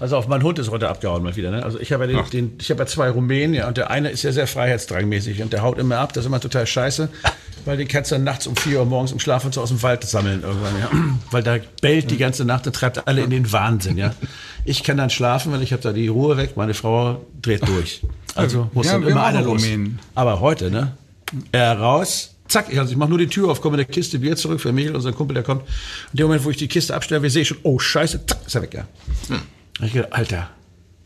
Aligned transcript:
Also 0.00 0.16
auf 0.16 0.28
mein 0.28 0.42
Hund 0.42 0.58
ist 0.58 0.70
heute 0.70 0.88
abgehauen 0.88 1.22
mal 1.22 1.36
wieder. 1.36 1.50
Ne? 1.50 1.62
Also 1.62 1.78
ich 1.78 1.92
habe 1.92 2.06
ja, 2.06 2.22
den, 2.22 2.30
den, 2.30 2.52
ich 2.58 2.70
hab 2.70 2.78
ja 2.78 2.86
zwei 2.86 3.10
Rumänen 3.10 3.54
ja, 3.54 3.68
und 3.68 3.76
der 3.76 3.90
eine 3.90 4.08
ist 4.08 4.22
ja 4.22 4.32
sehr 4.32 4.46
freiheitsdrangmäßig 4.46 5.42
und 5.42 5.52
der 5.52 5.62
haut 5.62 5.78
immer 5.78 5.98
ab. 5.98 6.14
Das 6.14 6.24
ist 6.24 6.26
immer 6.26 6.40
total 6.40 6.66
scheiße, 6.66 7.10
weil 7.66 7.76
den 7.76 7.86
kannst 7.86 8.10
du 8.10 8.14
dann 8.14 8.24
nachts 8.24 8.46
um 8.46 8.56
vier 8.56 8.80
Uhr 8.80 8.86
morgens 8.86 9.12
im 9.12 9.20
Schlaf 9.20 9.44
und 9.44 9.52
so 9.52 9.60
aus 9.60 9.68
dem 9.68 9.82
Wald 9.82 10.02
sammeln 10.04 10.42
irgendwann. 10.42 10.78
Ja? 10.80 10.90
Weil 11.30 11.42
da 11.42 11.58
bellt 11.82 12.10
die 12.10 12.16
ganze 12.16 12.44
Nacht 12.44 12.66
und 12.66 12.74
treibt 12.74 13.06
alle 13.06 13.22
in 13.22 13.30
den 13.30 13.52
Wahnsinn. 13.52 13.96
Ja? 13.96 14.14
Ich 14.66 14.84
kann 14.84 14.98
dann 14.98 15.08
schlafen, 15.08 15.52
weil 15.52 15.62
ich 15.62 15.72
habe 15.72 15.82
da 15.82 15.90
die 15.90 16.08
Ruhe 16.08 16.36
weg. 16.36 16.50
Meine 16.54 16.74
Frau 16.74 17.24
dreht 17.40 17.66
durch. 17.66 18.02
Also 18.34 18.68
muss 18.74 18.86
Ja, 18.86 18.92
dann 18.92 19.08
immer 19.08 19.24
einer 19.24 19.40
los. 19.40 19.62
Rumänen. 19.62 19.98
Aber 20.14 20.40
heute, 20.40 20.70
ne? 20.70 20.92
Er 21.50 21.78
raus, 21.78 22.34
zack, 22.46 22.66
ich, 22.70 22.78
also 22.78 22.92
ich 22.92 22.98
mache 22.98 23.08
nur 23.08 23.18
die 23.18 23.28
Tür 23.28 23.50
auf, 23.50 23.62
komme 23.62 23.78
mit 23.78 23.88
der 23.88 23.94
Kiste 23.94 24.18
Bier 24.18 24.36
zurück 24.36 24.60
für 24.60 24.70
Michael, 24.70 24.96
unseren 24.96 25.14
Kumpel, 25.14 25.34
der 25.34 25.44
kommt. 25.44 25.62
In 26.12 26.18
dem 26.18 26.26
Moment, 26.26 26.44
wo 26.44 26.50
ich 26.50 26.58
die 26.58 26.68
Kiste 26.68 26.94
abstelle, 26.94 27.22
wir 27.22 27.30
sehen 27.30 27.46
schon, 27.46 27.56
oh 27.62 27.78
Scheiße, 27.78 28.26
zack, 28.26 28.40
ist 28.46 28.54
er 28.54 28.62
weg, 28.62 28.74
ja. 28.74 28.86
Hm. 29.28 29.40
Ich 29.82 29.92
gedacht, 29.92 30.12
Alter, 30.12 30.50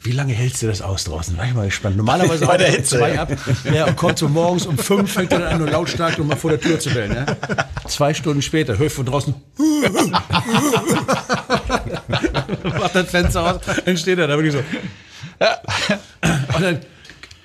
wie 0.04 0.12
lange 0.12 0.32
hältst 0.34 0.62
du 0.62 0.66
das 0.66 0.82
aus 0.82 1.04
draußen? 1.04 1.38
War 1.38 1.46
ich 1.46 1.54
mal 1.54 1.64
gespannt. 1.66 1.96
Normalerweise 1.96 2.46
haut 2.52 2.60
er 2.60 2.84
zwei 2.84 3.18
ab. 3.18 3.32
Ja, 3.72 3.86
und 3.86 3.96
kommt 3.96 4.18
so 4.18 4.28
morgens 4.28 4.66
um 4.66 4.76
fünf, 4.76 5.12
fängt 5.12 5.32
er 5.32 5.38
dann 5.38 5.52
an, 5.54 5.58
nur 5.58 5.70
lautstark 5.70 6.18
um 6.18 6.26
mal 6.26 6.36
vor 6.36 6.50
der 6.50 6.60
Tür 6.60 6.78
zu 6.78 6.90
bellen. 6.90 7.14
Ja. 7.14 7.24
Zwei 7.88 8.12
Stunden 8.12 8.42
später 8.42 8.76
höre 8.76 8.88
ich 8.88 8.92
von 8.92 9.06
draußen, 9.06 9.34
macht 12.62 12.94
das 12.94 13.10
Fenster 13.10 13.54
aus, 13.54 13.60
dann 13.84 13.96
steht 13.96 14.18
er 14.18 14.26
da 14.26 14.36
wirklich 14.36 14.52
so. 14.52 14.58
Und 16.54 16.62
dann 16.62 16.80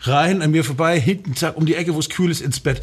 rein 0.02 0.42
an 0.42 0.52
mir 0.52 0.64
vorbei, 0.64 1.00
hinten, 1.00 1.36
zack, 1.36 1.56
um 1.58 1.66
die 1.66 1.76
Ecke, 1.76 1.94
wo 1.94 2.00
es 2.00 2.09
kühl 2.09 2.32
ist, 2.32 2.42
ins 2.42 2.59
Bett. 2.59 2.82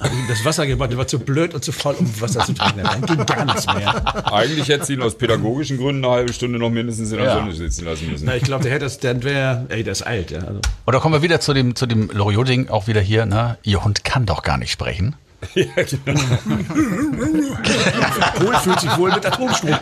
Hab 0.00 0.12
ihm 0.12 0.26
das 0.28 0.44
Wasser 0.44 0.66
gebracht, 0.66 0.90
der 0.90 0.98
war 0.98 1.06
zu 1.06 1.18
blöd 1.18 1.54
und 1.54 1.64
zu 1.64 1.72
faul, 1.72 1.94
um 1.98 2.20
Wasser 2.20 2.40
zu 2.40 2.52
trinken. 2.54 2.82
Dann 2.82 3.02
ging 3.02 3.26
gar 3.26 3.44
nichts 3.44 3.66
mehr. 3.66 4.32
Eigentlich 4.32 4.68
hätte 4.68 4.84
sie 4.86 4.94
ihn 4.94 5.02
aus 5.02 5.16
pädagogischen 5.16 5.78
Gründen 5.78 6.04
eine 6.04 6.14
halbe 6.14 6.32
Stunde 6.32 6.58
noch 6.58 6.70
mindestens 6.70 7.10
in 7.12 7.18
der 7.18 7.26
Ja. 7.26 7.34
Sonne 7.36 7.52
sitzen 7.52 7.84
lassen 7.84 8.10
müssen. 8.10 8.26
Na, 8.26 8.36
ich 8.36 8.42
glaube, 8.42 8.62
der 8.64 8.72
hätte 8.72 8.84
das, 8.84 8.98
dann 8.98 9.22
wäre, 9.22 9.66
ey, 9.68 9.82
der 9.84 9.92
ist 9.92 10.02
alt, 10.02 10.30
ja. 10.30 10.40
Also, 10.40 10.60
Und 10.84 10.92
da 10.92 10.98
kommen 10.98 11.14
wir 11.14 11.22
wieder 11.22 11.40
zu 11.40 11.54
dem, 11.54 11.74
zu 11.74 11.86
dem 11.86 12.10
Loriot-Ding 12.12 12.68
auch 12.68 12.86
wieder 12.86 13.00
hier, 13.00 13.26
ne? 13.26 13.58
Ihr 13.62 13.84
Hund 13.84 14.04
kann 14.04 14.26
doch 14.26 14.42
gar 14.42 14.58
nicht 14.58 14.70
sprechen. 14.72 15.16
Kohl 18.38 18.54
fühlt 18.56 18.80
sich 18.80 18.96
wohl 18.96 19.12
mit 19.12 19.26
Atomstrom. 19.26 19.74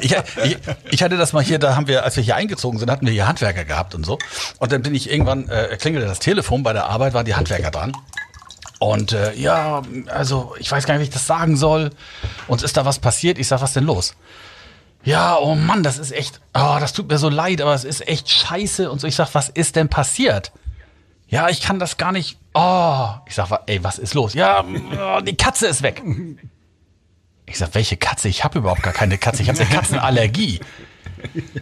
Ich, 0.00 0.14
ich, 0.44 0.56
ich 0.90 1.02
hatte 1.02 1.16
das 1.16 1.32
mal 1.32 1.42
hier, 1.42 1.58
da 1.58 1.74
haben 1.74 1.88
wir, 1.88 2.04
als 2.04 2.16
wir 2.16 2.22
hier 2.22 2.36
eingezogen 2.36 2.78
sind, 2.78 2.90
hatten 2.90 3.06
wir 3.06 3.12
hier 3.12 3.26
Handwerker 3.26 3.64
gehabt 3.64 3.94
und 3.94 4.04
so. 4.04 4.18
Und 4.58 4.72
dann 4.72 4.82
bin 4.82 4.94
ich 4.94 5.10
irgendwann, 5.10 5.48
äh, 5.48 5.76
klingelte 5.78 6.06
das 6.06 6.18
Telefon, 6.18 6.62
bei 6.62 6.72
der 6.72 6.86
Arbeit 6.86 7.14
waren 7.14 7.24
die 7.24 7.34
Handwerker 7.34 7.70
dran. 7.70 7.92
Und 8.78 9.12
äh, 9.12 9.34
ja, 9.34 9.82
also 10.08 10.54
ich 10.58 10.70
weiß 10.70 10.86
gar 10.86 10.94
nicht, 10.94 11.00
wie 11.00 11.08
ich 11.08 11.14
das 11.14 11.26
sagen 11.26 11.56
soll. 11.56 11.90
Uns 12.46 12.62
ist 12.62 12.76
da 12.76 12.84
was 12.84 12.98
passiert. 12.98 13.38
Ich 13.38 13.48
sag, 13.48 13.60
was 13.60 13.72
denn 13.72 13.84
los? 13.84 14.14
Ja, 15.04 15.36
oh 15.36 15.54
Mann, 15.54 15.82
das 15.82 15.98
ist 15.98 16.12
echt, 16.12 16.40
oh, 16.54 16.76
das 16.80 16.92
tut 16.92 17.08
mir 17.08 17.18
so 17.18 17.28
leid, 17.28 17.60
aber 17.60 17.74
es 17.74 17.84
ist 17.84 18.06
echt 18.06 18.30
scheiße. 18.30 18.90
Und 18.90 19.00
so, 19.00 19.06
ich 19.06 19.16
sag, 19.16 19.34
was 19.34 19.48
ist 19.48 19.76
denn 19.76 19.88
passiert? 19.88 20.52
Ja, 21.28 21.48
ich 21.48 21.60
kann 21.60 21.78
das 21.78 21.96
gar 21.96 22.12
nicht. 22.12 22.38
Oh, 22.60 23.10
ich 23.26 23.36
sag, 23.36 23.48
ey, 23.66 23.84
was 23.84 23.98
ist 23.98 24.14
los? 24.14 24.34
Ja, 24.34 24.64
oh, 24.64 25.20
die 25.20 25.36
Katze 25.36 25.68
ist 25.68 25.82
weg. 25.82 26.02
Ich 27.46 27.56
sag, 27.56 27.72
welche 27.74 27.96
Katze? 27.96 28.28
Ich 28.28 28.42
habe 28.42 28.58
überhaupt 28.58 28.82
gar 28.82 28.92
keine 28.92 29.16
Katze. 29.16 29.42
Ich 29.42 29.48
habe 29.48 29.60
eine 29.60 29.68
Katzenallergie. 29.74 30.58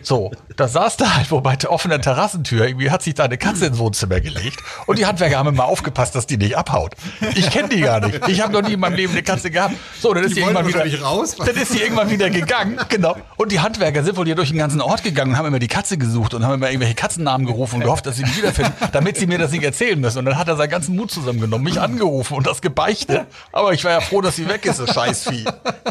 So, 0.02 0.30
da 0.56 0.68
saß 0.68 0.96
da 0.96 1.16
halt 1.16 1.30
wo 1.30 1.40
bei 1.40 1.56
der 1.56 1.70
offenen 1.70 2.00
Terrassentür. 2.02 2.66
Irgendwie 2.66 2.90
hat 2.90 3.02
sich 3.02 3.14
da 3.14 3.24
eine 3.24 3.38
Katze 3.38 3.66
ins 3.66 3.78
Wohnzimmer 3.78 4.20
gelegt. 4.20 4.60
Und 4.86 4.98
die 4.98 5.06
Handwerker 5.06 5.38
haben 5.38 5.48
immer 5.48 5.64
aufgepasst, 5.64 6.14
dass 6.14 6.26
die 6.26 6.36
nicht 6.36 6.56
abhaut. 6.56 6.94
Ich 7.34 7.50
kenne 7.50 7.68
die 7.68 7.80
gar 7.80 8.00
nicht. 8.00 8.28
Ich 8.28 8.40
habe 8.40 8.52
noch 8.52 8.62
nie 8.62 8.74
in 8.74 8.80
meinem 8.80 8.94
Leben 8.94 9.12
eine 9.12 9.22
Katze 9.22 9.50
gehabt. 9.50 9.74
So, 10.00 10.14
dann 10.14 10.24
ist 10.24 10.36
die, 10.36 10.40
irgendwann 10.40 10.66
wieder 10.66 11.00
raus. 11.02 11.36
Dann 11.36 11.56
ist 11.56 11.74
die 11.74 11.80
irgendwann 11.80 12.10
wieder 12.10 12.30
gegangen. 12.30 12.78
Genau. 12.88 13.16
Und 13.36 13.52
die 13.52 13.60
Handwerker 13.60 14.02
sind 14.04 14.16
wohl 14.16 14.26
hier 14.26 14.34
durch 14.34 14.50
den 14.50 14.58
ganzen 14.58 14.80
Ort 14.80 15.02
gegangen 15.02 15.32
und 15.32 15.38
haben 15.38 15.46
immer 15.46 15.58
die 15.58 15.68
Katze 15.68 15.98
gesucht 15.98 16.34
und 16.34 16.44
haben 16.44 16.54
immer 16.54 16.68
irgendwelche 16.68 16.94
Katzennamen 16.94 17.46
gerufen 17.46 17.76
und 17.76 17.82
gehofft, 17.82 18.06
dass 18.06 18.16
sie 18.16 18.24
die 18.24 18.36
wiederfinden, 18.36 18.72
damit 18.92 19.16
sie 19.16 19.26
mir 19.26 19.38
das 19.38 19.50
nicht 19.50 19.64
erzählen 19.64 20.00
müssen. 20.00 20.18
Und 20.18 20.24
dann 20.26 20.38
hat 20.38 20.48
er 20.48 20.56
seinen 20.56 20.70
ganzen 20.70 20.96
Mut 20.96 21.10
zusammengenommen, 21.10 21.64
mich 21.64 21.80
angerufen 21.80 22.34
und 22.34 22.46
das 22.46 22.60
gebeichtet. 22.60 23.26
Aber 23.52 23.72
ich 23.72 23.84
war 23.84 23.92
ja 23.92 24.00
froh, 24.00 24.20
dass 24.20 24.36
sie 24.36 24.48
weg 24.48 24.64
ist, 24.66 24.80
das 24.80 24.94
Scheißvieh. 24.94 25.44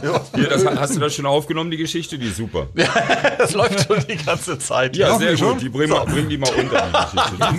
Ja. 0.03 0.21
Hier, 0.35 0.49
das, 0.49 0.65
hast 0.65 0.95
du 0.95 0.99
das 0.99 1.13
schon 1.13 1.25
aufgenommen, 1.25 1.71
die 1.71 1.77
Geschichte? 1.77 2.17
Die 2.17 2.27
ist 2.27 2.37
super. 2.37 2.67
Das 3.37 3.53
läuft 3.55 3.87
schon 3.87 4.05
die 4.07 4.17
ganze 4.17 4.59
Zeit. 4.59 4.95
Ja, 4.97 5.07
Hoffen 5.09 5.19
sehr 5.19 5.31
wir 5.31 5.37
schon. 5.37 5.53
gut. 5.53 5.61
Die 5.61 5.69
bringen, 5.69 5.93
wir- 5.93 6.05
bringen 6.05 6.29
die 6.29 6.37
mal 6.37 6.49
unter. 6.53 7.09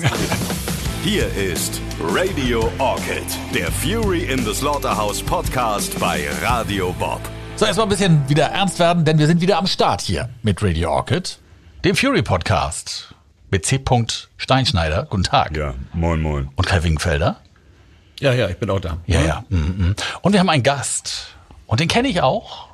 Hier 1.03 1.27
ist 1.37 1.81
Radio 2.03 2.71
Orchid, 2.79 3.25
der 3.55 3.71
Fury 3.73 4.25
in 4.25 4.45
the 4.45 4.53
Slaughterhouse 4.53 5.23
Podcast 5.23 5.99
bei 5.99 6.27
Radio 6.43 6.93
Bob. 6.99 7.21
So, 7.57 7.65
erstmal 7.65 7.87
ein 7.87 7.91
bisschen 7.91 8.29
wieder 8.29 8.47
ernst 8.47 8.79
werden, 8.79 9.05
denn 9.05 9.19
wir 9.19 9.27
sind 9.27 9.41
wieder 9.41 9.57
am 9.57 9.67
Start 9.67 10.03
hier 10.03 10.29
mit 10.43 10.63
Radio 10.63 10.91
Orchid, 10.91 11.39
dem 11.85 11.97
Fury 11.97 12.23
Podcast 12.23 13.15
mit 13.51 13.65
C. 13.65 13.81
Steinschneider. 14.37 15.07
Guten 15.09 15.23
Tag. 15.25 15.57
Ja, 15.57 15.75
moin, 15.95 16.21
moin. 16.21 16.49
Und 16.57 16.67
Kai 16.67 16.83
Wingenfelder. 16.83 17.37
Ja, 18.21 18.33
ja, 18.33 18.49
ich 18.49 18.57
bin 18.59 18.69
auch 18.69 18.81
da. 18.81 18.99
Ja, 19.07 19.23
ja. 19.23 19.45
Mhm, 19.49 19.75
mhm. 19.79 19.95
Und 20.23 20.33
wir 20.33 20.41
haben 20.41 20.49
einen 20.51 20.63
Gast. 20.63 21.29
Und 21.67 21.81
den 21.81 21.89
kenne 21.89 22.09
ich 22.09 22.21
auch. 22.21 22.67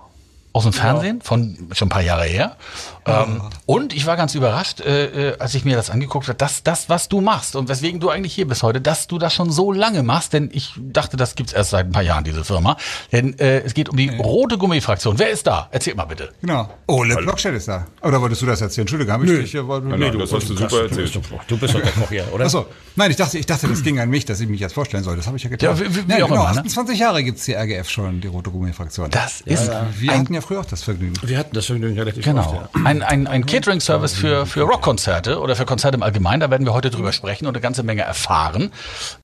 Aus 0.55 0.65
dem 0.65 0.75
Fernsehen, 0.75 1.23
von 1.23 1.71
schon 1.73 1.87
ein 1.87 1.89
paar 1.89 2.03
Jahre 2.03 2.25
her. 2.27 2.57
Ähm, 3.07 3.43
und 3.67 3.93
ich 3.95 4.07
war 4.07 4.17
ganz 4.17 4.35
überrascht, 4.35 4.81
äh, 4.81 5.31
äh, 5.31 5.39
als 5.39 5.55
ich 5.55 5.65
mir 5.65 5.77
das 5.77 5.91
angeguckt 5.91 6.29
habe, 6.29 6.39
dass 6.39 6.63
das, 6.63 6.89
was 6.89 7.09
du 7.09 7.21
machst 7.21 7.57
und 7.57 7.69
weswegen 7.69 7.99
du 8.01 8.11
eigentlich 8.11 8.35
hier 8.35 8.47
bist 8.47 8.63
heute, 8.63 8.81
dass 8.81 9.07
du 9.09 9.19
das 9.19 9.35
schon 9.35 9.51
so 9.51 9.73
lange 9.73 10.03
machst, 10.03 10.33
denn 10.33 10.51
ich 10.53 10.75
dachte, 10.79 11.17
das 11.17 11.35
gibt's 11.35 11.53
erst 11.53 11.71
seit 11.71 11.87
ein 11.87 11.93
paar 11.93 12.03
Jahren, 12.03 12.25
diese 12.25 12.45
Firma. 12.45 12.77
Denn 13.11 13.39
äh, 13.39 13.61
es 13.61 13.75
geht 13.75 13.89
um 13.89 13.97
die 13.97 14.09
rote 14.11 14.57
Gummifraktion. 14.59 15.19
Wer 15.19 15.31
ist 15.31 15.47
da? 15.47 15.69
Erzähl 15.73 15.95
mal 15.95 16.05
bitte. 16.05 16.31
Genau. 16.41 16.69
Ole 16.87 17.17
Blockstedt 17.17 17.55
ist 17.55 17.69
da. 17.69 17.87
Oder 18.03 18.21
wolltest 18.21 18.43
du 18.43 18.47
das 18.47 18.61
erzählen? 18.61 18.83
Entschuldige, 18.85 19.13
habe 19.13 19.25
ich 19.25 19.31
dich 19.31 19.51
hier. 19.51 19.67
wollte- 19.67 19.89
Nein, 19.89 19.99
nein, 20.01 20.19
das 20.19 20.33
hast 20.33 20.49
du 20.49 20.57
super 20.57 20.83
erzählt. 20.83 21.19
Du 21.49 21.57
bist 21.59 21.75
doch 21.75 21.81
der 21.83 21.93
Koch 21.93 22.09
hier, 22.09 22.25
oder? 22.33 22.45
Achso, 22.47 22.67
nein, 22.97 23.11
ich 23.11 23.17
dachte, 23.17 23.39
ich 23.39 23.47
dachte, 23.47 23.67
das 23.69 23.83
ging 23.83 23.99
an 23.99 24.11
mich, 24.11 24.25
dass 24.27 24.41
ich 24.41 24.49
mich 24.49 24.61
jetzt 24.61 24.75
vorstellen 24.75 25.03
soll. 25.05 25.17
Das 25.17 25.27
habe 25.27 25.37
ich 25.37 25.43
ja 25.43 25.51
getan. 25.51 25.77
Ja, 25.77 25.81
wie- 25.81 25.95
wie 25.97 26.01
Nein, 26.07 26.23
auch 26.23 26.29
genau, 26.29 26.43
immer, 26.45 26.53
ne? 26.55 26.61
28 26.61 26.99
Jahre 26.99 27.23
gibt's 27.25 27.45
die 27.47 27.55
RGF 27.55 27.89
schon, 27.91 28.21
die 28.21 28.29
Rote 28.29 28.51
Gummifraktion. 28.51 29.11
Das 29.11 29.41
ist 29.41 29.71
Wir 29.99 30.13
ein 30.13 30.21
hatten 30.21 30.35
ja 30.35 30.41
früher 30.41 30.61
auch 30.61 30.65
das 30.67 30.83
Vergnügen. 30.83 31.15
Wir 31.23 31.39
hatten 31.39 31.55
das 31.55 31.67
Vergnügen 31.67 31.99
relativ 31.99 32.25
Genau. 32.25 32.41
oft, 32.43 32.55
ja. 32.55 32.92
Ein, 32.93 33.03
ein, 33.03 33.27
ein 33.27 33.47
Catering-Service 33.47 34.13
für, 34.13 34.45
für 34.45 34.63
Rockkonzerte 34.65 35.41
oder 35.41 35.57
für 35.57 35.65
Konzerte 35.65 35.97
im 35.97 36.03
Allgemeinen. 36.03 36.41
Da 36.41 36.51
werden 36.51 36.67
wir 36.67 36.75
heute 36.75 36.91
drüber 36.91 37.13
sprechen 37.13 37.47
und 37.47 37.55
eine 37.55 37.63
ganze 37.63 37.83
Menge 37.83 38.03
erfahren. 38.03 38.71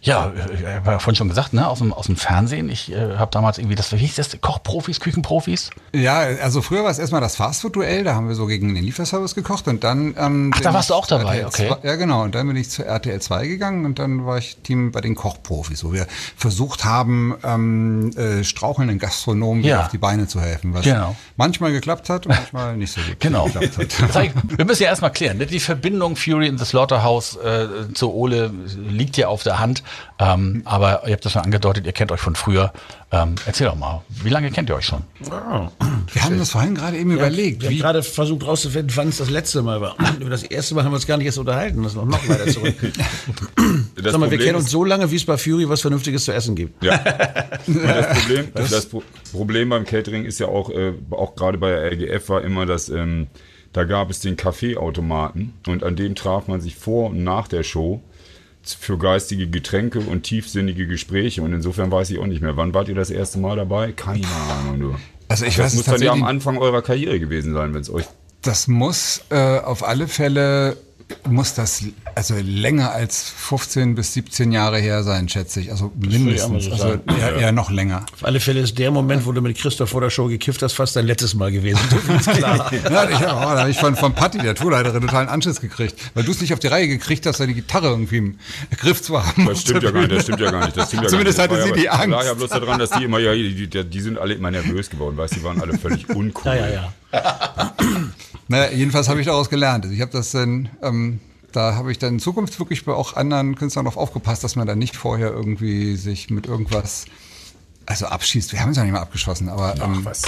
Ja, 0.00 0.32
ich 0.58 0.64
habe 0.64 0.92
ja 0.92 0.98
vorhin 0.98 1.16
schon 1.16 1.28
gesagt, 1.28 1.52
ne, 1.52 1.68
aus 1.68 1.78
dem, 1.80 1.92
aus 1.92 2.06
dem 2.06 2.16
Fernsehen. 2.16 2.70
Ich 2.70 2.90
äh, 2.90 3.16
habe 3.18 3.30
damals 3.30 3.58
irgendwie 3.58 3.74
das, 3.74 3.92
wie 3.92 3.98
hieß 3.98 4.14
das, 4.14 4.40
Kochprofis, 4.40 5.00
Küchenprofis? 5.00 5.68
Ja, 5.92 6.20
also 6.42 6.62
früher 6.62 6.82
war 6.82 6.90
es 6.90 6.98
erstmal 6.98 7.20
das 7.20 7.36
Fastfood-Duell, 7.36 8.04
da 8.04 8.14
haben 8.14 8.28
wir 8.28 8.34
so 8.34 8.46
gegen 8.46 8.74
den 8.74 8.84
Lieferservice 8.84 9.34
gekocht 9.34 9.68
und 9.68 9.84
dann. 9.84 10.14
Ähm, 10.16 10.50
Ach, 10.54 10.60
da 10.60 10.72
warst 10.72 10.88
du 10.88 10.94
auch 10.94 11.06
dabei, 11.06 11.46
okay. 11.46 11.68
2 11.82 11.86
Ja, 11.86 11.96
genau. 11.96 12.22
Und 12.22 12.34
dann 12.34 12.46
bin 12.46 12.56
ich 12.56 12.70
zu 12.70 12.86
RTL 12.86 13.20
2 13.20 13.46
gegangen 13.48 13.84
und 13.84 13.98
dann 13.98 14.24
war 14.24 14.38
ich 14.38 14.56
Team 14.62 14.92
bei 14.92 15.02
den 15.02 15.14
Kochprofis, 15.14 15.84
wo 15.84 15.92
wir 15.92 16.06
versucht 16.38 16.86
haben, 16.86 17.36
ähm, 17.44 18.12
äh, 18.16 18.44
strauchelnden 18.44 18.98
Gastronomen 18.98 19.62
Ja. 19.62 19.82
auf 19.82 19.88
die 19.88 19.98
Beine 19.98 20.26
zu 20.26 20.40
helfen. 20.40 20.72
Was 20.72 20.84
Genau. 20.84 21.14
manchmal 21.36 21.72
geklappt 21.72 22.08
hat 22.08 22.24
und 22.26 22.34
manchmal 22.34 22.78
nicht 22.78 22.92
so 22.94 23.02
gut 23.02 23.20
Genau. 23.20 23.46
Geklappt 23.60 24.14
hat. 24.14 24.30
Wir 24.58 24.64
müssen 24.64 24.82
ja 24.82 24.88
erstmal 24.88 25.12
klären. 25.12 25.38
ne? 25.38 25.46
Die 25.46 25.60
Verbindung 25.60 26.16
Fury 26.16 26.46
in 26.48 26.58
the 26.58 26.64
Slaughterhouse 26.64 27.36
äh, 27.36 27.92
zu 27.94 28.12
Ole 28.12 28.50
liegt 28.76 29.16
ja 29.16 29.28
auf 29.28 29.42
der 29.42 29.58
Hand. 29.58 29.82
Ähm, 30.19 30.62
aber 30.64 31.06
ihr 31.06 31.12
habt 31.12 31.24
das 31.24 31.32
schon 31.32 31.42
angedeutet, 31.42 31.86
ihr 31.86 31.92
kennt 31.92 32.12
euch 32.12 32.20
von 32.20 32.34
früher. 32.34 32.72
Ähm, 33.10 33.36
erzähl 33.47 33.66
doch 33.66 33.74
mal, 33.74 34.02
wie 34.22 34.28
lange 34.28 34.50
kennt 34.50 34.68
ihr 34.68 34.76
euch 34.76 34.84
schon? 34.84 35.02
Wir 35.20 36.22
haben 36.22 36.38
das 36.38 36.50
vorhin 36.50 36.74
gerade 36.74 36.98
eben 36.98 37.10
überlegt. 37.10 37.62
Wir 37.62 37.70
haben 37.70 37.78
gerade 37.78 38.02
versucht 38.02 38.47
rauszufinden, 38.47 38.94
wann 38.97 39.08
es 39.08 39.16
das 39.16 39.30
letzte 39.30 39.62
Mal 39.62 39.80
war. 39.80 39.97
Über 40.20 40.28
das 40.28 40.42
erste 40.42 40.74
Mal 40.74 40.84
haben 40.84 40.92
wir 40.92 40.97
uns 40.97 41.06
gar 41.06 41.16
nicht 41.16 41.26
erst 41.26 41.38
unterhalten. 41.38 41.82
Das 41.82 41.92
ist 41.92 41.97
noch, 41.97 42.04
noch 42.04 42.28
weiter 42.28 42.47
zurück. 42.47 42.74
Das 44.00 44.12
Sag 44.12 44.20
mal, 44.20 44.30
wir 44.30 44.38
Problem 44.38 44.47
kennen 44.47 44.56
uns 44.56 44.70
so 44.70 44.84
lange, 44.84 45.10
wie 45.10 45.16
es 45.16 45.24
bei 45.24 45.36
Fury 45.36 45.68
was 45.68 45.80
Vernünftiges 45.80 46.24
zu 46.24 46.32
essen 46.32 46.54
gibt. 46.54 46.82
Ja. 46.84 46.98
Das 46.98 48.18
Problem, 48.18 48.48
das 48.54 48.86
Pro 48.86 49.02
Problem 49.32 49.68
beim 49.68 49.84
Catering 49.84 50.24
ist 50.24 50.38
ja 50.38 50.47
auch, 50.47 50.70
äh, 50.70 50.92
auch 51.10 51.34
gerade 51.34 51.58
bei 51.58 51.70
der 51.70 51.92
RGF 51.92 52.28
war 52.28 52.42
immer, 52.42 52.64
dass 52.64 52.88
ähm, 52.88 53.27
da 53.72 53.84
gab 53.84 54.10
es 54.10 54.20
den 54.20 54.36
Kaffeeautomaten 54.36 55.54
und 55.66 55.84
an 55.84 55.97
dem 55.97 56.15
traf 56.15 56.48
man 56.48 56.60
sich 56.60 56.76
vor 56.76 57.10
und 57.10 57.22
nach 57.22 57.48
der 57.48 57.62
Show 57.62 58.03
für 58.62 58.98
geistige 58.98 59.48
Getränke 59.48 60.00
und 60.00 60.22
tiefsinnige 60.24 60.86
Gespräche. 60.86 61.42
Und 61.42 61.53
insofern 61.53 61.91
weiß 61.91 62.10
ich 62.10 62.18
auch 62.18 62.26
nicht 62.26 62.42
mehr. 62.42 62.56
Wann 62.56 62.74
wart 62.74 62.88
ihr 62.88 62.94
das 62.94 63.10
erste 63.10 63.38
Mal 63.38 63.56
dabei? 63.56 63.92
Keine 63.92 64.26
Ahnung. 64.26 64.80
Du. 64.80 64.97
also 65.28 65.44
ich 65.47 65.56
Das 65.56 65.66
weiß 65.66 65.74
muss 65.76 65.84
dann 65.86 66.03
ja 66.03 66.12
am. 66.12 66.24
Anfang 66.24 66.59
eurer 66.59 66.82
Karriere 66.82 67.18
gewesen 67.18 67.54
sein, 67.54 67.72
wenn 67.74 67.80
es 67.80 67.91
euch. 67.91 68.04
Das 68.42 68.68
muss 68.68 69.22
äh, 69.30 69.59
auf 69.59 69.86
alle 69.86 70.06
Fälle 70.06 70.76
muss 71.28 71.55
das 71.55 71.83
also 72.15 72.34
länger 72.43 72.93
als 72.93 73.22
15 73.37 73.95
bis 73.95 74.13
17 74.15 74.53
Jahre 74.53 74.78
her 74.78 75.03
sein, 75.03 75.28
schätze 75.28 75.60
ich. 75.60 75.71
Also 75.71 75.93
mindestens. 75.99 76.65
so 76.65 76.72
also 76.72 76.89
eher, 77.19 77.37
eher 77.37 77.53
noch 77.53 77.71
länger. 77.71 78.05
Auf 78.13 78.25
alle 78.25 78.41
Fälle 78.41 78.60
ist 78.60 78.78
der 78.78 78.91
Moment, 78.91 79.25
wo 79.27 79.33
du 79.33 79.41
mit 79.41 79.57
Christoph 79.57 79.91
vor 79.91 80.01
der 80.01 80.10
Show 80.10 80.27
gekifft 80.28 80.63
hast, 80.63 80.75
fast 80.75 80.97
dein 80.97 81.07
letztes 81.07 81.34
Mal 81.34 81.53
gewesen. 81.53 81.78
Klar. 82.25 82.72
Ja, 82.72 83.09
ich, 83.09 83.16
oh, 83.16 83.21
da 83.22 83.59
habe 83.60 83.71
ich 83.71 83.78
von, 83.78 83.97
von 83.97 84.15
Patti, 84.15 84.39
der 84.39 84.55
Tourleiterin, 84.55 85.01
totalen 85.01 85.28
Anschiss 85.28 85.60
gekriegt. 85.60 85.95
Weil 86.15 86.25
du 86.25 86.33
es 86.33 86.41
nicht 86.41 86.53
auf 86.53 86.59
die 86.59 86.66
Reihe 86.69 86.89
gekriegt 86.89 87.25
hast, 87.27 87.41
da 87.41 87.47
die 87.47 87.55
Gitarre 87.55 87.89
irgendwie 87.89 88.19
im 88.19 88.39
Griff 88.77 89.03
zu 89.03 89.25
haben. 89.25 89.47
Das 89.47 89.63
stimmt 89.63 89.83
ja 89.83 89.91
gar 89.91 90.01
nicht, 90.01 90.13
das 90.13 90.22
stimmt 90.25 90.41
ja 90.41 90.51
gar 90.51 90.65
nicht. 90.65 90.77
Das 90.77 90.89
stimmt 90.89 91.05
ja 91.05 91.09
Zumindest 91.09 91.39
gar 91.39 91.49
nicht. 91.49 91.57
hatte 91.60 91.75
sie 91.75 91.81
die 91.81 91.89
aber- 91.89 92.03
Angst. 92.03 92.16
lag 92.16 92.25
ja 92.25 92.34
bloß 92.34 92.51
daran, 92.51 92.78
dass 92.78 92.91
die 92.91 93.05
immer, 93.05 93.19
ja, 93.19 93.33
die, 93.34 93.66
die, 93.66 93.84
die 93.84 94.01
sind 94.01 94.19
alle 94.19 94.34
immer 94.34 94.51
nervös 94.51 94.91
geworden, 94.91 95.16
weißt 95.16 95.37
du, 95.37 95.39
die 95.41 95.45
waren 95.45 95.60
alle 95.60 95.78
völlig 95.78 96.09
uncool. 96.10 96.53
Ja, 96.55 96.69
ja, 96.69 96.93
ja. 97.13 97.75
Naja, 98.48 98.71
jedenfalls 98.72 99.09
habe 99.09 99.21
ich 99.21 99.27
daraus 99.27 99.50
gelernt. 99.50 99.84
Also 99.84 99.95
ich 99.95 100.00
habe 100.00 100.12
das 100.12 100.33
dann, 100.33 100.71
ähm, 100.83 101.21
da 101.53 101.74
habe 101.74 101.92
ich 101.92 101.98
dann 101.98 102.15
in 102.15 102.21
Zukunft 102.21 102.59
wirklich 102.59 102.84
bei 102.84 102.92
auch 102.92 103.15
anderen 103.15 103.54
Künstlern 103.54 103.84
darauf 103.84 103.97
aufgepasst, 103.97 104.42
dass 104.42 104.56
man 104.56 104.66
dann 104.66 104.78
nicht 104.78 104.97
vorher 104.97 105.30
irgendwie 105.30 105.97
sich 105.97 106.30
mit 106.30 106.47
irgendwas 106.47 107.06
also 107.86 108.06
abschießt. 108.06 108.53
Wir 108.53 108.60
haben 108.60 108.71
es 108.71 108.77
ja 108.77 108.84
nicht 108.84 108.92
mal 108.92 109.00
abgeschossen, 109.00 109.48
aber 109.48 109.74
ähm, 109.83 110.04
was. 110.04 110.22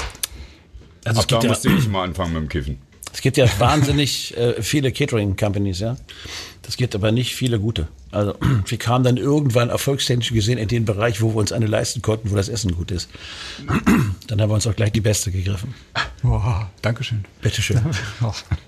Also 1.04 1.20
Ab 1.20 1.24
es 1.24 1.26
da 1.26 1.36
gibt, 1.36 1.42
ja, 1.44 1.48
musste 1.50 1.68
ich 1.70 1.88
mal 1.88 2.04
anfangen 2.04 2.34
mit 2.34 2.42
dem 2.42 2.48
Kiffen. 2.48 2.78
es 3.12 3.20
gibt 3.20 3.36
ja 3.36 3.46
wahnsinnig 3.58 4.36
äh, 4.36 4.62
viele 4.62 4.92
Catering-Companies, 4.92 5.80
ja. 5.80 5.96
Das 6.62 6.76
gibt 6.76 6.94
aber 6.94 7.12
nicht 7.12 7.34
viele 7.34 7.58
gute. 7.58 7.88
Also 8.12 8.34
wir 8.66 8.78
kamen 8.78 9.04
dann 9.04 9.16
irgendwann 9.16 9.70
erfolgstechnisch 9.70 10.32
gesehen 10.32 10.58
in 10.58 10.68
den 10.68 10.84
Bereich, 10.84 11.22
wo 11.22 11.30
wir 11.30 11.36
uns 11.36 11.52
eine 11.52 11.66
leisten 11.66 12.02
konnten, 12.02 12.30
wo 12.30 12.36
das 12.36 12.48
Essen 12.48 12.74
gut 12.74 12.90
ist. 12.90 13.08
Dann 14.26 14.40
haben 14.40 14.50
wir 14.50 14.54
uns 14.54 14.66
auch 14.66 14.76
gleich 14.76 14.92
die 14.92 15.00
beste 15.00 15.30
gegriffen. 15.32 15.74
boah, 16.22 16.70
Dankeschön. 16.82 17.24
Bitteschön. 17.40 17.80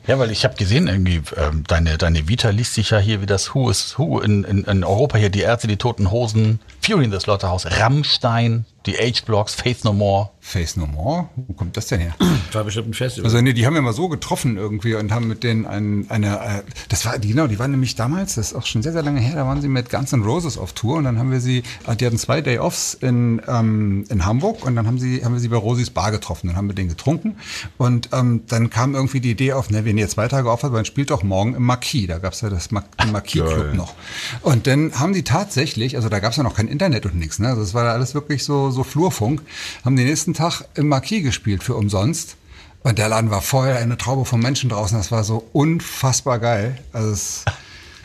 Ja, 0.08 0.18
weil 0.18 0.32
ich 0.32 0.44
habe 0.44 0.56
gesehen, 0.56 0.88
irgendwie, 0.88 1.22
ähm, 1.36 1.62
deine, 1.68 1.96
deine 1.96 2.28
Vita 2.28 2.50
liest 2.50 2.74
sich 2.74 2.90
ja 2.90 2.98
hier 2.98 3.22
wie 3.22 3.26
das 3.26 3.54
Who 3.54 3.70
is 3.70 3.96
Who 3.98 4.18
in, 4.18 4.42
in, 4.42 4.64
in 4.64 4.82
Europa 4.82 5.16
hier, 5.16 5.30
die 5.30 5.42
Ärzte, 5.42 5.68
die 5.68 5.76
Toten 5.76 6.10
Hosen, 6.10 6.58
Fury 6.80 7.04
in 7.04 7.12
the 7.12 7.20
Slaughterhouse, 7.20 7.66
Rammstein, 7.66 8.64
die 8.86 8.94
H-Blocks, 8.94 9.54
Faith 9.54 9.84
No 9.84 9.92
More. 9.92 10.30
Face 10.40 10.76
No 10.76 10.86
More? 10.86 11.28
Wo 11.36 11.52
kommt 11.52 11.76
das 11.76 11.86
denn 11.86 12.00
her? 12.00 12.16
War 12.50 12.64
bestimmt 12.64 12.88
ein 12.88 12.94
Festival. 12.94 13.26
Also 13.26 13.40
nee, 13.40 13.52
die 13.52 13.64
haben 13.64 13.74
wir 13.74 13.82
mal 13.82 13.92
so 13.92 14.08
getroffen 14.08 14.56
irgendwie 14.56 14.94
und 14.96 15.12
haben 15.12 15.28
mit 15.28 15.44
denen 15.44 15.66
ein, 15.66 16.06
eine, 16.08 16.40
äh, 16.40 16.62
das 16.88 17.06
war, 17.06 17.18
die, 17.18 17.28
genau, 17.28 17.46
die 17.46 17.60
waren 17.60 17.72
nämlich 17.82 17.96
damals, 17.96 18.37
das 18.37 18.52
ist 18.52 18.55
auch 18.55 18.64
schon 18.64 18.81
sehr, 18.81 18.93
sehr 18.93 19.02
lange 19.02 19.19
her, 19.19 19.34
da 19.34 19.44
waren 19.44 19.61
sie 19.61 19.67
mit 19.67 19.90
Guns 19.90 20.12
N' 20.12 20.23
Roses 20.23 20.56
auf 20.56 20.73
Tour 20.73 20.99
und 20.99 21.05
dann 21.05 21.19
haben 21.19 21.32
wir 21.32 21.40
sie, 21.40 21.64
äh, 21.88 21.96
die 21.96 22.06
hatten 22.06 22.17
zwei 22.17 22.40
Day-Offs 22.40 22.94
in, 22.94 23.43
ähm, 23.49 24.05
in 24.08 24.25
Hamburg 24.25 24.64
und 24.64 24.76
dann 24.76 24.87
haben 24.87 25.00
sie, 25.00 25.25
haben 25.25 25.32
wir 25.32 25.40
sie 25.40 25.49
bei 25.49 25.56
Rosis 25.56 25.90
Bar 25.90 26.12
getroffen, 26.12 26.46
dann 26.46 26.56
haben 26.56 26.69
wir 26.69 26.76
den 26.76 26.88
getrunken 26.88 27.37
und 27.79 28.11
ähm, 28.12 28.44
dann 28.46 28.70
kam 28.70 28.94
irgendwie 28.94 29.19
die 29.19 29.32
Idee 29.32 29.55
auf, 29.55 29.69
ne, 29.70 29.84
wenn 29.84 29.99
ihr 29.99 30.08
zwei 30.08 30.29
Tage 30.29 30.49
auf 30.49 30.62
hat, 30.62 30.73
dann 30.73 30.84
spielt 30.84 31.11
doch 31.11 31.25
morgen 31.25 31.56
im 31.56 31.64
Marquis, 31.64 32.06
da 32.06 32.19
gab's 32.19 32.40
ja 32.40 32.50
das 32.50 32.70
Mar 32.70 32.84
den 33.02 33.11
Marquis 33.11 33.43
Club 33.43 33.56
Geil. 33.56 33.75
noch. 33.75 33.94
Und 34.43 34.69
dann 34.69 34.93
haben 35.00 35.12
die 35.12 35.25
tatsächlich, 35.25 35.96
also 35.96 36.08
da 36.08 36.20
gab's 36.20 36.37
ja 36.37 36.44
noch 36.44 36.55
kein 36.55 36.69
Internet 36.69 37.05
und 37.05 37.17
nichts, 37.17 37.40
ne, 37.40 37.49
also 37.49 37.62
das 37.62 37.75
war 37.75 37.82
da 37.82 37.93
alles 37.93 38.14
wirklich 38.14 38.44
so, 38.44 38.70
so 38.70 38.85
Flurfunk, 38.85 39.43
haben 39.85 39.96
den 39.96 40.06
nächsten 40.06 40.35
Tag 40.35 40.62
im 40.75 40.87
Marquis 40.87 41.25
gespielt 41.25 41.64
für 41.64 41.75
umsonst. 41.75 42.37
Und 42.85 42.99
der 42.99 43.08
Laden 43.08 43.31
war 43.31 43.43
voll, 43.43 43.69
eine 43.69 43.96
Traube 43.96 44.25
von 44.25 44.40
Menschen 44.40 44.69
draußen. 44.69 44.99
Das 44.99 45.12
war 45.12 45.23
so 45.23 45.49
unfassbar 45.52 46.38
geil. 46.40 46.78
Also 46.93 47.12
es, 47.12 47.44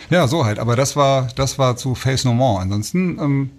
ja, 0.09 0.27
so 0.27 0.45
halt. 0.45 0.59
Aber 0.59 0.75
das 0.75 0.95
war, 0.95 1.27
das 1.35 1.59
war 1.59 1.77
zu 1.77 1.95
Face 1.95 2.25
No 2.25 2.33
More. 2.33 2.61
Ansonsten, 2.61 3.19
ähm, 3.19 3.49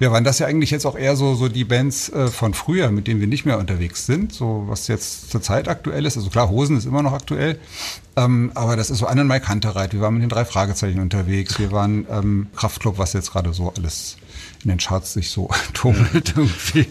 ja, 0.00 0.10
waren 0.10 0.24
das 0.24 0.40
ja 0.40 0.46
eigentlich 0.46 0.70
jetzt 0.70 0.86
auch 0.86 0.96
eher 0.96 1.14
so, 1.14 1.34
so 1.34 1.48
die 1.48 1.64
Bands 1.64 2.08
äh, 2.08 2.26
von 2.26 2.52
früher, 2.52 2.90
mit 2.90 3.06
denen 3.06 3.20
wir 3.20 3.28
nicht 3.28 3.44
mehr 3.44 3.58
unterwegs 3.58 4.06
sind. 4.06 4.32
So, 4.32 4.64
was 4.66 4.88
jetzt 4.88 5.30
zur 5.30 5.40
Zeit 5.40 5.68
aktuell 5.68 6.04
ist. 6.04 6.16
Also 6.16 6.30
klar, 6.30 6.48
Hosen 6.50 6.76
ist 6.76 6.84
immer 6.84 7.02
noch 7.02 7.12
aktuell. 7.12 7.58
Ähm, 8.16 8.50
aber 8.54 8.76
das 8.76 8.90
ist 8.90 8.98
so 8.98 9.06
Annenmai 9.06 9.38
Kantereit. 9.40 9.92
Wir 9.92 10.00
waren 10.00 10.14
mit 10.14 10.22
den 10.22 10.30
drei 10.30 10.44
Fragezeichen 10.44 11.00
unterwegs. 11.00 11.58
Wir 11.58 11.70
waren 11.70 12.06
ähm, 12.10 12.48
Kraftclub, 12.56 12.98
was 12.98 13.12
jetzt 13.12 13.32
gerade 13.32 13.52
so 13.52 13.72
alles 13.76 14.16
in 14.64 14.70
den 14.70 14.78
Charts 14.78 15.12
sich 15.12 15.30
so 15.30 15.50
tummelt 15.74 16.34
irgendwie. 16.36 16.88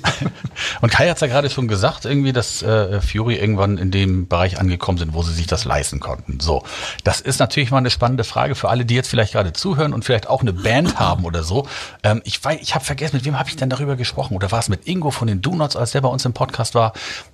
Und 0.81 0.91
Kai 0.91 1.09
hat's 1.09 1.21
ja 1.21 1.27
gerade 1.27 1.49
schon 1.49 1.67
gesagt, 1.67 2.05
irgendwie, 2.05 2.33
dass 2.33 2.61
äh, 2.61 3.01
Fury 3.01 3.35
irgendwann 3.35 3.77
in 3.77 3.91
dem 3.91 4.27
Bereich 4.27 4.59
angekommen 4.59 4.97
sind, 4.97 5.13
wo 5.13 5.23
sie 5.23 5.33
sich 5.33 5.47
das 5.47 5.65
leisten 5.65 5.99
konnten. 5.99 6.39
So, 6.39 6.63
das 7.03 7.21
ist 7.21 7.39
natürlich 7.39 7.71
mal 7.71 7.77
eine 7.77 7.89
spannende 7.89 8.23
Frage 8.23 8.55
für 8.55 8.69
alle, 8.69 8.85
die 8.85 8.95
jetzt 8.95 9.09
vielleicht 9.09 9.33
gerade 9.33 9.53
zuhören 9.53 9.93
und 9.93 10.05
vielleicht 10.05 10.27
auch 10.27 10.41
eine 10.41 10.53
Band 10.53 10.99
haben 10.99 11.25
oder 11.25 11.43
so. 11.43 11.67
Ähm, 12.03 12.21
ich 12.23 12.43
weiß, 12.43 12.59
ich 12.61 12.75
habe 12.75 12.85
vergessen, 12.85 13.17
mit 13.17 13.25
wem 13.25 13.37
habe 13.37 13.49
ich 13.49 13.55
denn 13.55 13.69
darüber 13.69 13.95
gesprochen? 13.95 14.35
Oder 14.35 14.51
war 14.51 14.59
es 14.59 14.69
mit 14.69 14.87
Ingo 14.87 15.11
von 15.11 15.27
den 15.27 15.41
Donuts, 15.41 15.75
als 15.75 15.91
der 15.91 16.01
bei 16.01 16.09
uns 16.09 16.25
im 16.25 16.33
Podcast 16.33 16.75
war? 16.75 16.93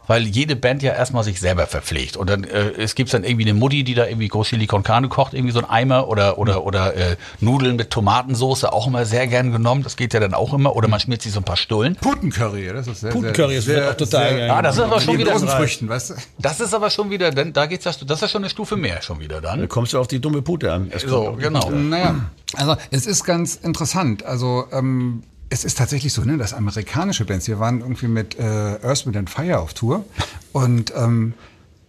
Weil 0.09 0.23
jede 0.23 0.55
Band 0.55 0.81
ja 0.81 0.93
erstmal 0.93 1.23
sich 1.23 1.39
selber 1.39 1.67
verpflegt. 1.67 2.17
Und 2.17 2.29
dann 2.31 2.43
äh, 2.43 2.71
es 2.71 2.95
gibt 2.95 3.13
dann 3.13 3.23
irgendwie 3.23 3.45
eine 3.45 3.53
Mutti, 3.53 3.83
die 3.83 3.93
da 3.93 4.07
irgendwie 4.07 4.27
Großchili 4.27 4.65
con 4.65 4.81
Carne 4.81 5.07
kocht, 5.07 5.35
irgendwie 5.35 5.53
so 5.53 5.59
ein 5.59 5.69
Eimer 5.69 6.07
oder 6.07 6.39
oder 6.39 6.65
oder 6.65 6.95
äh, 6.95 7.15
Nudeln 7.41 7.75
mit 7.75 7.91
Tomatensoße, 7.91 8.73
auch 8.73 8.87
immer 8.87 9.05
sehr 9.05 9.27
gern 9.27 9.51
genommen. 9.51 9.83
Das 9.83 9.95
geht 9.97 10.15
ja 10.15 10.19
dann 10.19 10.33
auch 10.33 10.53
immer. 10.53 10.75
Oder 10.75 10.87
man 10.87 10.99
schmiert 10.99 11.21
sich 11.21 11.31
so 11.31 11.39
ein 11.41 11.43
paar 11.43 11.57
Stullen. 11.57 11.95
Putencurry, 11.95 12.67
das 12.73 12.87
ist 12.87 13.01
sehr, 13.01 13.11
Putencurry, 13.11 13.55
das 13.57 13.67
wird 13.67 13.87
auch 13.87 13.97
total 13.97 14.35
geil. 14.35 14.49
Ah, 14.49 14.61
das 14.63 14.77
ist 14.77 14.81
aber 14.81 14.99
schon 14.99 15.15
mit 15.15 15.25
wieder 15.25 15.33
Rosenfrüchten, 15.33 15.87
weißt 15.89 16.09
du? 16.09 16.13
Das 16.39 16.59
ist 16.59 16.73
aber 16.73 16.89
schon 16.89 17.11
wieder, 17.11 17.29
denn 17.29 17.53
da 17.53 17.67
geht's 17.67 17.85
ja, 17.85 17.91
das 18.05 18.21
ist 18.21 18.31
schon 18.31 18.41
eine 18.41 18.49
Stufe 18.49 18.75
mehr 18.75 19.01
schon 19.01 19.19
wieder 19.19 19.41
Da 19.41 19.55
dann. 19.55 19.69
kommst 19.69 19.93
du 19.93 19.99
auf 19.99 20.07
die 20.07 20.19
dumme 20.19 20.41
Pute 20.41 20.73
an. 20.73 20.91
So, 21.05 21.37
genau. 21.39 21.69
Naja, 21.69 22.15
also 22.55 22.75
es 22.91 23.05
ist 23.05 23.23
ganz 23.25 23.55
interessant. 23.55 24.25
Also 24.25 24.65
ähm, 24.71 25.23
es 25.49 25.63
ist 25.65 25.77
tatsächlich 25.77 26.13
so, 26.13 26.23
ne, 26.23 26.37
dass 26.37 26.53
amerikanische 26.53 27.25
Bands, 27.25 27.47
wir 27.47 27.59
waren 27.59 27.79
irgendwie 27.81 28.07
mit 28.07 28.37
äh, 28.37 28.43
Earth, 28.43 29.05
Wind 29.05 29.29
Fire 29.29 29.59
auf 29.59 29.73
Tour 29.73 30.05
und 30.53 30.93
ähm, 30.95 31.33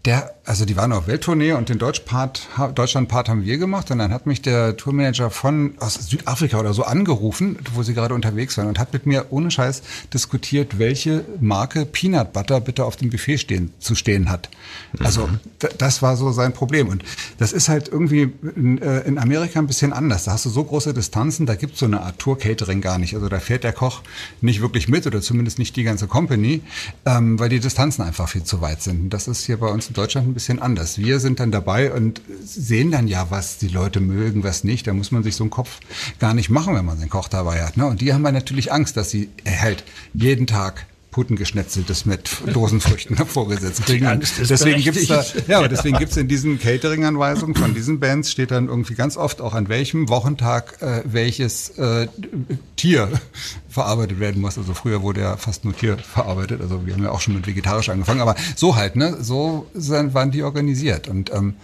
der, 0.05 0.35
also 0.51 0.65
die 0.65 0.77
waren 0.77 0.93
auf 0.93 1.07
Welttournee 1.07 1.53
und 1.53 1.69
den 1.69 1.79
Deutschpart, 1.79 2.49
Deutschlandpart 2.75 3.29
haben 3.29 3.45
wir 3.45 3.57
gemacht 3.57 3.89
und 3.93 3.99
dann 3.99 4.13
hat 4.13 4.27
mich 4.27 4.43
der 4.43 4.77
Tourmanager 4.77 5.31
von 5.31 5.75
aus 5.79 5.95
Südafrika 5.95 6.59
oder 6.59 6.75
so 6.75 6.83
angerufen, 6.83 7.57
wo 7.75 7.85
sie 7.85 7.95
gerade 7.95 8.17
unterwegs 8.17 8.59
waren 8.59 8.67
und 8.67 8.81
hat 8.81 8.93
mit 8.93 9.07
mir 9.07 9.27
ohne 9.31 9.53
Scheiß 9.53 9.83
diskutiert, 10.13 10.81
welche 10.81 11.25
Marke 11.41 11.87
Peanut 11.87 12.33
Butter 12.33 12.61
bitte 12.61 12.85
auf 12.85 12.97
dem 12.97 13.11
Buffet 13.11 13.39
stehen, 13.39 13.73
zu 13.79 13.95
stehen 13.95 14.29
hat. 14.29 14.51
Also 14.99 15.29
d- 15.63 15.69
das 15.79 16.03
war 16.03 16.17
so 16.17 16.33
sein 16.33 16.53
Problem 16.53 16.89
und 16.89 17.05
das 17.39 17.53
ist 17.53 17.69
halt 17.69 17.87
irgendwie 17.87 18.33
in, 18.57 18.83
äh, 18.83 19.03
in 19.03 19.19
Amerika 19.19 19.61
ein 19.61 19.69
bisschen 19.69 19.93
anders. 19.93 20.25
Da 20.25 20.33
hast 20.33 20.47
du 20.47 20.51
so 20.51 20.65
große 20.65 20.93
Distanzen, 20.93 21.47
da 21.47 21.55
gibt's 21.55 21.79
so 21.79 21.87
eine 21.87 22.01
Art 22.01 22.19
Tour-Catering 22.19 22.81
gar 22.81 22.99
nicht. 22.99 23.15
Also 23.15 23.29
da 23.29 23.39
fährt 23.39 23.63
der 23.63 23.73
Koch 23.73 24.03
nicht 24.41 24.61
wirklich 24.63 24.89
mit 24.89 25.07
oder 25.07 25.21
zumindest 25.21 25.61
nicht 25.61 25.77
die 25.77 25.85
ganze 25.85 26.09
Company, 26.09 26.63
ähm, 27.07 27.39
weil 27.39 27.51
die 27.51 27.61
Distanzen 27.61 28.03
einfach 28.03 28.29
viel 28.29 28.43
zu 28.43 28.61
weit 28.61 28.83
sind. 28.83 29.01
Und 29.01 29.11
das 29.11 29.29
ist 29.29 29.45
hier 29.45 29.57
bei 29.59 29.69
uns 29.69 29.87
in 29.87 29.95
Deutschland 29.95 30.27
ein 30.27 30.35
bisschen 30.35 30.40
anders. 30.63 30.99
Wir 30.99 31.21
sind 31.21 31.41
dann 31.41 31.51
dabei 31.51 31.93
und 31.93 32.21
sehen 32.45 32.91
dann 32.91 33.09
ja, 33.09 33.31
was 33.31 33.59
die 33.59 33.69
Leute 33.69 34.01
mögen, 34.01 34.43
was 34.43 34.65
nicht. 34.65 34.87
Da 34.87 34.93
muss 34.93 35.11
man 35.11 35.23
sich 35.23 35.37
so 35.37 35.45
einen 35.45 35.51
Kopf 35.51 35.81
gar 36.19 36.35
nicht 36.35 36.51
machen, 36.51 36.75
wenn 36.75 36.85
man 36.85 36.99
seinen 36.99 37.11
Koch 37.11 37.29
dabei 37.29 37.63
hat. 37.63 37.77
Ne? 37.77 37.87
Und 37.87 38.01
die 38.01 38.13
haben 38.13 38.25
dann 38.25 38.35
natürlich 38.35 38.73
Angst, 38.73 38.97
dass 38.97 39.11
sie 39.11 39.29
halt 39.47 39.85
jeden 40.15 40.47
Tag 40.47 40.87
Putengeschnetzeltes 41.11 42.07
mit 42.07 42.31
Dosenfrüchten 42.53 43.17
vorgesetzt 43.17 43.85
kriegen. 43.85 44.21
Deswegen 44.39 44.81
gibt's 44.83 45.07
da, 45.07 45.25
ja, 45.49 45.67
deswegen 45.67 45.99
gibt's 45.99 46.17
in 46.17 46.29
diesen 46.29 46.61
Catering-Anweisungen 46.61 47.55
von 47.55 47.75
diesen 47.75 47.99
Bands 48.01 48.31
steht 48.31 48.51
dann 48.51 48.69
irgendwie 48.69 48.95
ganz 48.95 49.17
oft 49.17 49.41
auch 49.41 49.55
an 49.55 49.69
welchem 49.69 50.09
Wochentag 50.09 50.81
äh, 50.81 51.03
welches 51.05 51.71
äh, 51.71 52.07
Tier 52.77 53.11
verarbeitet 53.69 54.21
werden 54.21 54.41
muss. 54.41 54.57
Also 54.57 54.75
früher 54.75 55.03
wurde 55.03 55.21
ja 55.21 55.37
fast 55.37 55.65
nur 55.65 55.77
Tier 55.77 55.99
verarbeitet. 55.99 56.61
Also 56.61 56.87
wir 56.87 56.95
haben 56.95 57.03
ja 57.03 57.11
auch 57.11 57.21
schon 57.21 57.35
mit 57.35 57.47
vegetarisch 57.47 57.89
angefangen, 57.89 58.21
aber 58.21 58.37
so 58.55 58.77
halt, 58.77 58.97
ne? 58.97 59.17
So 59.21 59.67
sind, 59.75 60.15
waren 60.15 60.31
die 60.31 60.43
organisiert. 60.43 61.09
Und 61.09 61.33
ähm, 61.33 61.57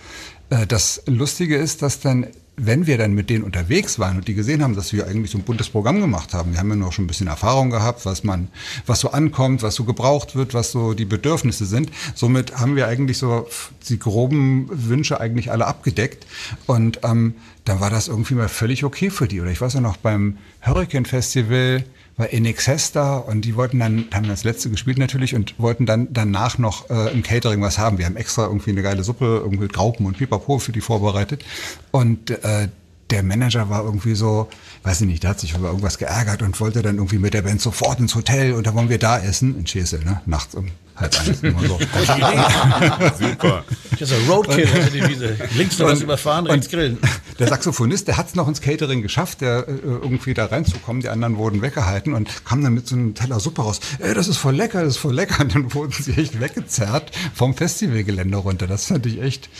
äh, 0.50 0.66
das 0.66 1.02
Lustige 1.06 1.56
ist, 1.56 1.82
dass 1.82 2.00
dann 2.00 2.26
wenn 2.56 2.86
wir 2.86 2.96
dann 2.96 3.12
mit 3.12 3.28
denen 3.28 3.44
unterwegs 3.44 3.98
waren 3.98 4.16
und 4.16 4.28
die 4.28 4.34
gesehen 4.34 4.62
haben, 4.62 4.74
dass 4.74 4.92
wir 4.92 5.06
eigentlich 5.06 5.30
so 5.30 5.38
ein 5.38 5.44
buntes 5.44 5.68
Programm 5.68 6.00
gemacht 6.00 6.32
haben, 6.32 6.52
wir 6.52 6.58
haben 6.58 6.70
ja 6.70 6.76
noch 6.76 6.92
schon 6.92 7.04
ein 7.04 7.08
bisschen 7.08 7.26
Erfahrung 7.26 7.70
gehabt, 7.70 8.06
was 8.06 8.24
man, 8.24 8.48
was 8.86 9.00
so 9.00 9.10
ankommt, 9.10 9.62
was 9.62 9.74
so 9.74 9.84
gebraucht 9.84 10.36
wird, 10.36 10.54
was 10.54 10.72
so 10.72 10.94
die 10.94 11.04
Bedürfnisse 11.04 11.66
sind. 11.66 11.90
Somit 12.14 12.58
haben 12.58 12.74
wir 12.74 12.88
eigentlich 12.88 13.18
so 13.18 13.46
die 13.88 13.98
groben 13.98 14.68
Wünsche 14.70 15.20
eigentlich 15.20 15.50
alle 15.50 15.66
abgedeckt 15.66 16.26
und 16.66 17.00
ähm, 17.02 17.34
dann 17.64 17.80
war 17.80 17.90
das 17.90 18.08
irgendwie 18.08 18.34
mal 18.34 18.48
völlig 18.48 18.84
okay 18.84 19.10
für 19.10 19.28
die. 19.28 19.40
Oder 19.40 19.50
ich 19.50 19.60
weiß 19.60 19.74
ja 19.74 19.80
noch 19.80 19.96
beim 19.96 20.38
Hurricane 20.62 21.04
Festival 21.04 21.84
war 22.16 22.32
Excess 22.46 22.92
da 22.92 23.18
und 23.18 23.44
die 23.44 23.56
wollten 23.56 23.78
dann, 23.78 24.06
haben 24.12 24.28
das 24.28 24.44
letzte 24.44 24.70
gespielt 24.70 24.98
natürlich 24.98 25.34
und 25.34 25.58
wollten 25.58 25.84
dann 25.86 26.08
danach 26.12 26.58
noch 26.58 26.88
äh, 26.88 27.12
im 27.12 27.22
Catering 27.22 27.60
was 27.60 27.78
haben. 27.78 27.98
Wir 27.98 28.06
haben 28.06 28.16
extra 28.16 28.46
irgendwie 28.46 28.70
eine 28.70 28.82
geile 28.82 29.04
Suppe, 29.04 29.40
irgendwie 29.44 29.68
Graupen 29.68 30.06
und 30.06 30.16
Pipapo 30.16 30.58
für 30.58 30.72
die 30.72 30.80
vorbereitet. 30.80 31.44
Und 31.90 32.30
äh, 32.30 32.68
der 33.10 33.22
Manager 33.22 33.70
war 33.70 33.84
irgendwie 33.84 34.14
so, 34.14 34.48
weiß 34.82 35.02
ich 35.02 35.06
nicht, 35.06 35.22
der 35.22 35.30
hat 35.30 35.40
sich 35.40 35.54
über 35.54 35.68
irgendwas 35.68 35.98
geärgert 35.98 36.42
und 36.42 36.58
wollte 36.60 36.82
dann 36.82 36.96
irgendwie 36.96 37.18
mit 37.18 37.34
der 37.34 37.42
Band 37.42 37.60
sofort 37.60 38.00
ins 38.00 38.14
Hotel 38.14 38.52
und 38.54 38.66
da 38.66 38.74
wollen 38.74 38.88
wir 38.88 38.98
da 38.98 39.18
essen, 39.18 39.56
in 39.58 39.66
Schesel, 39.66 40.04
ne? 40.04 40.20
Nachts 40.26 40.54
um 40.56 40.68
halb 40.96 41.14
eins. 41.20 41.40
Immer 41.42 41.60
so. 41.60 41.78
Super. 43.20 43.64
Das 43.98 44.10
ist 44.10 44.12
ein 44.12 44.28
Roadkill, 44.28 44.68
also 44.74 44.90
die 44.90 45.06
Wiese. 45.08 45.36
Links 45.56 45.78
noch 45.78 45.86
was 45.86 45.98
Und- 45.98 46.04
überfahren, 46.04 46.46
rechts 46.46 46.68
grillen. 46.68 46.98
Der 47.38 47.48
Saxophonist, 47.48 48.08
der 48.08 48.16
hat 48.16 48.28
es 48.28 48.34
noch 48.34 48.48
ins 48.48 48.62
Catering 48.62 49.02
geschafft, 49.02 49.42
der 49.42 49.68
äh, 49.68 49.72
irgendwie 49.82 50.32
da 50.32 50.46
reinzukommen. 50.46 51.02
Die 51.02 51.10
anderen 51.10 51.36
wurden 51.36 51.60
weggehalten 51.60 52.14
und 52.14 52.46
kam 52.46 52.62
dann 52.64 52.72
mit 52.72 52.88
so 52.88 52.96
einem 52.96 53.14
Teller 53.14 53.40
Suppe 53.40 53.60
raus. 53.60 53.78
Ey, 53.98 54.14
das 54.14 54.26
ist 54.26 54.38
voll 54.38 54.56
lecker, 54.56 54.80
das 54.82 54.94
ist 54.94 54.96
voll 54.96 55.14
lecker. 55.14 55.42
Und 55.42 55.54
dann 55.54 55.74
wurden 55.74 55.92
sie 55.92 56.12
echt 56.12 56.40
weggezerrt 56.40 57.12
vom 57.34 57.54
Festivalgelände 57.54 58.38
runter. 58.38 58.66
Das 58.66 58.86
fand 58.86 59.04
ich 59.04 59.20
echt, 59.20 59.50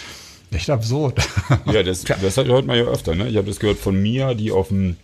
echt 0.53 0.71
absurd. 0.71 1.19
Ja, 1.73 1.83
das, 1.83 2.05
das 2.05 2.37
hört 2.37 2.67
man 2.67 2.76
ja 2.76 2.85
öfter. 2.85 3.15
Ne? 3.15 3.29
Ich 3.29 3.37
habe 3.37 3.49
das 3.49 3.61
gehört 3.61 3.79
von 3.79 4.00
Mia, 4.00 4.35
die 4.35 4.50
auf 4.50 4.69
dem, 4.69 4.97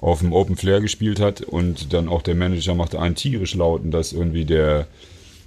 auf 0.00 0.20
dem 0.20 0.32
Open 0.32 0.56
Flair 0.56 0.80
gespielt 0.80 1.20
hat 1.20 1.40
und 1.42 1.92
dann 1.92 2.08
auch 2.08 2.22
der 2.22 2.34
Manager 2.34 2.74
machte 2.74 3.00
einen 3.00 3.14
tierisch 3.14 3.54
lauten, 3.54 3.90
dass 3.90 4.12
irgendwie 4.12 4.44
der 4.44 4.86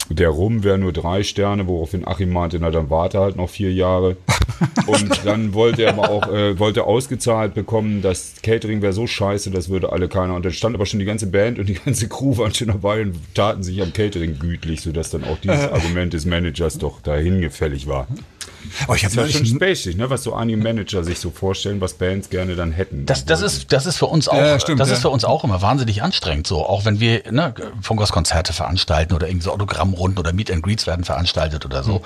Der 0.09 0.29
Rum 0.29 0.63
wäre 0.63 0.77
nur 0.77 0.91
drei 0.91 1.23
Sterne, 1.23 1.67
woraufhin 1.67 2.05
Achim 2.07 2.31
meinte, 2.31 2.59
na 2.59 2.69
dann 2.71 2.89
warte 2.89 3.19
halt 3.19 3.35
noch 3.37 3.49
vier 3.49 3.71
Jahre. 3.71 4.17
Und 4.87 5.25
dann 5.25 5.53
wollte 5.53 5.83
er 5.83 5.93
aber 5.93 6.09
auch, 6.09 6.27
äh, 6.27 6.59
wollte 6.59 6.83
ausgezahlt 6.83 7.53
bekommen, 7.53 8.01
das 8.01 8.33
Catering 8.43 8.81
wäre 8.81 8.93
so 8.93 9.07
scheiße, 9.07 9.51
das 9.51 9.69
würde 9.69 9.91
alle 9.91 10.07
keiner. 10.07 10.35
Und 10.35 10.43
dann 10.43 10.53
stand 10.53 10.75
aber 10.75 10.85
schon 10.85 10.99
die 10.99 11.05
ganze 11.05 11.27
Band 11.27 11.59
und 11.59 11.67
die 11.69 11.75
ganze 11.75 12.07
Crew 12.09 12.37
waren 12.37 12.53
schon 12.53 12.67
dabei 12.67 13.01
und 13.01 13.15
taten 13.33 13.63
sich 13.63 13.81
am 13.81 13.93
Catering 13.93 14.37
gütlich, 14.39 14.81
sodass 14.81 15.11
dann 15.11 15.23
auch 15.23 15.37
dieses 15.39 15.67
Argument 15.69 16.13
des 16.13 16.25
Managers 16.25 16.77
doch 16.77 17.01
dahin 17.01 17.39
gefällig 17.41 17.87
war. 17.87 18.07
Oh, 18.87 18.93
ich 18.93 19.01
Das 19.01 19.17
habe 19.17 19.27
ist 19.27 19.33
ja 19.33 19.45
schon 19.45 19.55
spacig, 19.57 19.97
ne? 19.97 20.09
was 20.09 20.23
so 20.23 20.33
Anime-Manager 20.33 21.03
sich 21.03 21.19
so 21.19 21.31
vorstellen, 21.31 21.81
was 21.81 21.93
Bands 21.93 22.29
gerne 22.29 22.55
dann 22.55 22.71
hätten. 22.71 23.05
Das, 23.05 23.25
das, 23.25 23.41
ist, 23.41 23.71
das 23.71 23.85
ist 23.85 23.97
für 23.97 24.05
uns 24.07 24.27
auch, 24.27 24.37
Ja, 24.37 24.59
stimmt, 24.59 24.79
das 24.79 24.89
ja. 24.89 24.95
ist 24.95 25.01
für 25.01 25.09
uns 25.09 25.25
auch 25.25 25.43
immer 25.43 25.61
wahnsinnig 25.61 26.01
anstrengend. 26.03 26.47
So, 26.47 26.65
auch 26.65 26.85
wenn 26.85 26.99
wir 26.99 27.23
ne, 27.31 27.53
Funkos-Konzerte 27.81 28.53
veranstalten 28.53 29.13
oder 29.13 29.27
irgendwie 29.27 29.45
so 29.45 29.51
Autogrammrunden 29.51 30.19
oder 30.19 30.33
Meet 30.33 30.51
and 30.51 30.63
Greets 30.63 30.87
werden 30.87 31.05
veranstaltet 31.05 31.65
oder 31.65 31.83
so, 31.83 32.01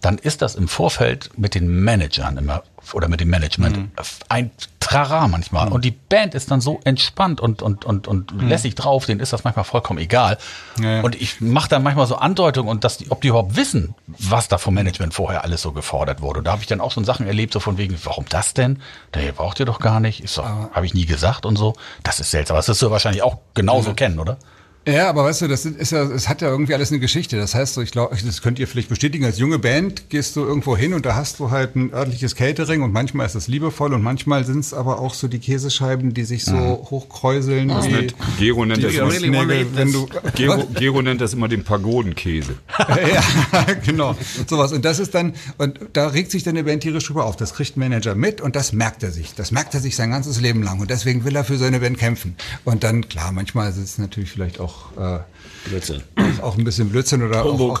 dann 0.00 0.18
ist 0.18 0.42
das 0.42 0.54
im 0.54 0.68
Vorfeld 0.68 1.30
mit 1.36 1.54
den 1.54 1.68
Managern 1.68 2.36
immer 2.36 2.62
oder 2.94 3.08
mit 3.08 3.20
dem 3.20 3.28
Management 3.28 3.76
Mhm. 3.76 3.90
ein 4.28 4.50
Trara 4.80 5.28
manchmal. 5.28 5.68
Und 5.68 5.84
die 5.84 5.90
Band 5.92 6.34
ist 6.34 6.50
dann 6.50 6.60
so 6.60 6.80
entspannt 6.84 7.40
und, 7.40 7.62
und, 7.62 7.84
und, 7.84 8.08
und 8.08 8.32
lässig 8.42 8.74
drauf, 8.74 9.06
denen 9.06 9.20
ist 9.20 9.32
das 9.32 9.44
manchmal 9.44 9.64
vollkommen 9.64 9.98
egal. 9.98 10.38
Mhm. 10.78 10.84
Ja. 10.84 11.00
Und 11.02 11.20
ich 11.20 11.40
mache 11.40 11.68
dann 11.68 11.82
manchmal 11.82 12.06
so 12.06 12.16
Andeutungen 12.16 12.68
und 12.70 12.82
dass 12.82 12.96
die, 12.98 13.10
ob 13.10 13.20
die 13.20 13.28
überhaupt 13.28 13.56
wissen, 13.56 13.94
was 14.06 14.48
da 14.48 14.58
vom 14.58 14.74
Management 14.74 15.14
vorher 15.14 15.44
alles 15.44 15.62
so 15.62 15.72
gefordert 15.72 16.22
wurde. 16.22 16.38
Und 16.38 16.44
da 16.46 16.52
habe 16.52 16.62
ich 16.62 16.66
dann 16.68 16.80
auch 16.80 16.92
so 16.92 17.02
Sachen 17.04 17.26
erlebt, 17.26 17.52
so 17.52 17.60
von 17.60 17.78
wegen, 17.78 17.96
warum 18.04 18.24
das 18.28 18.54
denn? 18.54 18.80
Der 19.14 19.32
braucht 19.32 19.60
ihr 19.60 19.66
doch 19.66 19.78
gar 19.80 20.00
nicht. 20.00 20.20
Ist 20.24 20.38
doch, 20.38 20.44
habe 20.44 20.86
ich 20.86 20.94
nie 20.94 21.06
gesagt 21.06 21.46
und 21.46 21.56
so. 21.56 21.74
Das 22.02 22.18
ist 22.20 22.30
seltsam. 22.30 22.56
Das 22.56 22.68
wirst 22.68 22.82
du 22.82 22.90
wahrscheinlich 22.90 23.22
auch 23.22 23.38
genauso 23.54 23.94
kennen, 23.94 24.18
oder? 24.18 24.38
Ja, 24.88 25.10
aber 25.10 25.24
weißt 25.24 25.42
du, 25.42 25.48
das 25.48 25.66
ist 25.66 25.92
ja, 25.92 26.04
es 26.04 26.26
hat 26.28 26.40
ja 26.40 26.48
irgendwie 26.48 26.72
alles 26.74 26.90
eine 26.90 27.00
Geschichte. 27.00 27.36
Das 27.36 27.54
heißt, 27.54 27.74
so, 27.74 27.82
ich 27.82 27.90
glaube, 27.90 28.16
das 28.24 28.40
könnt 28.40 28.58
ihr 28.58 28.66
vielleicht 28.66 28.88
bestätigen. 28.88 29.26
Als 29.26 29.38
junge 29.38 29.58
Band 29.58 30.08
gehst 30.08 30.34
du 30.36 30.40
irgendwo 30.40 30.74
hin 30.74 30.94
und 30.94 31.04
da 31.04 31.14
hast 31.16 31.38
du 31.38 31.50
halt 31.50 31.76
ein 31.76 31.92
örtliches 31.92 32.34
Catering 32.34 32.80
und 32.82 32.90
manchmal 32.90 33.26
ist 33.26 33.34
das 33.34 33.46
liebevoll 33.46 33.92
und 33.92 34.02
manchmal 34.02 34.44
sind 34.46 34.60
es 34.60 34.72
aber 34.72 34.98
auch 34.98 35.12
so 35.12 35.28
die 35.28 35.38
Käsescheiben, 35.38 36.14
die 36.14 36.24
sich 36.24 36.46
so 36.46 36.56
hochkräuseln. 36.90 37.68
wie- 37.68 37.88
Nennt- 37.92 38.14
Gero 38.38 38.64
nennt, 38.64 38.82
das 38.82 38.94
immer, 38.94 39.10
Fußnägel, 39.10 39.66
wenn 39.74 39.92
du 39.92 40.08
Gero, 40.34 40.64
Gero 40.74 41.02
nennt 41.02 41.20
das 41.20 41.34
immer 41.34 41.48
den 41.48 41.62
Pagodenkäse. 41.62 42.54
ja, 42.78 43.74
genau. 43.84 44.16
Sowas. 44.48 44.72
Und 44.72 44.84
das 44.86 44.98
ist 44.98 45.14
dann, 45.14 45.34
und 45.58 45.78
da 45.92 46.08
regt 46.08 46.30
sich 46.30 46.42
dann 46.42 46.54
der 46.54 46.62
Band 46.62 46.82
tierisch 46.82 47.04
drüber 47.06 47.26
auf. 47.26 47.36
Das 47.36 47.52
kriegt 47.52 47.76
ein 47.76 47.80
Manager 47.80 48.14
mit 48.14 48.40
und 48.40 48.56
das 48.56 48.72
merkt 48.72 49.02
er 49.02 49.10
sich. 49.10 49.34
Das 49.34 49.50
merkt 49.50 49.74
er 49.74 49.80
sich 49.80 49.94
sein 49.94 50.10
ganzes 50.10 50.40
Leben 50.40 50.62
lang. 50.62 50.80
Und 50.80 50.88
deswegen 50.90 51.24
will 51.24 51.36
er 51.36 51.44
für 51.44 51.58
seine 51.58 51.80
Band 51.80 51.98
kämpfen. 51.98 52.34
Und 52.64 52.82
dann, 52.82 53.08
klar, 53.10 53.30
manchmal 53.32 53.68
ist 53.70 53.76
es 53.76 53.98
natürlich 53.98 54.30
vielleicht 54.30 54.58
auch, 54.58 54.69
äh, 54.96 55.18
Blödsinn. 55.68 56.02
auch 56.42 56.56
ein 56.56 56.64
bisschen 56.64 56.88
Blödsinn 56.88 57.22
oder 57.22 57.44
auch, 57.44 57.60
auch 57.60 57.80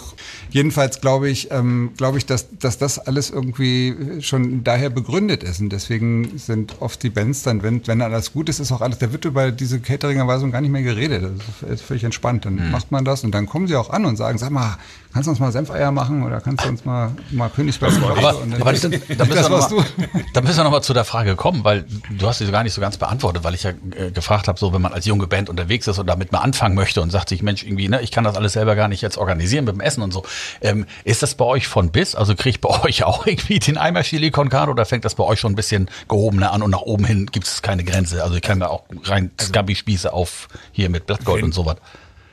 jedenfalls 0.50 1.00
glaube 1.00 1.30
ich, 1.30 1.50
ähm, 1.50 1.92
glaube 1.96 2.18
ich, 2.18 2.26
dass, 2.26 2.46
dass 2.58 2.78
das 2.78 2.98
alles 2.98 3.30
irgendwie 3.30 4.20
schon 4.20 4.64
daher 4.64 4.90
begründet 4.90 5.42
ist. 5.42 5.60
Und 5.60 5.70
deswegen 5.70 6.38
sind 6.38 6.76
oft 6.80 7.02
die 7.02 7.10
Bands 7.10 7.42
dann, 7.42 7.62
wenn, 7.62 7.86
wenn 7.86 8.02
alles 8.02 8.32
gut 8.32 8.48
ist, 8.48 8.60
ist 8.60 8.72
auch 8.72 8.80
alles, 8.80 8.98
da 8.98 9.12
wird 9.12 9.24
über 9.24 9.50
diese 9.50 9.80
Catering-Erweisung 9.80 10.50
gar 10.50 10.60
nicht 10.60 10.70
mehr 10.70 10.82
geredet, 10.82 11.24
das 11.62 11.70
ist 11.70 11.82
völlig 11.82 12.04
entspannt, 12.04 12.44
dann 12.44 12.70
macht 12.70 12.92
man 12.92 13.04
das 13.04 13.24
und 13.24 13.32
dann 13.32 13.46
kommen 13.46 13.66
sie 13.66 13.76
auch 13.76 13.90
an 13.90 14.04
und 14.04 14.16
sagen, 14.16 14.38
sag 14.38 14.50
mal, 14.50 14.76
kannst 15.12 15.26
du 15.26 15.30
uns 15.30 15.40
mal 15.40 15.50
Senfeier 15.52 15.90
machen 15.90 16.22
oder 16.22 16.40
kannst 16.40 16.64
du 16.64 16.68
uns 16.68 16.84
mal, 16.84 17.10
mal 17.30 17.48
Königsberg 17.50 17.92
Aber, 18.02 18.40
und 18.40 18.52
dann- 18.52 18.60
aber 18.60 18.72
das, 18.72 18.82
da 18.82 18.88
müssen 18.88 19.08
wir 19.08 19.26
das 19.26 19.48
mal, 19.50 19.84
da 20.32 20.40
müssen 20.40 20.56
wir 20.58 20.64
noch 20.64 20.70
mal 20.70 20.82
zu 20.82 20.94
der 20.94 21.04
Frage 21.04 21.36
kommen, 21.36 21.64
weil 21.64 21.84
du 22.10 22.26
hast 22.28 22.38
sie 22.38 22.50
gar 22.50 22.62
nicht 22.62 22.72
so 22.74 22.80
ganz 22.80 22.96
beantwortet, 22.96 23.42
weil 23.44 23.54
ich 23.54 23.64
ja 23.64 23.70
äh, 23.96 24.10
gefragt 24.12 24.46
habe, 24.48 24.58
so 24.58 24.72
wenn 24.72 24.80
man 24.82 24.92
als 24.92 25.06
junge 25.06 25.26
Band 25.26 25.48
unterwegs 25.48 25.86
ist 25.88 25.98
und 25.98 26.06
damit 26.06 26.30
mal 26.32 26.38
anfangen 26.40 26.74
möchte 26.74 27.02
und 27.02 27.10
sagt 27.10 27.28
sich, 27.28 27.42
Mensch, 27.42 27.64
irgendwie, 27.64 27.88
ne, 27.88 28.00
ich 28.02 28.10
kann 28.12 28.24
das 28.24 28.36
alles 28.36 28.52
selber 28.52 28.76
gar 28.76 28.88
nicht 28.88 29.02
jetzt 29.02 29.18
organisieren 29.18 29.64
mit 29.64 29.74
dem 29.74 29.80
Essen 29.80 30.02
und 30.02 30.12
so. 30.12 30.24
Ähm, 30.60 30.86
ist 31.04 31.22
das 31.22 31.34
bei 31.34 31.44
euch 31.44 31.66
von 31.66 31.90
bis? 31.90 32.14
Also 32.14 32.34
kriege 32.34 32.50
ich 32.50 32.60
bei 32.60 32.68
euch 32.84 33.04
auch 33.04 33.26
irgendwie 33.26 33.58
den 33.58 33.78
Eimer 33.78 34.02
Chili 34.02 34.30
con 34.30 34.48
Carne 34.48 34.70
oder 34.70 34.84
fängt 34.84 35.04
das 35.04 35.14
bei 35.16 35.24
euch 35.24 35.40
schon 35.40 35.52
ein 35.52 35.56
bisschen 35.56 35.88
gehobener 36.08 36.52
an 36.52 36.62
und 36.62 36.70
nach 36.70 36.82
oben 36.82 37.04
hin 37.04 37.26
gibt 37.26 37.46
es 37.46 37.62
keine 37.62 37.84
Grenze? 37.84 38.22
Also 38.22 38.36
ich 38.36 38.42
kann 38.42 38.58
mir 38.58 38.70
auch 38.70 38.84
rein 39.04 39.30
Scabby-Spieße 39.40 40.12
auf 40.12 40.48
hier 40.72 40.88
mit 40.88 41.06
Blattgold 41.06 41.42
und 41.42 41.52
sowas. 41.52 41.76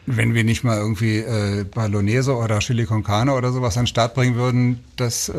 Wenn 0.10 0.34
wir 0.34 0.44
nicht 0.46 0.64
mal 0.64 0.78
irgendwie 0.78 1.18
äh, 1.18 1.66
Bolognese 1.66 2.34
oder 2.36 2.60
Chili 2.60 2.86
con 2.86 3.04
Carne 3.04 3.34
oder 3.34 3.52
sowas 3.52 3.76
an 3.78 3.84
den 3.84 3.88
Start 3.88 4.16
bringen 4.16 4.36
würden, 4.36 4.80
das 4.96 5.28
äh, 5.28 5.34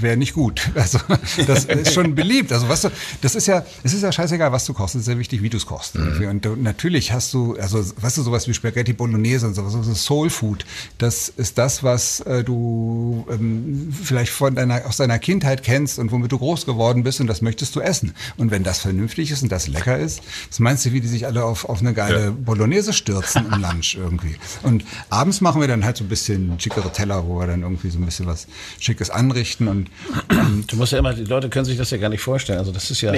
wäre 0.00 0.16
nicht 0.16 0.34
gut. 0.34 0.60
Also 0.74 0.98
das 1.46 1.64
ist 1.64 1.94
schon 1.94 2.14
beliebt. 2.14 2.52
Also 2.52 2.68
weißt 2.68 2.84
du, 2.84 2.88
das 3.22 3.34
ist 3.34 3.46
ja, 3.46 3.64
es 3.82 3.94
ist 3.94 4.02
ja 4.02 4.12
scheißegal, 4.12 4.52
was 4.52 4.64
du 4.64 4.74
kochst. 4.74 4.94
Es 4.96 5.02
ist 5.02 5.08
ja 5.08 5.18
wichtig, 5.18 5.42
wie 5.42 5.48
du 5.50 5.56
es 5.56 5.66
kochst. 5.66 5.94
irgendwie. 5.94 6.26
Und 6.26 6.44
du, 6.44 6.56
natürlich 6.56 7.12
hast 7.12 7.32
du, 7.32 7.56
also 7.58 7.78
weißt 8.00 8.18
du, 8.18 8.22
sowas 8.22 8.46
wie 8.48 8.54
Spaghetti 8.54 8.92
Bolognese 8.92 9.46
und 9.46 9.54
sowas, 9.54 9.72
das 9.74 9.86
ist 9.86 10.04
Soul 10.04 10.30
Food. 10.30 10.66
Das 10.98 11.28
ist 11.28 11.56
das, 11.58 11.82
was 11.82 12.20
äh, 12.20 12.42
du 12.44 13.24
ähm, 13.30 13.92
vielleicht 14.02 14.32
von 14.32 14.54
deiner, 14.56 14.84
aus 14.86 14.96
deiner 14.98 15.18
Kindheit 15.18 15.62
kennst 15.62 15.98
und 15.98 16.10
womit 16.12 16.32
du 16.32 16.38
groß 16.38 16.66
geworden 16.66 17.02
bist 17.04 17.20
und 17.20 17.26
das 17.28 17.40
möchtest 17.40 17.74
du 17.76 17.80
essen. 17.80 18.14
Und 18.36 18.50
wenn 18.50 18.62
das 18.64 18.80
vernünftig 18.80 19.30
ist 19.30 19.42
und 19.42 19.50
das 19.52 19.68
lecker 19.68 19.96
ist, 19.98 20.20
was 20.50 20.58
meinst 20.58 20.84
du, 20.86 20.92
wie 20.92 21.00
die 21.00 21.08
sich 21.08 21.26
alle 21.26 21.44
auf, 21.44 21.64
auf 21.68 21.80
eine 21.80 21.94
geile 21.94 22.24
Ja. 22.26 22.30
Bolognese 22.30 22.92
stürzen 22.92 23.46
im 23.52 23.60
Lunch 23.76 23.96
irgendwie. 23.96 24.36
Und 24.62 24.84
abends 25.10 25.40
machen 25.40 25.60
wir 25.60 25.68
dann 25.68 25.84
halt 25.84 25.96
so 25.96 26.04
ein 26.04 26.08
bisschen 26.08 26.58
schickere 26.58 26.92
Teller, 26.92 27.26
wo 27.26 27.38
wir 27.38 27.46
dann 27.46 27.62
irgendwie 27.62 27.90
so 27.90 27.98
ein 27.98 28.04
bisschen 28.04 28.26
was 28.26 28.46
Schickes 28.78 29.10
anrichten 29.10 29.68
und 29.68 29.90
ähm, 30.30 30.64
Du 30.66 30.76
musst 30.76 30.92
ja 30.92 30.98
immer, 30.98 31.14
die 31.14 31.24
Leute 31.24 31.48
können 31.48 31.64
sich 31.64 31.76
das 31.76 31.90
ja 31.90 31.98
gar 31.98 32.08
nicht 32.08 32.20
vorstellen. 32.20 32.58
Also 32.58 32.72
das 32.72 32.90
ist 32.90 33.00
ja, 33.00 33.12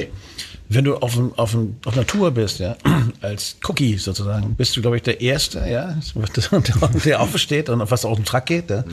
wenn 0.68 0.84
du 0.84 0.96
auf, 0.96 1.18
auf, 1.36 1.56
auf 1.84 1.92
einer 1.92 2.06
Tour 2.06 2.30
bist, 2.30 2.58
ja, 2.58 2.76
als 3.20 3.56
Cookie 3.64 3.96
sozusagen, 3.96 4.54
bist 4.54 4.76
du, 4.76 4.80
glaube 4.80 4.96
ich, 4.96 5.02
der 5.02 5.20
Erste, 5.20 5.60
ja, 5.68 5.96
der, 6.52 6.90
der 7.04 7.20
aufsteht 7.20 7.68
und 7.68 7.80
auf 7.80 7.90
was 7.90 8.04
auf 8.04 8.16
den 8.16 8.24
Truck 8.24 8.46
geht, 8.46 8.70
ja. 8.70 8.84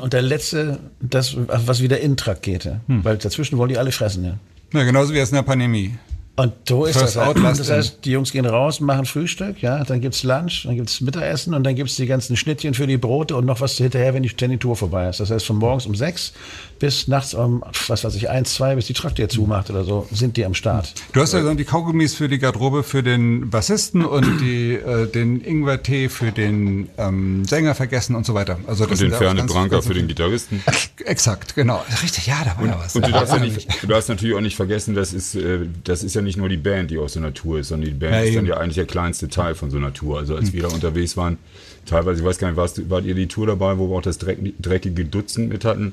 Und 0.00 0.12
der 0.12 0.22
Letzte, 0.22 0.80
das, 1.00 1.36
was 1.36 1.80
wieder 1.80 2.00
in 2.00 2.12
den 2.12 2.16
Truck 2.16 2.42
geht, 2.42 2.64
ja. 2.64 2.80
Weil 2.88 3.18
dazwischen 3.18 3.56
wollen 3.56 3.68
die 3.68 3.78
alle 3.78 3.92
fressen, 3.92 4.24
ja. 4.24 4.38
ja, 4.72 4.84
genauso 4.84 5.14
wie 5.14 5.18
es 5.18 5.30
in 5.30 5.36
der 5.36 5.42
Pandemie. 5.42 5.96
Und 6.36 6.52
so 6.66 6.86
ist 6.86 6.96
First 6.96 7.16
das. 7.16 7.26
Halt. 7.26 7.36
Das 7.58 7.70
heißt, 7.70 8.04
die 8.04 8.12
Jungs 8.12 8.32
gehen 8.32 8.46
raus, 8.46 8.80
machen 8.80 9.04
Frühstück, 9.04 9.60
ja, 9.60 9.84
dann 9.84 10.00
gibt's 10.00 10.22
Lunch, 10.22 10.62
dann 10.64 10.76
gibt's 10.76 11.00
Mittagessen 11.00 11.52
und 11.52 11.64
dann 11.64 11.74
gibt's 11.74 11.96
die 11.96 12.06
ganzen 12.06 12.36
Schnittchen 12.36 12.72
für 12.72 12.86
die 12.86 12.96
Brote 12.96 13.36
und 13.36 13.44
noch 13.44 13.60
was 13.60 13.76
hinterher, 13.76 14.14
wenn 14.14 14.22
die, 14.22 14.56
Tour 14.58 14.76
vorbei 14.76 15.08
ist. 15.08 15.20
Das 15.20 15.30
heißt, 15.30 15.44
von 15.44 15.56
morgens 15.56 15.86
um 15.86 15.94
sechs 15.94 16.32
bis 16.80 17.06
nachts 17.08 17.34
um, 17.34 17.62
was 17.88 18.02
weiß 18.04 18.14
ich, 18.16 18.30
eins, 18.30 18.54
zwei, 18.54 18.74
bis 18.74 18.86
die 18.86 18.94
Traktor 18.94 19.28
zumacht 19.28 19.68
oder 19.70 19.84
so, 19.84 20.08
sind 20.10 20.36
die 20.36 20.44
am 20.46 20.54
Start. 20.54 20.94
Du 21.12 21.20
hast 21.20 21.34
ja 21.34 21.42
dann 21.42 21.58
die 21.58 21.64
Kaugummis 21.64 22.14
für 22.14 22.26
die 22.28 22.38
Garderobe 22.38 22.82
für 22.82 23.02
den 23.02 23.50
Bassisten 23.50 24.04
und 24.04 24.24
die, 24.40 24.72
äh, 24.74 25.06
den 25.06 25.42
Ingwer-Tee 25.42 26.08
für 26.08 26.32
den 26.32 26.88
ähm, 26.96 27.44
Sänger 27.44 27.74
vergessen 27.74 28.16
und 28.16 28.24
so 28.26 28.32
weiter. 28.34 28.58
Also 28.66 28.86
das 28.86 29.00
Und 29.00 29.10
den 29.10 29.16
Ferne 29.18 29.44
Branca 29.44 29.82
für 29.82 29.92
den 29.94 30.08
Gitarristen. 30.08 30.62
Exakt, 31.04 31.54
genau. 31.54 31.84
Richtig, 32.02 32.26
ja, 32.26 32.42
da 32.44 32.56
war 32.58 32.66
ja 32.66 32.78
was. 32.82 32.96
Und 32.96 33.06
du 33.06 33.12
darfst, 33.12 33.34
ja 33.34 33.38
nicht, 33.40 33.82
du 33.82 33.86
darfst 33.86 34.08
natürlich 34.08 34.34
auch 34.34 34.40
nicht 34.40 34.56
vergessen, 34.56 34.94
das 34.94 35.12
ist, 35.12 35.34
äh, 35.34 35.60
das 35.84 36.02
ist 36.02 36.14
ja 36.14 36.22
nicht 36.22 36.38
nur 36.38 36.48
die 36.48 36.56
Band, 36.56 36.90
die 36.90 36.96
auf 36.98 37.10
so 37.10 37.20
einer 37.20 37.34
Tour 37.34 37.60
ist, 37.60 37.68
sondern 37.68 37.90
die 37.90 37.94
Band 37.94 38.14
Ja, 38.14 38.20
ist 38.22 38.36
dann 38.36 38.46
ja 38.46 38.56
eigentlich 38.56 38.76
der 38.76 38.86
kleinste 38.86 39.28
Teil 39.28 39.54
von 39.54 39.70
so 39.70 39.76
einer 39.76 39.92
Tour. 39.92 40.18
Also 40.18 40.34
als 40.34 40.54
wir 40.54 40.62
da 40.62 40.68
unterwegs 40.68 41.16
waren, 41.18 41.36
teilweise, 41.84 42.20
ich 42.20 42.26
weiß 42.26 42.38
gar 42.38 42.48
nicht, 42.48 42.56
warst, 42.56 42.78
du- 42.78 42.88
wart 42.88 43.04
ihr 43.04 43.14
die 43.14 43.28
Tour 43.28 43.46
dabei, 43.46 43.76
wo 43.76 43.90
wir 43.90 43.96
auch 43.98 44.02
das 44.02 44.16
dreck, 44.16 44.38
dreckige 44.58 45.04
Dutzend 45.04 45.50
mit 45.50 45.66
hatten? 45.66 45.92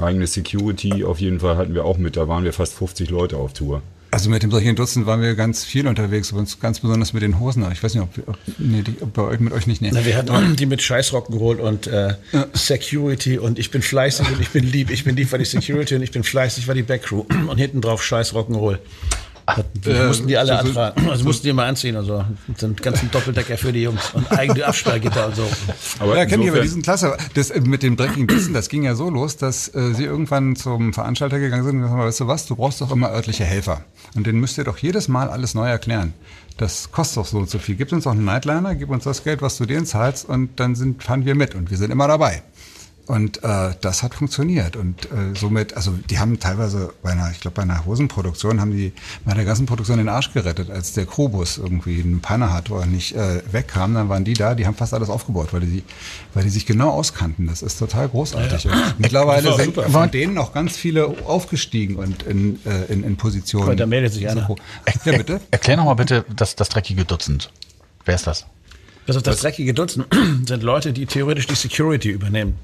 Eigene 0.00 0.26
Security, 0.26 1.04
auf 1.04 1.20
jeden 1.20 1.40
Fall 1.40 1.56
hatten 1.56 1.74
wir 1.74 1.84
auch 1.84 1.98
mit, 1.98 2.16
da 2.16 2.28
waren 2.28 2.44
wir 2.44 2.52
fast 2.52 2.74
50 2.74 3.10
Leute 3.10 3.36
auf 3.36 3.52
Tour. 3.52 3.82
Also 4.14 4.30
mit 4.30 4.44
dem 4.44 4.52
solchen 4.52 4.76
Dutzend 4.76 5.06
waren 5.06 5.20
wir 5.22 5.34
ganz 5.34 5.64
viel 5.64 5.88
unterwegs, 5.88 6.30
und 6.30 6.60
ganz 6.60 6.78
besonders 6.78 7.12
mit 7.14 7.24
den 7.24 7.40
Hosen. 7.40 7.66
Ich 7.72 7.82
weiß 7.82 7.94
nicht, 7.94 8.04
ob, 8.04 8.28
ob, 8.28 8.38
nee, 8.58 8.82
die, 8.82 8.94
ob 9.00 9.12
bei 9.12 9.22
euch 9.22 9.40
mit 9.40 9.52
euch 9.52 9.66
nicht. 9.66 9.82
Nee. 9.82 9.90
Na, 9.92 10.04
wir 10.04 10.16
hatten 10.16 10.54
die 10.54 10.66
mit 10.66 10.82
Scheißrocken 10.82 11.36
geholt 11.36 11.58
und 11.58 11.88
äh, 11.88 12.14
Security 12.52 13.38
und 13.38 13.58
ich 13.58 13.72
bin 13.72 13.82
fleißig 13.82 14.30
und 14.30 14.40
ich 14.40 14.50
bin 14.50 14.70
lieb. 14.70 14.90
Ich 14.90 15.02
bin 15.02 15.16
lieb 15.16 15.32
war 15.32 15.40
die 15.40 15.44
Security 15.44 15.96
und 15.96 16.02
ich 16.02 16.12
bin 16.12 16.22
fleißig 16.22 16.68
war 16.68 16.76
die 16.76 16.84
Backcrew. 16.84 17.24
Und 17.48 17.58
hinten 17.58 17.80
drauf 17.80 18.02
Scheißrock'n'Roll. 18.02 18.78
Die 19.84 19.90
äh, 19.90 20.06
mussten 20.06 20.26
die 20.26 20.36
alle 20.38 20.58
so- 20.58 20.72
so- 20.72 20.80
antragen. 20.80 21.10
Also 21.10 21.24
mussten 21.24 21.42
die 21.42 21.50
immer 21.50 21.64
anziehen 21.64 21.96
und 21.96 22.04
so. 22.06 22.24
Sind 22.56 22.82
ganzen 22.82 23.10
Doppeldecker 23.10 23.58
für 23.58 23.72
die 23.72 23.82
Jungs 23.82 24.10
und 24.14 24.30
eigene 24.32 24.64
Absperrgitter 24.66 25.26
und 25.26 25.36
so. 25.36 25.46
Aber 25.98 26.16
ja, 26.16 26.24
kennt 26.24 26.42
ihr, 26.44 26.50
aber 26.52 26.62
insofern- 26.62 26.62
die 26.62 26.68
sind 26.68 26.82
klasse. 26.82 27.16
Das 27.34 27.50
äh, 27.50 27.60
mit 27.60 27.82
dem 27.82 27.96
dreckigen 27.96 28.26
Bissen, 28.26 28.54
das 28.54 28.68
ging 28.70 28.84
ja 28.84 28.94
so 28.94 29.10
los, 29.10 29.36
dass 29.36 29.68
äh, 29.74 29.92
sie 29.94 30.04
irgendwann 30.04 30.56
zum 30.56 30.92
Veranstalter 30.94 31.38
gegangen 31.38 31.64
sind 31.64 31.76
und 31.76 31.82
gesagt 31.82 31.98
haben, 32.00 32.06
weißt 32.08 32.20
du 32.20 32.26
was, 32.26 32.46
du 32.46 32.56
brauchst 32.56 32.80
doch 32.80 32.90
immer 32.90 33.10
örtliche 33.10 33.44
Helfer. 33.44 33.84
Und 34.14 34.26
denen 34.26 34.40
müsst 34.40 34.56
ihr 34.56 34.64
doch 34.64 34.78
jedes 34.78 35.08
Mal 35.08 35.28
alles 35.28 35.54
neu 35.54 35.68
erklären. 35.68 36.14
Das 36.56 36.90
kostet 36.92 37.18
doch 37.18 37.26
so 37.26 37.38
und 37.38 37.50
so 37.50 37.58
viel. 37.58 37.74
Gib 37.74 37.92
uns 37.92 38.04
doch 38.04 38.12
einen 38.12 38.24
Nightliner, 38.24 38.74
gib 38.76 38.88
uns 38.88 39.04
das 39.04 39.24
Geld, 39.24 39.42
was 39.42 39.58
du 39.58 39.66
denen 39.66 39.84
zahlst 39.86 40.26
und 40.28 40.58
dann 40.60 40.74
sind, 40.74 41.02
fahren 41.02 41.24
wir 41.26 41.34
mit 41.34 41.54
und 41.54 41.70
wir 41.70 41.76
sind 41.76 41.90
immer 41.90 42.06
dabei. 42.08 42.42
Und 43.06 43.44
äh, 43.44 43.74
das 43.82 44.02
hat 44.02 44.14
funktioniert. 44.14 44.76
Und 44.76 45.06
äh, 45.06 45.34
somit, 45.38 45.76
also 45.76 45.92
die 46.08 46.18
haben 46.18 46.40
teilweise 46.40 46.94
bei 47.02 47.10
einer, 47.10 47.30
ich 47.30 47.40
glaube 47.40 47.56
bei 47.56 47.62
einer 47.62 47.84
Hosenproduktion, 47.84 48.60
haben 48.60 48.70
die 48.70 48.92
bei 49.26 49.34
der 49.34 49.44
ganzen 49.44 49.66
Produktion 49.66 49.98
den 49.98 50.08
Arsch 50.08 50.32
gerettet, 50.32 50.70
als 50.70 50.94
der 50.94 51.04
Krobus 51.04 51.58
irgendwie 51.58 52.00
eine 52.00 52.16
Panne 52.16 52.50
hat 52.50 52.70
oder 52.70 52.86
nicht 52.86 53.14
äh, 53.14 53.42
wegkam, 53.52 53.92
dann 53.94 54.08
waren 54.08 54.24
die 54.24 54.32
da, 54.32 54.54
die 54.54 54.66
haben 54.66 54.74
fast 54.74 54.94
alles 54.94 55.10
aufgebaut, 55.10 55.48
weil 55.52 55.60
die, 55.60 55.82
weil 56.32 56.44
die 56.44 56.50
sich 56.50 56.64
genau 56.64 56.90
auskannten. 56.90 57.46
Das 57.46 57.60
ist 57.60 57.78
total 57.78 58.08
großartig. 58.08 58.66
Und 58.66 58.98
mittlerweile 58.98 59.48
Das 59.48 59.58
war 59.58 59.64
sind 59.64 59.74
von 59.74 60.10
denen 60.10 60.38
auch 60.38 60.54
ganz 60.54 60.76
viele 60.76 61.08
aufgestiegen 61.26 61.96
und 61.96 62.22
in, 62.22 62.58
äh, 62.64 62.90
in, 62.90 63.04
in 63.04 63.16
Positionen. 63.16 63.66
Mal, 63.66 63.76
da 63.76 63.86
meldet 63.86 64.14
sich 64.14 64.26
einer. 64.28 64.48
Ja, 65.04 65.16
bitte. 65.18 65.40
Erklär 65.50 65.76
noch 65.76 65.84
mal 65.84 65.94
bitte 65.94 66.24
das, 66.34 66.56
das 66.56 66.70
dreckige 66.70 67.04
Dutzend. 67.04 67.50
Wer 68.06 68.14
ist 68.14 68.26
das? 68.26 68.46
Also 69.06 69.20
das 69.20 69.40
dreckige 69.40 69.74
Dutzend 69.74 70.06
sind 70.46 70.62
Leute, 70.62 70.94
die 70.94 71.04
theoretisch 71.04 71.46
die 71.46 71.54
Security 71.54 72.08
übernehmen. 72.08 72.54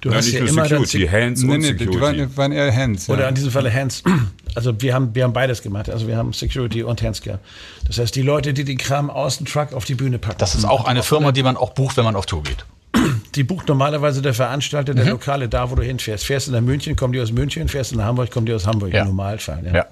Du 0.00 0.08
Nein, 0.08 0.18
hast 0.18 0.26
nicht 0.26 0.34
ja 0.34 0.40
nur 0.40 0.48
immer 0.50 0.64
Security, 0.64 1.06
Hands 1.08 1.42
Nee, 1.42 1.54
und 1.54 1.60
nee, 1.60 1.66
Security. 1.68 2.00
waren, 2.00 2.36
waren 2.36 2.52
eher 2.52 2.74
Hands. 2.74 3.08
Oder 3.08 3.22
ja. 3.22 3.28
in 3.28 3.34
diesem 3.34 3.50
Falle 3.50 3.72
Hands. 3.72 4.02
Also 4.54 4.80
wir 4.80 4.94
haben, 4.94 5.14
wir 5.14 5.24
haben 5.24 5.34
beides 5.34 5.60
gemacht. 5.60 5.90
Also 5.90 6.08
wir 6.08 6.16
haben 6.16 6.32
Security 6.32 6.82
und 6.82 7.02
Hands 7.02 7.20
gehabt. 7.20 7.44
Das 7.86 7.98
heißt, 7.98 8.16
die 8.16 8.22
Leute, 8.22 8.54
die 8.54 8.64
den 8.64 8.78
Kram 8.78 9.10
aus 9.10 9.36
dem 9.36 9.44
Truck 9.46 9.74
auf 9.74 9.84
die 9.84 9.94
Bühne 9.94 10.18
packen. 10.18 10.38
Das 10.38 10.54
ist 10.54 10.64
auch 10.64 10.86
eine 10.86 11.02
Firma, 11.02 11.30
die 11.30 11.42
man 11.42 11.58
auch 11.58 11.74
bucht, 11.74 11.98
wenn 11.98 12.04
man 12.04 12.16
auf 12.16 12.24
Tour 12.24 12.42
geht. 12.42 12.64
Die 13.36 13.44
bucht 13.44 13.68
normalerweise 13.68 14.22
der 14.22 14.34
Veranstalter, 14.34 14.94
der 14.94 15.04
Lokale, 15.04 15.48
da 15.48 15.70
wo 15.70 15.74
du 15.74 15.82
hinfährst. 15.82 16.24
Fährst 16.24 16.48
du 16.48 16.52
nach 16.52 16.60
München, 16.62 16.96
kommen 16.96 17.12
die 17.12 17.20
aus 17.20 17.32
München. 17.32 17.68
Fährst 17.68 17.92
du 17.92 17.96
nach 17.96 18.04
Hamburg, 18.06 18.30
kommen 18.30 18.46
die 18.46 18.52
aus 18.54 18.66
Hamburg 18.66 18.92
Ja. 18.94 19.02
im 19.02 19.08
Normalfall. 19.08 19.62
Ja. 19.66 19.74
Ja. 19.74 19.86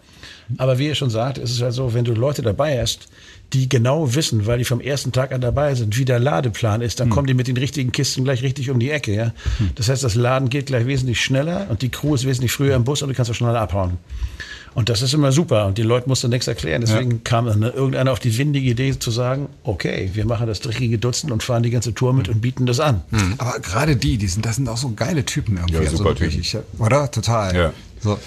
Aber 0.58 0.78
wie 0.78 0.86
ihr 0.88 0.94
schon 0.94 1.10
sagt, 1.10 1.38
ist 1.38 1.50
es 1.52 1.62
halt 1.62 1.72
so, 1.74 1.94
wenn 1.94 2.04
du 2.04 2.12
Leute 2.12 2.42
dabei 2.42 2.80
hast, 2.80 3.08
die 3.52 3.68
genau 3.68 4.14
wissen, 4.14 4.46
weil 4.46 4.58
die 4.58 4.64
vom 4.64 4.80
ersten 4.80 5.12
Tag 5.12 5.32
an 5.32 5.40
dabei 5.40 5.74
sind, 5.74 5.96
wie 5.96 6.04
der 6.04 6.18
Ladeplan 6.18 6.80
ist, 6.80 7.00
dann 7.00 7.08
kommen 7.10 7.26
die 7.26 7.34
mit 7.34 7.46
den 7.46 7.56
richtigen 7.56 7.92
Kisten 7.92 8.24
gleich 8.24 8.42
richtig 8.42 8.70
um 8.70 8.78
die 8.80 8.90
Ecke. 8.90 9.14
Ja? 9.14 9.32
Das 9.74 9.88
heißt, 9.88 10.02
das 10.02 10.14
Laden 10.14 10.48
geht 10.48 10.66
gleich 10.66 10.86
wesentlich 10.86 11.20
schneller 11.22 11.66
und 11.70 11.82
die 11.82 11.90
Crew 11.90 12.14
ist 12.14 12.26
wesentlich 12.26 12.52
früher 12.52 12.74
im 12.76 12.84
Bus 12.84 13.02
und 13.02 13.10
du 13.10 13.14
kannst 13.14 13.30
auch 13.30 13.34
schneller 13.34 13.60
abhauen. 13.60 13.98
Und 14.74 14.88
das 14.88 15.02
ist 15.02 15.14
immer 15.14 15.30
super 15.30 15.66
und 15.66 15.78
die 15.78 15.82
Leute 15.82 16.08
mussten 16.08 16.30
nichts 16.30 16.48
erklären. 16.48 16.80
Deswegen 16.80 17.22
kam 17.22 17.46
dann 17.46 17.62
irgendeiner 17.62 18.10
auf 18.10 18.18
die 18.18 18.36
windige 18.36 18.70
Idee 18.70 18.98
zu 18.98 19.10
sagen, 19.12 19.48
okay, 19.62 20.10
wir 20.14 20.26
machen 20.26 20.48
das 20.48 20.60
dreckige 20.60 20.98
Dutzend 20.98 21.30
und 21.30 21.42
fahren 21.44 21.62
die 21.62 21.70
ganze 21.70 21.94
Tour 21.94 22.12
mit 22.12 22.28
und 22.28 22.40
bieten 22.40 22.66
das 22.66 22.80
an. 22.80 23.02
Aber 23.38 23.60
gerade 23.60 23.96
die, 23.96 24.18
die 24.18 24.26
sind, 24.26 24.44
das 24.44 24.56
sind 24.56 24.68
auch 24.68 24.76
so 24.76 24.92
geile 24.94 25.24
Typen 25.24 25.56
irgendwie. 25.56 25.74
Ja, 25.74 25.80
also 25.80 25.98
super 25.98 26.10
wirklich, 26.10 26.50
Typen. 26.50 26.64
ich, 26.72 26.80
oder? 26.80 27.10
Total. 27.10 27.54
Ja. 27.54 27.72
So. 28.00 28.18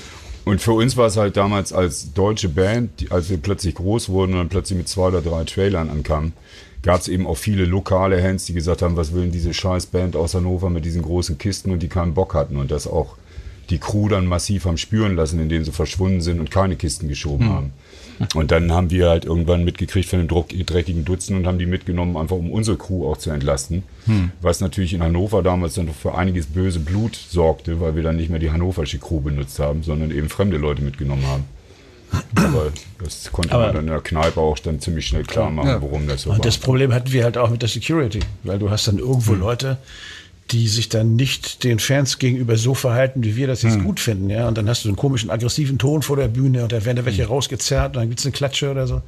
Und 0.46 0.62
für 0.62 0.72
uns 0.72 0.96
war 0.96 1.08
es 1.08 1.18
halt 1.18 1.36
damals 1.36 1.74
als 1.74 2.14
deutsche 2.14 2.48
Band, 2.48 3.02
die, 3.02 3.12
als 3.12 3.30
wir 3.30 3.36
plötzlich 3.38 3.76
groß 3.76 4.08
wurden 4.08 4.32
und 4.32 4.38
dann 4.38 4.50
plötzlich 4.50 4.78
mit 4.78 4.88
zwei 4.88 5.10
oder 5.10 5.22
drei 5.22 5.44
Trailern 5.44 5.90
ankamen, 5.90 6.32
gab 6.84 7.02
es 7.02 7.10
eben 7.10 7.28
auch 7.28 7.36
viele 7.36 7.66
lokale 7.66 8.24
Hands, 8.24 8.44
die 8.46 8.54
gesagt 8.54 8.82
haben, 8.82 8.96
was 8.96 9.14
will 9.14 9.24
denn 9.24 9.34
diese 9.34 9.54
scheiß 9.54 9.88
Band 9.88 10.16
aus 10.16 10.36
Hannover 10.36 10.70
mit 10.70 10.86
diesen 10.86 11.02
großen 11.02 11.38
Kisten 11.38 11.72
und 11.72 11.84
die 11.84 11.90
keinen 11.90 12.14
Bock 12.14 12.34
hatten 12.34 12.56
und 12.56 12.72
das 12.72 12.88
auch 12.88 13.18
die 13.70 13.78
Crew 13.80 14.08
dann 14.10 14.26
massiv 14.26 14.66
haben 14.66 14.78
spüren 14.78 15.16
lassen, 15.16 15.40
indem 15.40 15.64
sie 15.66 15.72
verschwunden 15.72 16.22
sind 16.22 16.40
und 16.40 16.52
keine 16.52 16.76
Kisten 16.76 17.08
geschoben 17.10 17.50
haben. 17.50 17.74
Und 18.34 18.50
dann 18.50 18.72
haben 18.72 18.90
wir 18.90 19.10
halt 19.10 19.26
irgendwann 19.26 19.64
mitgekriegt 19.64 20.10
von 20.10 20.18
dem 20.20 20.28
Druck, 20.28 20.48
dreckigen 20.50 21.06
Dutzend 21.06 21.38
und 21.38 21.46
haben 21.46 21.60
die 21.60 21.68
mitgenommen, 21.68 22.18
einfach 22.18 22.36
um 22.36 22.50
unsere 22.52 22.76
Crew 22.76 23.08
auch 23.08 23.18
zu 23.18 23.30
entlasten. 23.30 23.84
Was 24.42 24.60
natürlich 24.60 24.94
in 24.94 25.04
Hannover 25.04 25.44
damals 25.44 25.76
dann 25.76 25.90
für 25.90 26.16
einiges 26.16 26.48
böse 26.48 26.80
Blut 26.80 27.16
sorgte, 27.16 27.80
weil 27.80 27.96
wir 27.96 28.02
dann 28.04 28.16
nicht 28.16 28.30
mehr 28.32 28.40
die 28.40 28.50
hannoversche 28.52 28.98
Crew 28.98 29.20
benutzt 29.20 29.60
haben, 29.60 29.84
sondern 29.84 30.10
eben 30.12 30.30
fremde 30.30 30.58
Leute 30.58 30.82
mitgenommen 30.82 31.26
haben. 31.28 31.44
Aber 32.36 32.72
das 33.04 33.30
konnte 33.32 33.52
Aber- 33.54 33.66
man 33.66 33.76
dann 33.76 33.84
in 33.86 33.92
der 33.92 34.00
Kneipe 34.02 34.40
auch 34.40 34.58
dann 34.60 34.80
ziemlich 34.80 35.06
schnell 35.06 35.24
klar 35.24 35.50
machen, 35.52 35.68
Ja. 35.68 35.82
warum 35.82 36.08
das 36.08 36.22
so 36.24 36.30
Und 36.32 36.38
war. 36.40 36.44
das 36.46 36.58
Problem 36.58 36.94
hatten 36.94 37.12
wir 37.12 37.24
halt 37.26 37.38
auch 37.38 37.50
mit 37.50 37.62
der 37.62 37.70
Security, 37.70 38.22
weil 38.44 38.58
du 38.60 38.70
hast 38.70 38.88
dann 38.88 38.98
irgendwo 38.98 39.34
Leute, 39.34 39.78
die 40.52 40.68
sich 40.68 40.90
dann 40.90 41.16
nicht 41.16 41.64
den 41.64 41.80
Fans 41.80 42.20
gegenüber 42.20 42.58
so 42.58 42.74
verhalten, 42.74 43.24
wie 43.24 43.36
wir 43.36 43.48
das 43.48 43.62
jetzt 43.64 43.84
gut 43.84 44.00
finden, 44.00 44.30
ja. 44.30 44.48
Und 44.48 44.58
dann 44.58 44.70
hast 44.70 44.86
du 44.86 44.90
einen 44.90 44.96
komischen, 44.96 45.30
aggressiven 45.30 45.78
Ton 45.78 46.02
vor 46.02 46.16
der 46.16 46.28
Bühne 46.28 46.64
und 46.64 46.72
da 46.72 46.86
werden 46.86 46.98
da 46.98 47.06
welche 47.06 47.26
rausgezerrt 47.28 47.96
und 47.96 48.02
dann 48.02 48.10
gibt's 48.10 48.26
eine 48.26 48.32
Klatsche 48.32 48.72
oder 48.72 48.88
so. 48.88 49.02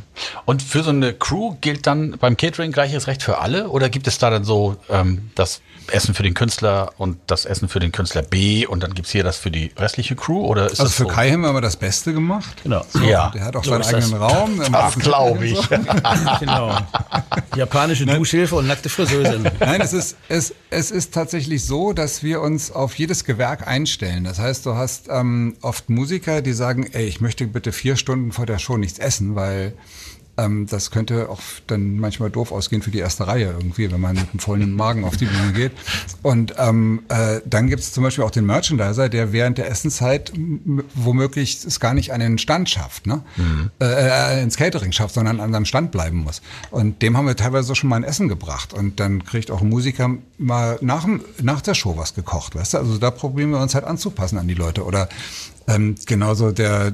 Und 0.45 0.61
für 0.61 0.83
so 0.83 0.89
eine 0.91 1.13
Crew 1.13 1.55
gilt 1.61 1.87
dann 1.87 2.17
beim 2.19 2.37
Catering 2.37 2.71
gleiches 2.71 3.07
Recht 3.07 3.23
für 3.23 3.39
alle? 3.39 3.69
Oder 3.69 3.89
gibt 3.89 4.07
es 4.07 4.17
da 4.17 4.29
dann 4.29 4.43
so 4.43 4.77
ähm, 4.89 5.31
das 5.35 5.61
Essen 5.87 6.13
für 6.13 6.23
den 6.23 6.33
Künstler 6.33 6.91
und 6.97 7.17
das 7.27 7.45
Essen 7.45 7.67
für 7.67 7.79
den 7.79 7.91
Künstler 7.91 8.21
B 8.21 8.65
und 8.65 8.83
dann 8.83 8.93
gibt's 8.93 9.11
hier 9.11 9.23
das 9.23 9.37
für 9.37 9.51
die 9.51 9.71
restliche 9.77 10.15
Crew? 10.15 10.45
Oder 10.45 10.65
ist 10.65 10.79
Also 10.79 10.83
das 10.83 10.93
für 10.95 11.03
so? 11.03 11.09
Kai 11.09 11.31
haben 11.31 11.41
wir 11.41 11.49
aber 11.49 11.61
das 11.61 11.75
Beste 11.75 12.13
gemacht. 12.13 12.63
Genau. 12.63 12.85
Ja. 13.05 13.29
Der 13.31 13.45
hat 13.45 13.55
auch 13.55 13.63
So 13.63 13.71
seinen 13.71 13.83
eigenen 13.83 14.19
das. 14.19 14.31
Raum. 14.33 14.61
Das 14.71 14.99
glaube 14.99 15.45
ich. 15.47 15.59
genau. 16.39 16.77
Japanische 17.55 18.05
Duschhilfe 18.05 18.55
und 18.55 18.67
nackte 18.81 18.89
Friseuse. 18.89 19.39
Nein, 19.59 19.81
es 19.81 19.93
ist, 19.93 20.17
es, 20.27 20.53
es 20.69 20.91
ist 20.91 21.13
tatsächlich 21.13 21.63
so, 21.63 21.93
dass 21.93 22.23
wir 22.23 22.41
uns 22.41 22.71
auf 22.71 22.95
jedes 22.95 23.25
Gewerk 23.25 23.67
einstellen. 23.67 24.23
Das 24.23 24.39
heißt, 24.39 24.65
du 24.65 24.75
hast 24.75 25.07
ähm, 25.09 25.55
oft 25.61 25.89
Musiker, 25.89 26.41
die 26.41 26.53
sagen, 26.53 26.87
ey, 26.91 27.05
ich 27.05 27.21
möchte 27.21 27.45
bitte 27.47 27.71
vier 27.71 27.95
Stunden 27.95 28.31
vor 28.31 28.45
der 28.45 28.57
Show 28.57 28.77
nichts 28.77 28.99
essen, 28.99 29.35
weil 29.35 29.73
ähm, 30.37 30.67
das 30.67 30.91
könnte 30.91 31.29
auch 31.29 31.41
dann 31.67 31.97
manchmal 31.97 32.29
doof 32.29 32.51
ausgehen 32.51 32.81
für 32.81 32.91
die 32.91 32.99
erste 32.99 33.27
Reihe 33.27 33.53
irgendwie, 33.57 33.91
wenn 33.91 34.01
man 34.01 34.15
mit 34.15 34.29
einem 34.31 34.39
vollen 34.39 34.73
Magen 34.73 35.03
auf 35.03 35.17
die 35.17 35.25
Bühne 35.25 35.53
geht. 35.53 35.71
Und 36.21 36.55
ähm, 36.57 37.03
äh, 37.09 37.41
dann 37.45 37.67
gibt 37.67 37.81
es 37.81 37.91
zum 37.91 38.03
Beispiel 38.03 38.23
auch 38.23 38.31
den 38.31 38.45
Merchandiser, 38.45 39.09
der 39.09 39.33
während 39.33 39.57
der 39.57 39.69
Essenszeit 39.69 40.31
womöglich 40.95 41.65
es 41.65 41.79
gar 41.79 41.93
nicht 41.93 42.13
an 42.13 42.19
den 42.19 42.37
Stand 42.37 42.69
schafft, 42.69 43.07
ne? 43.07 43.21
Äh, 43.79 44.39
äh, 44.39 44.43
ins 44.43 44.57
Catering 44.57 44.91
schafft, 44.91 45.15
sondern 45.15 45.39
an 45.39 45.51
seinem 45.51 45.65
Stand 45.65 45.91
bleiben 45.91 46.19
muss. 46.19 46.41
Und 46.69 47.01
dem 47.01 47.17
haben 47.17 47.27
wir 47.27 47.35
teilweise 47.35 47.75
schon 47.75 47.89
mal 47.89 47.97
ein 47.97 48.03
Essen 48.03 48.27
gebracht. 48.27 48.73
Und 48.73 48.99
dann 48.99 49.25
kriegt 49.25 49.51
auch 49.51 49.61
ein 49.61 49.69
Musiker 49.69 50.09
mal 50.37 50.77
nach, 50.81 51.07
nach 51.41 51.61
der 51.61 51.73
Show 51.73 51.97
was 51.97 52.13
gekocht, 52.13 52.55
weißt 52.55 52.73
du? 52.73 52.77
Also 52.79 52.97
da 52.97 53.11
probieren 53.11 53.51
wir 53.51 53.59
uns 53.59 53.75
halt 53.75 53.85
anzupassen 53.85 54.37
an 54.37 54.47
die 54.47 54.53
Leute. 54.53 54.85
Oder 54.85 55.09
ähm, 55.67 55.95
genauso 56.05 56.51
der, 56.51 56.93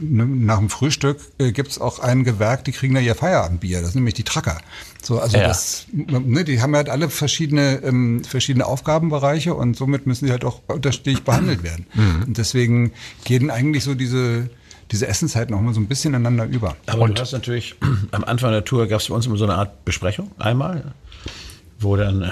nach 0.00 0.58
dem 0.58 0.70
Frühstück 0.70 1.20
äh, 1.38 1.52
gibt's 1.52 1.80
auch 1.80 2.00
ein 2.00 2.24
Gewerk, 2.24 2.64
die 2.64 2.72
kriegen 2.78 2.94
da 2.94 3.00
ihr 3.00 3.14
Feierabendbier. 3.14 3.80
Das 3.80 3.92
sind 3.92 4.00
nämlich 4.00 4.14
die 4.14 4.22
Tracker. 4.24 4.58
So, 5.02 5.18
also 5.20 5.36
Ja. 5.36 5.48
das, 5.48 5.86
ne, 5.92 6.44
die 6.44 6.62
haben 6.62 6.74
halt 6.76 6.88
alle 6.88 7.10
verschiedene, 7.10 7.80
ähm, 7.82 8.22
verschiedene 8.24 8.66
Aufgabenbereiche 8.66 9.54
und 9.54 9.76
somit 9.76 10.06
müssen 10.06 10.26
sie 10.26 10.32
halt 10.32 10.44
auch 10.44 10.62
unterschiedlich 10.68 11.22
behandelt 11.24 11.62
werden. 11.62 11.86
Und 12.26 12.38
deswegen 12.38 12.92
gehen 13.24 13.50
eigentlich 13.50 13.84
so 13.84 13.94
diese, 13.94 14.48
diese 14.92 15.06
Essenszeiten 15.08 15.54
auch 15.54 15.60
mal 15.60 15.74
so 15.74 15.80
ein 15.80 15.86
bisschen 15.88 16.14
ineinander 16.14 16.44
über. 16.46 16.76
Aber 16.86 17.08
du 17.08 17.20
hast 17.20 17.32
natürlich, 17.32 17.74
am 18.12 18.24
Anfang 18.24 18.52
der 18.52 18.64
Tour 18.64 18.86
gab 18.86 19.00
es 19.00 19.08
bei 19.08 19.14
uns 19.14 19.26
immer 19.26 19.36
so 19.36 19.44
eine 19.44 19.54
Art 19.54 19.84
Besprechung, 19.84 20.30
einmal, 20.38 20.94
wo 21.80 21.96
dann 21.96 22.22
äh, 22.22 22.28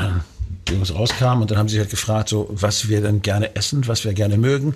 die 0.69 0.73
Jungs 0.73 0.95
rauskamen 0.95 1.43
und 1.43 1.51
dann 1.51 1.59
haben 1.59 1.69
sie 1.69 1.79
halt 1.79 1.91
gefragt, 1.91 2.29
so, 2.29 2.49
was 2.51 2.89
wir 2.89 3.01
dann 3.01 3.23
gerne 3.23 3.55
essen, 3.55 3.87
was 3.87 4.05
wir 4.05 4.15
gerne 4.15 4.37
mögen, 4.37 4.75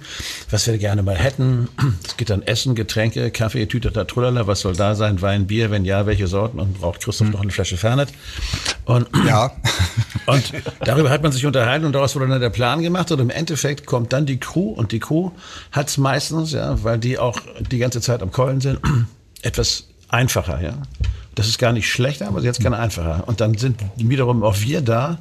was 0.50 0.66
wir 0.66 0.78
gerne 0.78 1.02
mal 1.02 1.16
hätten. 1.16 1.68
Es 2.06 2.16
geht 2.16 2.30
dann 2.30 2.42
Essen, 2.42 2.74
Getränke, 2.74 3.30
Kaffee, 3.30 3.66
Tütata, 3.66 4.04
Trullala, 4.04 4.46
was 4.46 4.60
soll 4.60 4.74
da 4.74 4.94
sein, 4.94 5.20
Wein, 5.22 5.46
Bier, 5.46 5.70
wenn 5.70 5.84
ja, 5.84 6.06
welche 6.06 6.26
Sorten 6.26 6.60
und 6.60 6.80
braucht 6.80 7.02
Christoph 7.02 7.30
noch 7.30 7.40
eine 7.40 7.50
Flasche 7.50 7.76
Fernet. 7.76 8.10
Und 8.84 9.08
Ja. 9.26 9.52
und 10.26 10.52
darüber 10.84 11.10
hat 11.10 11.22
man 11.22 11.32
sich 11.32 11.46
unterhalten 11.46 11.84
und 11.84 11.92
daraus 11.92 12.14
wurde 12.14 12.28
dann 12.28 12.40
der 12.40 12.50
Plan 12.50 12.82
gemacht 12.82 13.10
und 13.12 13.20
im 13.20 13.30
Endeffekt 13.30 13.86
kommt 13.86 14.12
dann 14.12 14.26
die 14.26 14.38
Crew 14.38 14.70
und 14.72 14.92
die 14.92 15.00
Crew 15.00 15.30
hat 15.72 15.88
es 15.88 15.98
meistens, 15.98 16.52
ja, 16.52 16.82
weil 16.82 16.98
die 16.98 17.18
auch 17.18 17.38
die 17.70 17.78
ganze 17.78 18.00
Zeit 18.00 18.22
am 18.22 18.30
Keulen 18.30 18.60
sind, 18.60 18.80
etwas 19.42 19.88
einfacher, 20.08 20.60
ja. 20.62 20.74
Das 21.36 21.46
ist 21.46 21.58
gar 21.58 21.72
nicht 21.72 21.88
schlechter, 21.88 22.26
aber 22.26 22.42
jetzt 22.42 22.60
gerne 22.60 22.78
einfacher. 22.78 23.22
Und 23.26 23.40
dann 23.40 23.56
sind 23.56 23.80
wiederum 23.96 24.42
auch 24.42 24.60
wir 24.60 24.82
da, 24.82 25.18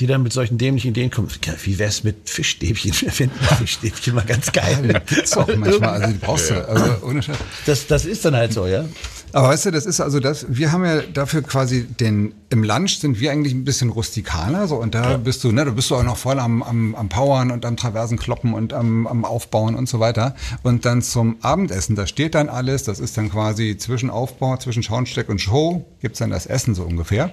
die 0.00 0.06
dann 0.06 0.22
mit 0.22 0.32
solchen 0.32 0.56
dämlichen 0.56 0.88
Ideen 0.88 1.10
kommen. 1.10 1.28
Wie 1.62 1.78
wär's 1.78 2.04
mit 2.04 2.28
Fischstäbchen? 2.28 2.92
Wir 2.98 3.12
finden 3.12 3.38
Fischstäbchen 3.58 4.14
mal 4.14 4.24
ganz 4.24 4.50
geil. 4.50 5.02
Gibt's 5.06 5.36
auch 5.36 5.46
manchmal, 5.54 6.00
also 6.00 6.12
die 6.12 6.18
brauchst 6.18 6.50
du, 6.50 6.68
also 6.68 7.06
ohne 7.06 7.22
Scheiß. 7.22 7.36
Das, 7.66 7.86
das 7.86 8.06
ist 8.06 8.24
dann 8.24 8.34
halt 8.34 8.52
so, 8.52 8.66
ja. 8.66 8.86
Aber 9.32 9.48
weißt 9.48 9.66
du, 9.66 9.70
das 9.70 9.86
ist 9.86 10.00
also 10.00 10.18
das, 10.18 10.46
wir 10.48 10.72
haben 10.72 10.84
ja 10.84 11.02
dafür 11.02 11.42
quasi 11.42 11.84
den, 11.84 12.34
im 12.48 12.64
Lunch 12.64 12.98
sind 12.98 13.20
wir 13.20 13.30
eigentlich 13.30 13.52
ein 13.52 13.64
bisschen 13.64 13.90
rustikaler, 13.90 14.66
so, 14.66 14.76
und 14.76 14.94
da 14.94 15.18
bist 15.18 15.44
du, 15.44 15.52
ne, 15.52 15.64
da 15.64 15.70
bist 15.70 15.90
du 15.90 15.96
auch 15.96 16.02
noch 16.02 16.16
voll 16.16 16.40
am, 16.40 16.62
am, 16.62 16.94
am 16.94 17.08
Powern 17.08 17.50
und 17.50 17.64
am 17.64 17.76
Traversen 17.76 18.18
kloppen 18.18 18.54
und 18.54 18.72
am, 18.72 19.06
am 19.06 19.24
Aufbauen 19.24 19.76
und 19.76 19.88
so 19.88 20.00
weiter. 20.00 20.34
Und 20.62 20.84
dann 20.84 21.02
zum 21.02 21.36
Abendessen, 21.42 21.94
da 21.94 22.06
steht 22.06 22.34
dann 22.34 22.48
alles, 22.48 22.82
das 22.82 22.98
ist 22.98 23.16
dann 23.18 23.30
quasi 23.30 23.76
zwischen 23.76 24.10
Aufbau, 24.10 24.56
zwischen 24.56 24.82
Schauensteck 24.82 25.28
und 25.28 25.40
Show, 25.40 25.86
gibt's 26.00 26.18
dann 26.18 26.30
das 26.30 26.46
Essen 26.46 26.74
so 26.74 26.82
ungefähr. 26.82 27.32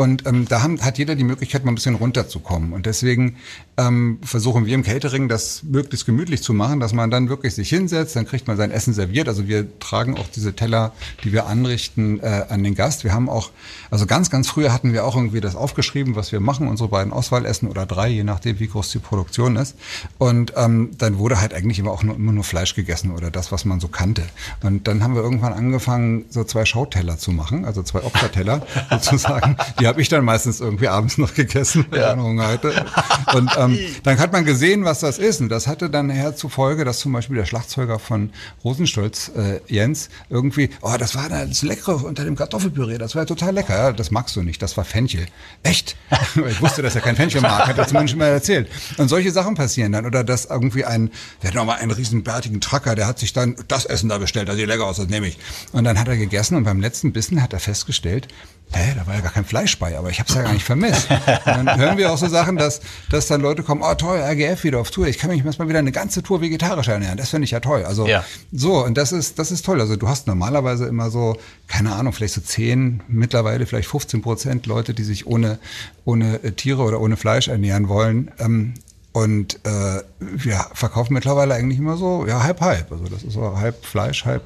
Und 0.00 0.28
ähm, 0.28 0.46
da 0.48 0.62
haben, 0.62 0.80
hat 0.80 0.96
jeder 0.96 1.16
die 1.16 1.24
Möglichkeit, 1.24 1.64
mal 1.64 1.72
ein 1.72 1.74
bisschen 1.74 1.96
runterzukommen. 1.96 2.72
Und 2.72 2.86
deswegen 2.86 3.34
ähm, 3.76 4.20
versuchen 4.22 4.64
wir 4.64 4.72
im 4.76 4.84
Catering 4.84 5.28
das 5.28 5.64
möglichst 5.64 6.06
gemütlich 6.06 6.40
zu 6.40 6.52
machen, 6.52 6.78
dass 6.78 6.92
man 6.92 7.10
dann 7.10 7.28
wirklich 7.28 7.56
sich 7.56 7.68
hinsetzt, 7.68 8.14
dann 8.14 8.24
kriegt 8.24 8.46
man 8.46 8.56
sein 8.56 8.70
Essen 8.70 8.94
serviert. 8.94 9.26
Also 9.26 9.48
wir 9.48 9.76
tragen 9.80 10.16
auch 10.16 10.28
diese 10.32 10.54
Teller, 10.54 10.92
die 11.24 11.32
wir 11.32 11.46
anrichten, 11.46 12.20
äh, 12.20 12.44
an 12.48 12.62
den 12.62 12.76
Gast. 12.76 13.02
Wir 13.02 13.12
haben 13.12 13.28
auch, 13.28 13.50
also 13.90 14.06
ganz, 14.06 14.30
ganz 14.30 14.46
früher 14.46 14.72
hatten 14.72 14.92
wir 14.92 15.04
auch 15.04 15.16
irgendwie 15.16 15.40
das 15.40 15.56
aufgeschrieben, 15.56 16.14
was 16.14 16.30
wir 16.30 16.38
machen, 16.38 16.68
unsere 16.68 16.88
beiden 16.88 17.12
Auswahlessen 17.12 17.68
oder 17.68 17.84
drei, 17.84 18.08
je 18.08 18.22
nachdem, 18.22 18.60
wie 18.60 18.68
groß 18.68 18.92
die 18.92 19.00
Produktion 19.00 19.56
ist. 19.56 19.74
Und 20.18 20.52
ähm, 20.54 20.90
dann 20.96 21.18
wurde 21.18 21.40
halt 21.40 21.54
eigentlich 21.54 21.80
immer 21.80 21.90
auch 21.90 22.04
nur, 22.04 22.14
immer 22.14 22.30
nur 22.30 22.44
Fleisch 22.44 22.76
gegessen 22.76 23.10
oder 23.10 23.32
das, 23.32 23.50
was 23.50 23.64
man 23.64 23.80
so 23.80 23.88
kannte. 23.88 24.22
Und 24.62 24.86
dann 24.86 25.02
haben 25.02 25.16
wir 25.16 25.22
irgendwann 25.22 25.54
angefangen, 25.54 26.26
so 26.30 26.44
zwei 26.44 26.64
Schauteller 26.64 27.18
zu 27.18 27.32
machen, 27.32 27.64
also 27.64 27.82
zwei 27.82 28.04
Opferteller 28.04 28.64
sozusagen. 28.92 29.56
Die 29.80 29.87
habe 29.88 30.00
ich 30.00 30.08
dann 30.08 30.24
meistens 30.24 30.60
irgendwie 30.60 30.88
abends 30.88 31.18
noch 31.18 31.34
gegessen, 31.34 31.86
wenn 31.90 32.00
ja. 32.00 32.14
ich 32.14 32.20
Hunger 32.20 32.46
hatte. 32.46 32.86
Und 33.34 33.50
ähm, 33.56 33.78
dann 34.04 34.18
hat 34.18 34.32
man 34.32 34.44
gesehen, 34.44 34.84
was 34.84 35.00
das 35.00 35.18
ist. 35.18 35.40
Und 35.40 35.48
das 35.48 35.66
hatte 35.66 35.90
dann 35.90 36.10
her 36.10 36.36
zur 36.36 36.50
Folge, 36.50 36.84
dass 36.84 37.00
zum 37.00 37.12
Beispiel 37.12 37.36
der 37.36 37.46
Schlagzeuger 37.46 37.98
von 37.98 38.30
Rosenstolz, 38.64 39.32
äh, 39.36 39.60
Jens, 39.66 40.10
irgendwie, 40.30 40.70
oh, 40.82 40.94
das 40.98 41.14
war 41.14 41.28
das 41.28 41.62
Leckere 41.62 41.96
unter 42.04 42.24
dem 42.24 42.36
Kartoffelpüree, 42.36 42.98
das 42.98 43.14
war 43.14 43.26
total 43.26 43.54
lecker. 43.54 43.76
Ja, 43.76 43.92
das 43.92 44.10
magst 44.10 44.36
du 44.36 44.42
nicht, 44.42 44.62
das 44.62 44.76
war 44.76 44.84
Fenchel. 44.84 45.26
Echt? 45.62 45.96
ich 46.48 46.60
wusste, 46.60 46.82
dass 46.82 46.94
er 46.94 47.00
kein 47.00 47.16
Fenchel 47.16 47.40
mag, 47.40 47.66
hat 47.66 47.78
er 47.78 47.86
zumindest 47.86 48.16
mal 48.16 48.26
erzählt. 48.26 48.68
Und 48.96 49.08
solche 49.08 49.32
Sachen 49.32 49.54
passieren 49.54 49.92
dann. 49.92 50.06
Oder 50.06 50.24
dass 50.24 50.46
irgendwie 50.46 50.84
ein, 50.84 51.10
der 51.42 51.50
hat 51.50 51.54
nochmal 51.54 51.78
einen 51.78 51.90
riesen 51.90 52.22
bärtigen 52.22 52.60
Tracker, 52.60 52.94
der 52.94 53.06
hat 53.06 53.18
sich 53.18 53.32
dann 53.32 53.56
das 53.68 53.84
Essen 53.84 54.08
da 54.08 54.18
bestellt, 54.18 54.48
das 54.48 54.56
sieht 54.56 54.66
lecker 54.66 54.86
aus, 54.86 54.96
das 54.96 55.08
nehme 55.08 55.28
ich. 55.28 55.38
Und 55.72 55.84
dann 55.84 55.98
hat 55.98 56.08
er 56.08 56.16
gegessen 56.16 56.56
und 56.56 56.64
beim 56.64 56.80
letzten 56.80 57.12
Bissen 57.12 57.42
hat 57.42 57.52
er 57.52 57.60
festgestellt, 57.60 58.28
hä, 58.72 58.94
da 58.96 59.06
war 59.06 59.14
ja 59.14 59.20
gar 59.20 59.32
kein 59.32 59.44
Fleisch 59.44 59.78
bei, 59.78 59.96
aber 59.96 60.10
ich 60.10 60.18
habe 60.20 60.28
es 60.28 60.34
ja 60.34 60.42
gar 60.42 60.52
nicht 60.52 60.64
vermisst. 60.64 61.08
Und 61.10 61.66
dann 61.66 61.78
hören 61.78 61.96
wir 61.96 62.12
auch 62.12 62.18
so 62.18 62.28
Sachen, 62.28 62.56
dass, 62.56 62.80
dass 63.10 63.26
dann 63.26 63.40
Leute 63.40 63.62
kommen, 63.62 63.82
oh 63.82 63.94
toll, 63.94 64.18
RGF 64.18 64.64
wieder 64.64 64.78
auf 64.80 64.90
Tour, 64.90 65.06
ich 65.06 65.18
kann 65.18 65.30
mich 65.30 65.44
mal 65.44 65.68
wieder 65.68 65.78
eine 65.78 65.92
ganze 65.92 66.22
Tour 66.22 66.40
vegetarisch 66.40 66.88
ernähren, 66.88 67.16
das 67.16 67.30
finde 67.30 67.44
ich 67.44 67.50
ja 67.50 67.60
toll. 67.60 67.84
Also 67.84 68.06
ja. 68.06 68.24
so, 68.52 68.84
und 68.84 68.96
das 68.96 69.12
ist, 69.12 69.38
das 69.38 69.50
ist 69.50 69.64
toll. 69.64 69.80
Also 69.80 69.96
du 69.96 70.08
hast 70.08 70.26
normalerweise 70.26 70.86
immer 70.86 71.10
so, 71.10 71.36
keine 71.66 71.94
Ahnung, 71.94 72.12
vielleicht 72.12 72.34
so 72.34 72.40
10, 72.40 73.02
mittlerweile 73.08 73.66
vielleicht 73.66 73.88
15 73.88 74.22
Prozent 74.22 74.66
Leute, 74.66 74.94
die 74.94 75.04
sich 75.04 75.26
ohne, 75.26 75.58
ohne 76.04 76.42
äh, 76.42 76.52
Tiere 76.52 76.82
oder 76.82 77.00
ohne 77.00 77.16
Fleisch 77.16 77.48
ernähren 77.48 77.88
wollen. 77.88 78.30
Ähm, 78.38 78.74
und 79.12 79.58
äh, 79.64 80.02
wir 80.20 80.66
verkaufen 80.74 81.14
mittlerweile 81.14 81.54
eigentlich 81.54 81.78
immer 81.78 81.96
so, 81.96 82.26
ja, 82.26 82.42
halb, 82.42 82.60
halb. 82.60 82.92
Also 82.92 83.06
das 83.06 83.22
ist 83.24 83.32
so 83.32 83.58
halb 83.58 83.84
Fleisch, 83.84 84.24
halb 84.24 84.42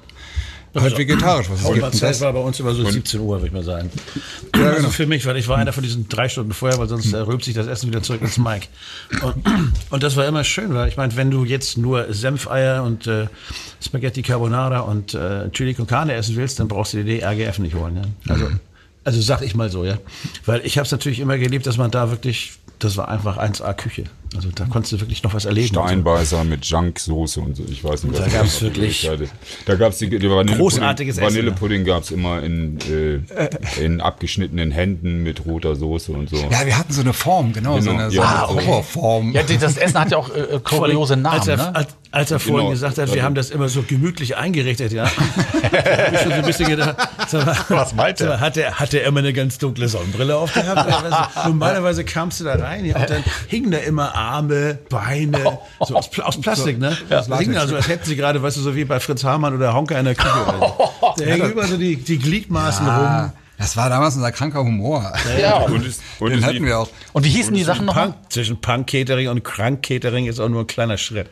Halt 0.75 0.97
vegetarisch, 0.97 1.51
was 1.51 1.63
es 1.63 1.75
gibt. 1.75 1.95
Zeit 1.95 2.21
war 2.23 2.33
bei 2.33 2.39
uns 2.39 2.59
immer 2.59 2.75
so 2.75 2.89
17 2.89 3.21
Uhr, 3.21 3.37
würde 3.37 3.47
ich 3.47 3.53
mal 3.53 3.63
sagen. 3.63 3.91
Ja, 4.57 4.63
also 4.63 4.77
genau. 4.77 4.89
für 4.89 5.07
mich, 5.07 5.27
weil 5.27 5.37
ich 5.37 5.47
war 5.47 5.59
einer 5.59 5.73
von 5.73 5.83
diesen 5.83 6.09
drei 6.09 6.31
Stunden 6.31 6.55
vorher, 6.55 6.79
weil 6.79 6.89
sonst 6.89 7.13
äh, 7.13 7.19
rülpt 7.19 7.45
sich 7.45 7.55
das 7.55 7.67
Essen 7.67 7.89
wieder 7.89 8.03
zurück 8.03 8.23
ins 8.23 8.39
Mike. 8.39 8.69
Und, 9.23 9.35
und 9.91 10.03
das 10.03 10.17
war 10.17 10.27
immer 10.27 10.45
schön, 10.45 10.73
weil 10.73 10.89
ich 10.89 10.97
meine, 10.97 11.15
wenn 11.17 11.31
du 11.31 11.45
jetzt 11.45 11.77
nur 11.77 12.13
Senfeier 12.15 12.85
und 12.85 13.07
äh, 13.07 13.27
Spaghetti 13.85 14.23
Carbonara 14.23 14.81
und 14.81 15.13
äh, 15.13 15.51
Chili 15.51 15.75
con 15.75 15.87
Carne 15.87 16.15
essen 16.15 16.37
willst, 16.37 16.59
dann 16.59 16.69
brauchst 16.69 16.95
du 16.95 17.03
dir 17.03 17.19
die 17.19 17.23
RGF 17.23 17.59
nicht 17.59 17.75
holen. 17.75 17.97
Ja? 17.97 18.33
Also, 18.33 18.49
also 19.05 19.21
sag 19.21 19.43
ich 19.43 19.55
mal 19.55 19.69
so, 19.69 19.85
ja. 19.85 19.99
Weil 20.47 20.65
ich 20.65 20.79
habe 20.79 20.87
es 20.87 20.93
natürlich 20.93 21.21
immer 21.21 21.37
geliebt, 21.37 21.67
dass 21.67 21.77
man 21.77 21.91
da 21.91 22.11
wirklich, 22.11 22.53
das 22.79 22.97
war 22.97 23.09
einfach 23.09 23.37
1A 23.37 23.75
Küche. 23.75 24.05
Also 24.35 24.49
da 24.55 24.65
konntest 24.65 24.93
du 24.93 25.01
wirklich 25.01 25.23
noch 25.23 25.35
was 25.35 25.45
erleben. 25.45 25.69
Steinbeißer 25.69 26.39
so. 26.39 26.45
mit 26.45 26.65
Junksoße 26.65 27.41
und 27.41 27.57
so. 27.57 27.65
Ich 27.69 27.85
weiß 27.85 28.05
nicht, 28.05 28.19
was 28.19 28.25
da 28.25 28.39
gab 28.39 28.47
es 28.47 28.63
wirklich. 28.63 29.11
Da 29.67 29.75
gab 29.75 29.93
es 29.93 29.99
die, 29.99 30.09
die 30.09 30.31
Vanillepudding, 30.31 31.17
Vanillepudding 31.17 31.85
gab 31.85 32.03
es 32.05 32.11
immer 32.11 32.43
in, 32.43 32.79
äh, 32.91 33.21
in 33.85 34.01
abgeschnittenen 34.01 34.71
Händen 34.71 35.23
mit 35.23 35.45
roter 35.45 35.77
Soße 35.77 36.13
und 36.13 36.31
so. 36.31 36.37
Ja, 36.37 36.65
wir 36.65 36.79
hatten 36.79 36.93
so 36.93 37.03
eine 37.03 37.13
Form, 37.13 37.53
genau, 37.53 37.77
genau. 37.77 37.85
so 37.85 37.91
eine 37.91 38.09
ja, 38.11 38.47
so 38.49 38.55
okay. 38.55 38.83
Form. 38.83 39.33
Ja, 39.33 39.43
das 39.43 39.77
Essen 39.77 40.01
hat 40.01 40.11
ja 40.11 40.17
auch 40.17 40.35
äh, 40.35 40.59
kuriose 40.65 41.17
Namen. 41.17 41.39
Als 41.39 41.49
er, 41.49 41.57
ne? 41.59 41.75
als, 41.75 41.89
als 42.11 42.31
er 42.31 42.39
vorhin 42.39 42.59
genau. 42.59 42.71
gesagt 42.71 42.99
hat, 42.99 43.15
wir 43.15 43.23
haben 43.23 43.35
das 43.35 43.51
immer 43.51 43.69
so 43.69 43.83
gemütlich 43.83 44.37
eingerichtet, 44.37 44.93
ja. 44.93 45.05
ich 46.13 46.21
schon 46.21 46.31
so 46.31 46.39
ein 46.39 46.45
bisschen 46.45 46.69
gedacht, 46.69 46.97
was 47.69 47.95
meint 47.95 48.21
er? 48.21 48.41
Hat 48.41 48.57
er 48.57 48.79
hat 48.79 48.95
er 48.95 49.05
immer 49.05 49.21
eine 49.21 49.33
ganz 49.33 49.59
dunkle 49.59 49.89
Sonnenbrille 49.89 50.37
aufgehabt? 50.37 51.37
Normalerweise 51.47 52.05
kamst 52.05 52.41
du 52.41 52.45
da 52.45 52.55
rein 52.55 52.85
ja, 52.85 52.97
und 52.97 53.11
dann 53.11 53.25
hingen 53.49 53.71
da 53.71 53.79
immer 53.79 54.15
Arme, 54.23 54.79
Beine, 54.89 55.59
so 55.81 55.97
aus, 55.97 56.19
aus 56.21 56.41
Plastik, 56.41 56.79
ne? 56.79 56.97
Ja. 57.11 57.23
Das 57.23 57.39
hingen 57.39 57.57
also, 57.57 57.77
als 57.77 57.89
hätten 57.89 58.07
sie 58.07 58.17
gerade, 58.17 58.43
weißt 58.43 58.57
du, 58.57 58.61
so 58.61 58.77
wie 58.77 58.85
bei 58.85 59.01
Fritz 59.01 59.25
Hamann 59.25 59.55
oder 59.55 59.75
Honka 59.75 59.99
in 59.99 60.05
der 60.05 60.15
Küche. 60.15 60.31
Da 61.17 61.25
hängen 61.25 61.51
über 61.51 61.67
so 61.67 61.77
die, 61.77 61.97
die 61.97 62.19
Gliedmaßen 62.19 62.87
ja. 62.87 63.23
rum. 63.23 63.33
Das 63.59 63.77
war 63.77 63.89
damals 63.89 64.17
unser 64.17 64.33
kranker 64.33 64.61
Humor. 64.61 65.13
Ja, 65.41 65.59
und, 65.59 65.87
es, 65.87 66.01
und 66.19 66.31
den 66.31 66.45
hatten 66.45 66.65
wir 66.65 66.79
auch. 66.79 66.89
Und 67.13 67.25
wie 67.25 67.29
hießen 67.29 67.55
die 67.55 67.63
Sachen 67.63 67.87
nochmal? 67.87 68.15
Zwischen 68.29 68.61
Punk-Catering 68.61 69.29
und 69.29 69.45
Krank-Catering 69.45 70.27
ist 70.27 70.41
auch 70.41 70.49
nur 70.49 70.63
ein 70.63 70.67
kleiner 70.67 70.99
Schritt. 70.99 71.29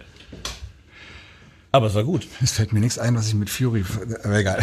Aber 1.72 1.86
es 1.86 1.94
war 1.94 2.02
gut. 2.02 2.26
Es 2.42 2.50
fällt 2.50 2.72
mir 2.72 2.80
nichts 2.80 2.98
ein, 2.98 3.14
was 3.14 3.28
ich 3.28 3.34
mit 3.34 3.48
Fury. 3.48 3.84
Aber 4.24 4.36
egal. 4.36 4.60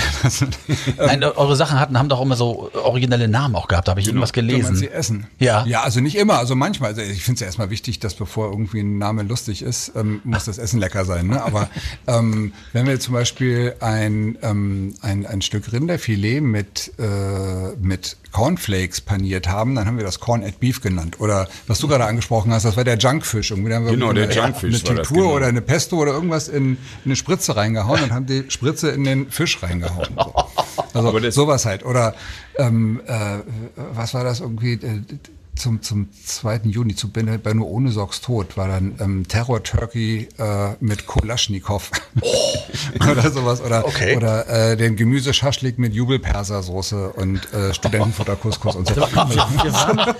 Nein, 0.98 1.24
eure 1.24 1.56
Sachen 1.56 1.80
hatten, 1.80 1.98
haben 1.98 2.10
doch 2.10 2.22
immer 2.22 2.36
so 2.36 2.70
originelle 2.74 3.30
Namen 3.30 3.56
auch 3.56 3.70
gehabt. 3.70 3.88
Da 3.88 3.91
habe 3.91 4.02
ich 4.02 4.08
genau. 4.08 4.17
irgendwas 4.17 4.34
gelesen. 4.34 4.76
Sie 4.76 4.89
essen. 4.89 5.26
Ja. 5.39 5.65
Ja, 5.65 5.84
also 5.84 6.02
nicht 6.02 6.17
immer. 6.17 6.38
Also 6.38 6.56
manchmal. 6.56 6.89
Also 6.89 7.02
ich 7.02 7.24
finde 7.24 7.36
es 7.36 7.39
ja 7.39 7.48
erstmal 7.48 7.70
wichtig, 7.70 8.00
dass 8.00 8.13
bevor 8.13 8.52
irgendwie 8.52 8.82
ein 8.82 8.98
Name 8.98 9.24
lustig 9.24 9.62
ist, 9.62 9.93
ähm, 9.96 10.20
muss 10.26 10.43
das 10.43 10.58
Essen 10.58 10.82
lecker 10.82 11.06
sein. 11.06 11.28
Ne? 11.28 11.41
Aber 11.41 11.70
ähm, 12.08 12.52
wenn 12.74 12.86
wir 12.88 13.00
zum 13.00 13.13
Beispiel 13.13 13.76
ein, 13.80 14.38
ähm, 14.41 14.93
ein, 15.02 15.26
ein 15.26 15.41
Stück 15.41 15.72
Rinderfilet 15.72 16.41
mit, 16.41 16.91
äh, 17.00 17.74
mit 17.80 18.17
Cornflakes 18.34 19.00
paniert 19.00 19.48
haben, 19.48 19.76
dann 19.76 19.88
haben 19.88 19.98
wir 19.98 20.04
das 20.04 20.20
Corn 20.20 20.43
at 20.43 20.60
Beef 20.60 20.82
genannt. 20.82 21.22
Oder 21.22 21.48
was 21.67 21.80
du 21.80 21.88
gerade 21.88 22.06
angesprochen 22.06 22.52
hast, 22.52 22.65
das 22.65 22.76
war 22.76 22.84
der 22.84 22.98
Junkfish. 22.98 23.52
Irgendwie 23.52 23.74
haben 23.74 23.86
wir 23.86 23.93
genau, 23.93 24.12
der 24.12 24.30
Junkfish. 24.30 24.76
Eine 24.76 24.96
Tinktur 24.96 25.17
genau. 25.17 25.34
oder 25.36 25.48
eine 25.48 25.62
Pesto 25.62 25.96
oder 25.98 26.12
irgendwas 26.12 26.50
in 26.50 26.78
eine 27.05 27.15
Spritze 27.15 27.55
reingehauen 27.55 28.03
und 28.03 28.12
haben 28.12 28.25
die 28.25 28.45
Spritze 28.49 28.89
in 28.89 29.03
den 29.03 29.29
Fisch 29.31 29.62
reingehauen. 29.62 30.10
So. 30.15 30.33
Also 30.93 31.29
sowas 31.29 31.65
halt. 31.65 31.86
Oder 31.86 32.15
ähm, 32.57 33.01
äh, 33.05 33.39
was 33.75 34.15
war 34.15 34.23
das 34.23 34.39
irgendwie? 34.39 34.73
Äh, 34.73 35.01
zum, 35.58 35.82
zum 35.82 36.10
2. 36.26 36.62
Juni 36.65 36.96
zu 36.96 37.10
bei 37.12 37.54
nur 37.54 37.67
ohne 37.67 37.91
Socks 37.91 38.22
tot 38.22 38.58
war 38.58 38.67
dann 38.67 38.96
ähm, 39.00 39.28
Terror 39.28 39.63
Turkey 39.63 40.28
äh, 40.38 40.76
mit 40.80 41.08
Kolaschnikow 41.08 41.91
oh. 42.22 42.28
oder 43.12 43.32
sowas 43.32 43.62
oder 43.62 43.86
okay. 43.86 44.15
oder 44.15 44.48
äh, 44.48 44.78
den 44.78 44.96
Gemüseschaschlik 44.96 45.80
mit 45.80 45.93
Jubelpersersoße 45.93 47.10
und 47.10 47.54
äh, 47.54 47.74
Studentenfutterkuskus 47.74 48.76
und 48.76 48.88
so. 48.88 48.96
Wir, 48.96 49.02
wir, 49.04 49.74
waren, 49.74 50.15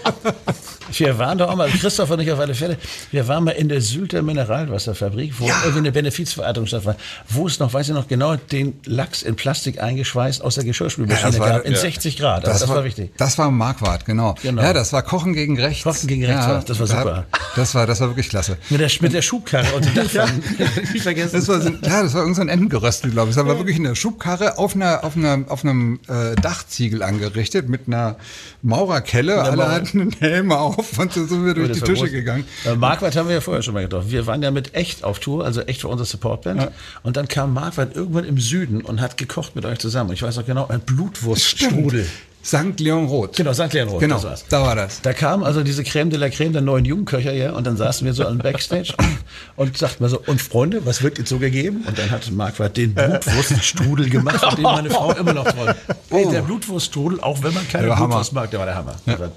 wir 0.91 1.17
waren 1.17 1.38
doch 1.38 1.50
auch 1.50 1.56
mal, 1.56 1.69
Christopher 1.69 2.17
nicht 2.17 2.32
auf 2.32 2.39
alle 2.39 2.56
Fälle, 2.56 2.78
wir 3.12 3.28
waren 3.28 3.43
mal 3.43 3.52
in 3.52 3.69
der 3.69 3.82
Sylter 3.82 4.21
Mineralwasserfabrik, 4.21 5.39
wo 5.39 5.47
ja. 5.47 5.56
irgendwie 5.62 5.80
eine 5.80 5.91
Benefizveranstaltung 5.91 6.65
stattfand, 6.65 6.97
wo 7.30 7.47
es 7.47 7.60
noch, 7.60 7.73
weiß 7.73 7.89
ich 7.89 7.93
noch 7.93 8.08
genau, 8.08 8.36
den 8.36 8.80
Lachs 8.86 9.21
in 9.21 9.36
Plastik 9.36 9.82
eingeschweißt 9.82 10.41
aus 10.41 10.56
der 10.56 10.63
Geschirrspülmaschine 10.63 11.38
ja, 11.38 11.58
gab, 11.58 11.65
in 11.65 11.73
ja. 11.73 11.80
60 11.80 12.17
Grad. 12.17 12.45
Das, 12.45 12.60
das 12.60 12.69
war, 12.69 12.78
war, 12.78 12.84
wichtig. 12.84 13.12
Das 13.17 13.38
war 13.38 13.52
Marquardt, 13.52 14.06
genau. 14.06 14.36
genau. 14.41 14.62
Ja, 14.62 14.73
das 14.73 14.93
war 14.93 15.04
Kochen 15.04 15.26
gegen 15.33 15.59
Rechts. 15.59 15.83
Kochen 15.83 16.07
gegen 16.07 16.25
Rechts, 16.25 16.45
ja, 16.45 16.61
das 16.61 16.79
war 16.79 16.87
super. 16.87 17.25
Das 17.55 17.73
war, 17.75 17.87
das 17.87 17.99
war 18.01 18.09
wirklich 18.09 18.29
klasse. 18.29 18.57
Mit 18.69 18.79
der, 18.79 18.89
mit 19.01 19.13
der 19.13 19.21
Schubkarre 19.21 19.73
und 19.75 19.85
dem. 19.85 19.93
Nicht 20.93 21.03
vergessen. 21.03 21.35
Das 21.35 21.47
war, 21.47 21.59
ja, 21.59 22.03
das 22.03 22.13
war 22.13 22.21
irgendein 22.21 22.47
so 22.47 22.51
Entengeröstel, 22.53 23.11
glaube 23.11 23.29
ich. 23.29 23.35
Das 23.35 23.45
war 23.45 23.57
wirklich 23.57 23.77
eine 23.77 23.95
Schubkarre 23.95 24.57
auf, 24.57 24.75
einer, 24.75 25.03
auf, 25.03 25.15
einer, 25.15 25.45
auf 25.47 25.63
einem 25.63 25.99
äh, 26.07 26.35
Dachziegel 26.35 27.03
angerichtet 27.03 27.69
mit 27.69 27.87
einer 27.87 28.17
Maurerkelle. 28.61 29.41
Alle 29.41 29.57
Maurer. 29.57 29.71
hatten 29.71 30.01
einen 30.01 30.11
Helm 30.19 30.51
auf 30.51 30.97
und 30.97 31.13
so 31.13 31.25
sind 31.25 31.45
wir 31.45 31.53
durch 31.53 31.71
die 31.71 31.81
Tische 31.81 32.03
groß. 32.03 32.11
gegangen. 32.11 32.45
Äh, 32.65 32.75
Marquardt 32.75 33.15
haben 33.15 33.27
wir 33.27 33.35
ja 33.35 33.41
vorher 33.41 33.63
schon 33.63 33.73
mal 33.73 33.83
getroffen. 33.83 34.11
Wir 34.11 34.27
waren 34.27 34.41
ja 34.41 34.51
mit 34.51 34.75
echt 34.75 35.03
auf 35.03 35.19
Tour, 35.19 35.43
also 35.45 35.61
echt 35.61 35.81
für 35.81 35.87
unsere 35.87 36.05
Supportband. 36.05 36.61
Ja. 36.61 36.71
Und 37.03 37.17
dann 37.17 37.27
kam 37.27 37.53
Marquardt 37.53 37.95
irgendwann 37.95 38.25
im 38.25 38.39
Süden 38.39 38.81
und 38.81 39.01
hat 39.01 39.17
gekocht 39.17 39.55
mit 39.55 39.65
euch 39.65 39.79
zusammen. 39.79 40.13
Ich 40.13 40.21
weiß 40.21 40.37
noch 40.37 40.45
genau, 40.45 40.67
ein 40.67 40.81
Blutwurststrudel. 40.81 42.07
St. 42.47 42.79
Leon 42.79 43.07
Roth. 43.07 43.36
Genau, 43.36 43.51
St. 43.51 43.73
Leon 43.73 43.89
Roth. 43.89 43.99
Genau, 43.99 44.21
da 44.47 44.62
war 44.62 44.73
das. 44.73 45.01
Da 45.01 45.12
kam 45.12 45.43
also 45.43 45.63
diese 45.63 45.83
Creme 45.83 46.10
de 46.10 46.17
la 46.17 46.29
Creme 46.29 46.53
der 46.53 46.62
neuen 46.62 46.86
Jugendköcher 46.86 47.31
her 47.31 47.53
und 47.57 47.67
dann 47.67 47.75
saßen 47.75 48.05
wir 48.05 48.13
so 48.13 48.25
am 48.25 48.38
Backstage 48.38 48.93
und 49.57 49.77
sagten 49.77 50.01
mal 50.01 50.07
so, 50.10 50.21
und 50.25 50.41
Freunde, 50.41 50.86
was 50.86 51.03
wird 51.03 51.17
jetzt 51.17 51.27
so 51.27 51.39
gegeben? 51.39 51.83
Und 51.86 51.99
dann 51.99 52.10
hat 52.10 52.31
Marquardt 52.31 52.77
den 52.77 52.93
Blutwurststrudel 52.93 54.10
gemacht, 54.10 54.39
von 54.45 54.55
dem 54.55 54.63
meine 54.63 54.89
Frau 54.89 55.12
immer 55.12 55.33
noch 55.33 55.43
träumt. 55.43 55.75
Oh. 56.10 56.31
Der 56.31 56.41
Blutwurststrudel, 56.41 57.19
auch 57.19 57.43
wenn 57.43 57.53
man 57.53 57.67
keine 57.67 57.93
Blutwurst 57.93 58.31
mag, 58.31 58.49
der 58.49 58.60
war 58.60 58.65
der 58.65 58.75
Hammer. 58.75 58.95
Der 59.05 59.19
war 59.19 59.31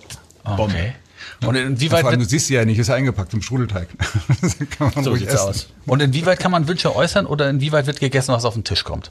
Bombe. 0.56 0.74
Okay. 0.76 0.92
Und 1.48 1.56
inwieweit 1.56 2.04
allem, 2.04 2.20
du 2.20 2.26
siehst 2.26 2.46
sie 2.46 2.54
ja 2.54 2.64
nicht, 2.64 2.78
ist 2.78 2.86
ja 2.86 2.94
eingepackt 2.94 3.34
im 3.34 3.42
Strudelteig. 3.42 3.88
so 5.02 5.16
sieht's 5.16 5.34
essen. 5.34 5.48
aus. 5.48 5.66
Und 5.86 6.00
inwieweit 6.00 6.38
kann 6.38 6.52
man 6.52 6.68
Wünsche 6.68 6.94
äußern 6.94 7.26
oder 7.26 7.50
inwieweit 7.50 7.86
wird 7.86 7.98
gegessen, 7.98 8.32
was 8.32 8.44
auf 8.44 8.54
den 8.54 8.62
Tisch 8.62 8.84
kommt? 8.84 9.10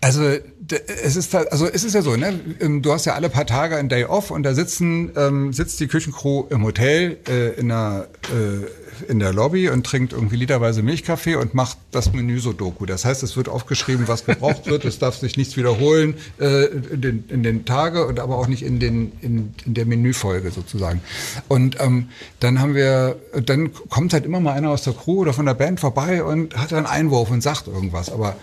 Also 0.00 0.22
es 0.22 1.16
ist 1.16 1.34
also 1.34 1.66
es 1.66 1.82
ist 1.82 1.94
ja 1.94 2.02
so, 2.02 2.16
ne? 2.16 2.38
ähm, 2.60 2.82
Du 2.82 2.92
hast 2.92 3.04
ja 3.04 3.14
alle 3.14 3.28
paar 3.28 3.46
Tage 3.46 3.76
ein 3.76 3.88
Day 3.88 4.04
off 4.04 4.30
und 4.30 4.42
da 4.44 4.54
sitzen 4.54 5.10
ähm, 5.16 5.52
sitzt 5.52 5.80
die 5.80 5.88
Küchencrew 5.88 6.46
im 6.50 6.62
Hotel 6.62 7.18
äh, 7.28 7.58
in 7.58 7.68
der 7.68 8.08
äh, 8.24 8.66
in 9.08 9.18
der 9.18 9.32
Lobby 9.32 9.68
und 9.68 9.84
trinkt 9.86 10.12
irgendwie 10.12 10.36
literweise 10.36 10.82
Milchkaffee 10.82 11.36
und 11.36 11.54
macht 11.54 11.78
das 11.92 12.12
Menü 12.12 12.40
so 12.40 12.52
Doku. 12.52 12.86
Das 12.86 13.04
heißt, 13.04 13.22
es 13.22 13.36
wird 13.36 13.48
aufgeschrieben, 13.48 14.08
was 14.08 14.24
gebraucht 14.24 14.66
wird. 14.66 14.84
Es 14.84 14.98
darf 14.98 15.16
sich 15.16 15.36
nichts 15.36 15.56
wiederholen 15.56 16.14
äh, 16.40 16.66
in, 16.66 17.00
den, 17.00 17.24
in 17.28 17.42
den 17.42 17.64
Tage 17.64 18.06
und 18.06 18.20
aber 18.20 18.36
auch 18.36 18.48
nicht 18.48 18.62
in 18.62 18.80
den 18.80 19.12
in, 19.20 19.54
in 19.64 19.74
der 19.74 19.86
Menüfolge 19.86 20.50
sozusagen. 20.50 21.00
Und 21.48 21.76
ähm, 21.80 22.08
dann 22.40 22.60
haben 22.60 22.74
wir, 22.74 23.16
dann 23.44 23.72
kommt 23.72 24.12
halt 24.12 24.24
immer 24.24 24.40
mal 24.40 24.52
einer 24.52 24.70
aus 24.70 24.82
der 24.82 24.94
Crew 24.94 25.20
oder 25.20 25.32
von 25.32 25.46
der 25.46 25.54
Band 25.54 25.80
vorbei 25.80 26.22
und 26.22 26.56
hat 26.56 26.72
einen 26.72 26.86
Einwurf 26.86 27.30
und 27.30 27.42
sagt 27.42 27.68
irgendwas. 27.68 28.10
Aber 28.10 28.36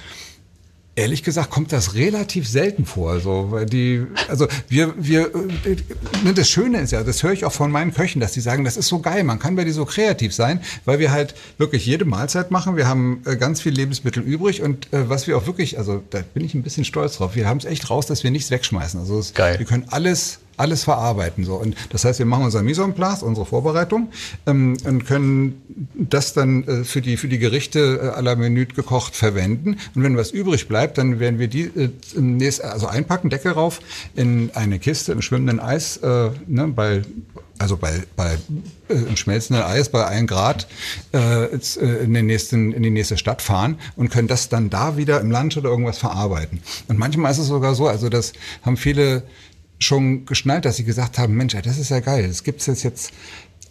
Ehrlich 0.98 1.24
gesagt 1.24 1.50
kommt 1.50 1.74
das 1.74 1.96
relativ 1.96 2.48
selten 2.48 2.86
vor. 2.86 3.12
Also, 3.12 3.60
die, 3.66 4.06
also 4.30 4.48
wir, 4.70 4.94
wir, 4.98 5.30
ne, 6.24 6.34
das 6.34 6.50
Schöne 6.50 6.80
ist 6.80 6.92
ja, 6.92 7.04
das 7.04 7.22
höre 7.22 7.34
ich 7.34 7.44
auch 7.44 7.52
von 7.52 7.70
meinen 7.70 7.94
Köchen, 7.94 8.22
dass 8.22 8.32
die 8.32 8.40
sagen, 8.40 8.64
das 8.64 8.78
ist 8.78 8.88
so 8.88 9.00
geil, 9.00 9.26
man 9.26 9.38
kann 9.38 9.58
bei 9.58 9.66
dir 9.66 9.74
so 9.74 9.84
kreativ 9.84 10.34
sein, 10.34 10.62
weil 10.86 11.00
wir 11.00 11.12
halt 11.12 11.36
wirklich 11.58 11.86
jede 11.86 12.06
Mahlzeit 12.06 12.50
machen. 12.50 12.78
Wir 12.78 12.88
haben 12.88 13.22
äh, 13.26 13.36
ganz 13.36 13.62
viel 13.62 13.74
Lebensmittel 13.74 14.24
übrig 14.24 14.62
und 14.62 14.92
äh, 14.94 15.10
was 15.10 15.28
wir 15.28 15.38
auch 15.38 15.48
wirklich, 15.48 15.78
also 15.78 16.02
da 16.12 16.22
bin 16.34 16.46
ich 16.46 16.54
ein 16.54 16.64
bisschen 16.64 16.86
stolz 16.86 17.18
drauf. 17.18 17.36
Wir 17.36 17.48
haben 17.48 17.58
es 17.58 17.66
echt 17.66 17.90
raus, 17.90 18.06
dass 18.06 18.24
wir 18.24 18.32
nichts 18.32 18.50
wegschmeißen. 18.50 19.00
Also 19.00 19.20
es, 19.20 19.34
Geil. 19.34 19.60
wir 19.60 19.66
können 19.66 19.88
alles 19.90 20.40
alles 20.58 20.84
verarbeiten 20.84 21.44
so 21.44 21.56
und 21.56 21.76
das 21.90 22.06
heißt 22.06 22.20
wir 22.20 22.26
machen 22.26 22.46
unser 22.46 22.64
Mise 22.64 22.84
en 22.84 22.94
place 22.94 23.24
unsere 23.24 23.46
Vorbereitung 23.46 24.10
ähm, 24.46 24.78
und 24.84 25.06
können 25.06 25.62
das 25.94 26.34
dann 26.34 26.64
äh, 26.64 26.84
für 26.84 27.02
die 27.02 27.18
für 27.18 27.28
die 27.28 27.40
Gerichte 27.40 28.00
äh, 28.02 28.20
à 28.20 28.22
la 28.22 28.36
Minute 28.36 28.76
gekocht 28.76 29.16
verwenden 29.16 29.78
und 29.96 30.04
wenn 30.04 30.18
was 30.18 30.32
übrig 30.32 30.68
bleibt 30.68 30.98
dann 30.98 31.20
werden 31.20 31.40
wir 31.40 31.48
die 31.48 31.64
äh, 31.64 31.90
im 32.16 32.38
nächsten, 32.38 32.68
also 32.68 32.88
einpacken 32.88 33.30
Deckel 33.30 33.54
rauf 33.54 33.80
in 34.16 34.52
eine 34.54 34.80
Kiste 34.80 35.12
im 35.12 35.22
schwimmenden 35.22 35.60
Eis 35.60 35.98
äh, 35.98 36.30
ne, 36.48 36.68
bei 36.68 37.02
also 37.58 37.78
bei, 37.78 38.04
bei 38.16 38.38
äh, 38.90 39.16
schmelzenden 39.16 39.64
Eis 39.64 39.90
bei 39.90 40.06
1 40.06 40.30
Grad 40.30 40.68
äh, 41.14 41.46
äh, 41.46 42.04
in, 42.04 42.14
den 42.14 42.26
nächsten, 42.26 42.74
in 42.74 42.84
die 42.84 42.90
nächste 42.90 43.18
Stadt 43.18 43.42
fahren 43.42 43.80
und 43.96 44.10
können 44.10 44.28
das 44.28 44.50
dann 44.50 44.70
da 44.70 44.98
wieder 44.98 45.22
im 45.22 45.32
Lunch 45.32 45.58
oder 45.58 45.70
irgendwas 45.70 45.98
verarbeiten. 45.98 46.62
Und 46.88 47.00
manchmal 47.00 47.32
ist 47.32 47.38
es 47.38 47.48
sogar 47.48 47.76
so, 47.76 47.88
also 47.88 48.10
das 48.10 48.34
haben 48.64 48.78
viele 48.78 49.24
schon 49.80 50.26
geschnallt, 50.26 50.66
dass 50.66 50.78
sie 50.78 50.84
gesagt 50.86 51.18
haben, 51.18 51.34
Mensch, 51.36 51.56
das 51.64 51.78
ist 51.78 51.90
ja 51.90 52.00
geil, 52.00 52.28
das 52.28 52.44
gibt's 52.44 52.66
jetzt 52.66 52.84
jetzt 52.84 53.12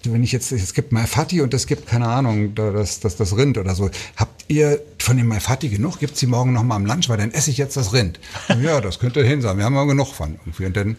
wenn 0.07 0.23
ich 0.23 0.33
jetzt, 0.33 0.53
es 0.53 0.75
gibt 0.75 0.93
Malfatti 0.93 1.41
und 1.41 1.55
es 1.55 1.67
gibt, 1.67 1.87
keine 1.87 2.07
Ahnung, 2.09 2.55
da- 2.55 2.73
das, 2.73 3.01
das, 3.01 3.17
das 3.17 3.35
Rind 3.39 3.57
oder 3.57 3.75
so. 3.75 3.89
Habt 4.17 4.45
ihr 4.49 4.79
von 4.99 5.17
dem 5.17 5.29
Malfatti 5.29 5.71
genug? 5.71 5.99
Gibt's 5.99 6.21
die 6.21 6.27
morgen 6.27 6.53
noch 6.53 6.63
mal 6.63 6.77
am 6.77 6.85
Lunch? 6.85 7.09
Weil 7.09 7.17
dann 7.17 7.31
esse 7.31 7.51
ich 7.51 7.57
jetzt 7.57 7.75
das 7.79 7.95
Rind. 7.95 8.21
Und 8.51 8.63
ja, 8.63 8.83
das 8.83 8.99
könnte 8.99 9.25
hin 9.25 9.41
sein. 9.41 9.57
Wir 9.57 9.65
haben 9.65 9.75
ja 9.75 9.85
genug 9.85 10.09
von 10.09 10.35
irgendwie. 10.45 10.67
Und 10.67 10.77
dann, 10.77 10.97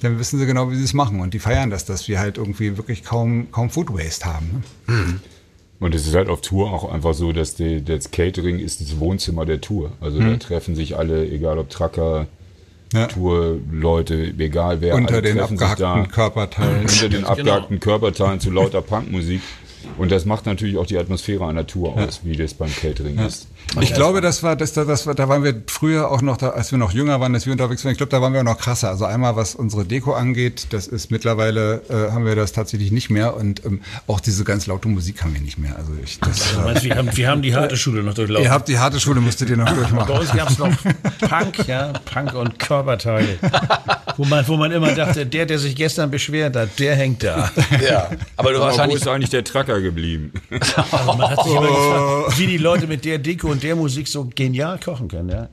dann 0.00 0.18
wissen 0.18 0.38
sie 0.38 0.46
genau, 0.46 0.70
wie 0.70 0.76
sie 0.76 0.84
es 0.84 0.94
machen. 0.94 1.20
Und 1.20 1.34
die 1.34 1.40
feiern 1.40 1.68
das, 1.68 1.84
dass 1.84 2.08
wir 2.08 2.18
halt 2.20 2.38
irgendwie 2.38 2.78
wirklich 2.78 3.04
kaum, 3.04 3.50
kaum 3.50 3.68
Food 3.68 3.92
Waste 3.92 4.24
haben. 4.24 4.64
Ne? 4.86 5.20
Und 5.78 5.94
es 5.94 6.06
ist 6.06 6.14
halt 6.14 6.30
auf 6.30 6.40
Tour 6.40 6.72
auch 6.72 6.90
einfach 6.90 7.12
so, 7.12 7.32
dass 7.32 7.54
die, 7.54 7.84
das 7.84 8.10
Catering 8.12 8.60
ist 8.60 8.80
das 8.80 8.98
Wohnzimmer 8.98 9.44
der 9.44 9.60
Tour. 9.60 9.92
Also 10.00 10.20
da 10.20 10.36
treffen 10.38 10.74
sich 10.74 10.96
alle, 10.96 11.28
egal 11.30 11.58
ob 11.58 11.68
Trucker. 11.68 12.28
Tourleute, 13.08 14.32
egal 14.38 14.80
wer, 14.80 14.94
Unter 14.94 15.14
alle 15.14 15.22
den 15.22 15.36
treffen 15.38 15.58
sich 15.58 15.66
abgehackten 15.68 16.08
Körperteilen. 16.12 16.80
unter 16.82 17.08
den 17.08 17.10
Genau. 17.20 17.28
abgehackten 17.28 17.80
Körperteilen 17.80 18.40
zu 18.40 18.50
lauter 18.50 18.80
Punkmusik. 18.82 19.42
Und 19.96 20.12
das 20.12 20.24
macht 20.24 20.46
natürlich 20.46 20.76
auch 20.76 20.86
die 20.86 20.98
Atmosphäre 20.98 21.46
einer 21.46 21.66
Tour 21.66 21.94
aus, 21.96 22.20
wie 22.22 22.36
das 22.36 22.54
beim 22.54 22.70
Catering 22.74 23.18
ist. 23.18 23.48
Ich 23.80 23.92
glaube, 23.92 24.20
das 24.20 24.42
war, 24.42 24.54
das, 24.56 24.72
das 24.72 25.06
war, 25.06 25.14
da 25.14 25.28
waren 25.28 25.42
wir 25.44 25.62
früher 25.66 26.10
auch 26.10 26.22
noch, 26.22 26.36
da, 26.36 26.50
als 26.50 26.70
wir 26.70 26.78
noch 26.78 26.92
jünger 26.92 27.20
waren, 27.20 27.34
als 27.34 27.46
wir 27.46 27.52
unterwegs 27.52 27.84
waren. 27.84 27.92
Ich 27.92 27.98
glaube, 27.98 28.10
da 28.10 28.22
waren 28.22 28.32
wir 28.32 28.40
auch 28.40 28.44
noch 28.44 28.58
krasser. 28.58 28.88
Also 28.88 29.04
einmal, 29.04 29.34
was 29.36 29.54
unsere 29.54 29.84
Deko 29.84 30.12
angeht, 30.14 30.68
das 30.70 30.86
ist 30.86 31.10
mittlerweile 31.10 31.82
äh, 31.88 32.12
haben 32.12 32.24
wir 32.24 32.36
das 32.36 32.52
tatsächlich 32.52 32.92
nicht 32.92 33.10
mehr 33.10 33.36
und 33.36 33.64
ähm, 33.66 33.80
auch 34.06 34.20
diese 34.20 34.44
ganz 34.44 34.66
laute 34.66 34.88
Musik 34.88 35.22
haben 35.22 35.34
wir 35.34 35.40
nicht 35.40 35.58
mehr. 35.58 35.76
Also 35.76 35.90
ich, 36.02 36.18
das, 36.20 36.52
Du 36.54 36.60
äh, 36.60 36.64
meinst, 36.64 36.84
wir 36.84 36.94
haben, 36.96 37.16
wir 37.16 37.28
haben 37.28 37.42
die 37.42 37.54
harte 37.54 37.76
Schule 37.76 38.02
noch 38.02 38.14
durchlaufen. 38.14 38.44
ihr 38.44 38.50
habt 38.50 38.68
die 38.68 38.78
harte 38.78 39.00
Schule, 39.00 39.20
musstet 39.20 39.50
ihr 39.50 39.56
noch 39.56 39.66
Bei 39.66 39.74
durchmachen. 39.74 40.16
uns 40.18 40.32
gab 40.32 40.50
es 40.50 40.58
noch 40.58 40.70
Punk, 41.28 41.66
ja, 41.66 41.92
Punk 42.04 42.34
und 42.34 42.58
Körperteile. 42.58 43.36
Wo 44.16 44.24
man, 44.24 44.46
wo 44.48 44.56
man 44.56 44.70
immer 44.72 44.94
dachte, 44.94 45.26
der, 45.26 45.44
der 45.46 45.58
sich 45.58 45.76
gestern 45.76 46.10
beschwert 46.10 46.56
hat, 46.56 46.70
der 46.78 46.94
hängt 46.96 47.22
da. 47.22 47.50
Ja, 47.86 48.10
aber 48.36 48.52
du 48.52 48.56
Aber 48.58 48.58
wo 48.58 48.60
wahrscheinlich. 48.70 48.96
ist 49.00 49.08
eigentlich 49.08 49.30
der 49.30 49.44
Trucker 49.78 49.82
geblieben? 49.82 50.32
Also 50.50 51.12
man 51.14 51.30
hat 51.30 51.44
sich 51.44 51.52
immer 51.52 51.66
gefragt, 51.66 52.38
wie 52.38 52.46
die 52.46 52.58
Leute 52.58 52.86
mit 52.86 53.04
der 53.04 53.18
Deko 53.18 53.48
und 53.48 53.62
der 53.62 53.76
Musik 53.76 54.08
so 54.08 54.28
genial 54.34 54.78
kochen 54.78 55.08
können. 55.08 55.28
Ja? 55.28 55.48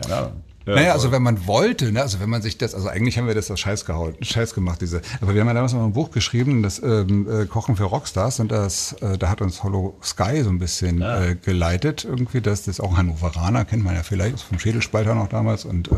Keine 0.00 0.16
Ahnung. 0.16 0.42
naja, 0.64 0.92
also 0.92 1.10
wenn 1.10 1.22
man 1.22 1.46
wollte, 1.46 1.90
ne, 1.90 2.02
also 2.02 2.20
wenn 2.20 2.30
man 2.30 2.40
sich 2.40 2.56
das, 2.56 2.74
also 2.74 2.88
eigentlich 2.88 3.18
haben 3.18 3.26
wir 3.26 3.34
das 3.34 3.50
aus 3.50 3.58
Scheiß 3.58 3.84
gehauen, 3.84 4.14
Scheiß 4.20 4.54
gemacht, 4.54 4.80
diese, 4.80 5.02
aber 5.20 5.34
wir 5.34 5.40
haben 5.40 5.48
ja 5.48 5.54
damals 5.54 5.74
mal 5.74 5.84
ein 5.84 5.92
Buch 5.92 6.12
geschrieben, 6.12 6.62
das 6.62 6.80
ähm, 6.80 7.26
äh, 7.28 7.46
Kochen 7.46 7.74
für 7.74 7.84
Rockstars 7.84 8.38
und 8.38 8.52
das, 8.52 8.92
äh, 9.00 9.18
da 9.18 9.28
hat 9.28 9.40
uns 9.40 9.64
Hollow 9.64 9.96
Sky 10.02 10.42
so 10.44 10.50
ein 10.50 10.60
bisschen 10.60 11.02
äh, 11.02 11.36
geleitet 11.42 12.04
irgendwie, 12.04 12.40
das, 12.40 12.60
das 12.60 12.78
ist 12.78 12.80
auch 12.80 12.92
ein 12.92 12.96
Hannoveraner, 12.98 13.64
kennt 13.64 13.82
man 13.82 13.96
ja 13.96 14.04
vielleicht, 14.04 14.40
vom 14.40 14.60
Schädelspalter 14.60 15.16
noch 15.16 15.28
damals 15.28 15.64
und 15.64 15.90
äh, 15.90 15.96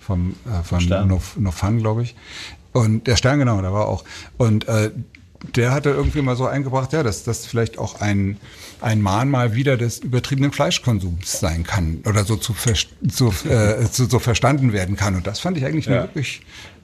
vom, 0.00 0.34
äh, 0.44 0.64
von 0.64 0.80
Stern. 0.80 1.06
No, 1.06 1.20
no 1.36 1.50
Fun, 1.52 1.78
glaube 1.78 2.02
ich. 2.02 2.16
Und 2.72 3.06
der 3.06 3.16
Stern, 3.16 3.38
genau, 3.38 3.62
da 3.62 3.72
war 3.72 3.88
auch. 3.88 4.04
Und 4.38 4.68
äh, 4.68 4.90
der 5.54 5.72
hatte 5.72 5.90
irgendwie 5.90 6.22
mal 6.22 6.36
so 6.36 6.46
eingebracht, 6.46 6.92
ja, 6.92 7.02
dass 7.02 7.24
das 7.24 7.46
vielleicht 7.46 7.78
auch 7.78 8.00
ein, 8.00 8.36
ein 8.80 9.00
Mahnmal 9.00 9.54
wieder 9.54 9.76
des 9.76 9.98
übertriebenen 9.98 10.52
Fleischkonsums 10.52 11.40
sein 11.40 11.64
kann 11.64 12.02
oder 12.06 12.24
so 12.24 12.36
zu, 12.36 12.52
ver, 12.52 12.74
zu, 13.08 13.32
äh, 13.48 13.90
zu 13.90 14.06
so 14.06 14.18
verstanden 14.18 14.72
werden 14.72 14.96
kann. 14.96 15.14
Und 15.16 15.26
das 15.26 15.40
fand 15.40 15.56
ich 15.56 15.64
eigentlich 15.64 15.86
eine 15.88 15.96
Ja. 15.96 16.02
wirklich 16.02 16.42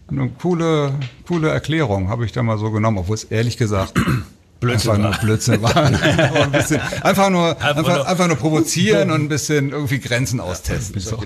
eine 0.09 0.29
coole, 0.41 0.95
coole 1.27 1.49
Erklärung, 1.51 2.09
habe 2.09 2.25
ich 2.25 2.33
da 2.33 2.43
mal 2.43 2.59
so 2.59 2.71
genommen, 2.71 2.99
obwohl 2.99 3.15
es 3.15 3.25
ehrlich 3.25 3.57
gesagt 3.57 3.93
Blödsinn 4.61 4.91
einfach 4.93 5.03
nur 5.03 5.13
war. 5.13 5.21
Blödsinn 5.21 5.63
war. 5.63 5.77
Ein 6.43 6.53
bisschen, 6.53 6.81
einfach, 7.03 7.31
nur, 7.31 7.51
Einfach 7.61 8.07
einfach, 8.07 8.19
nur- 8.19 8.29
nur 8.29 8.37
provozieren 8.37 9.11
und 9.11 9.23
ein 9.23 9.29
bisschen 9.29 9.71
irgendwie 9.71 9.99
Grenzen 10.01 10.41
austesten. 10.41 10.97
Ist 10.97 11.09
So. 11.09 11.19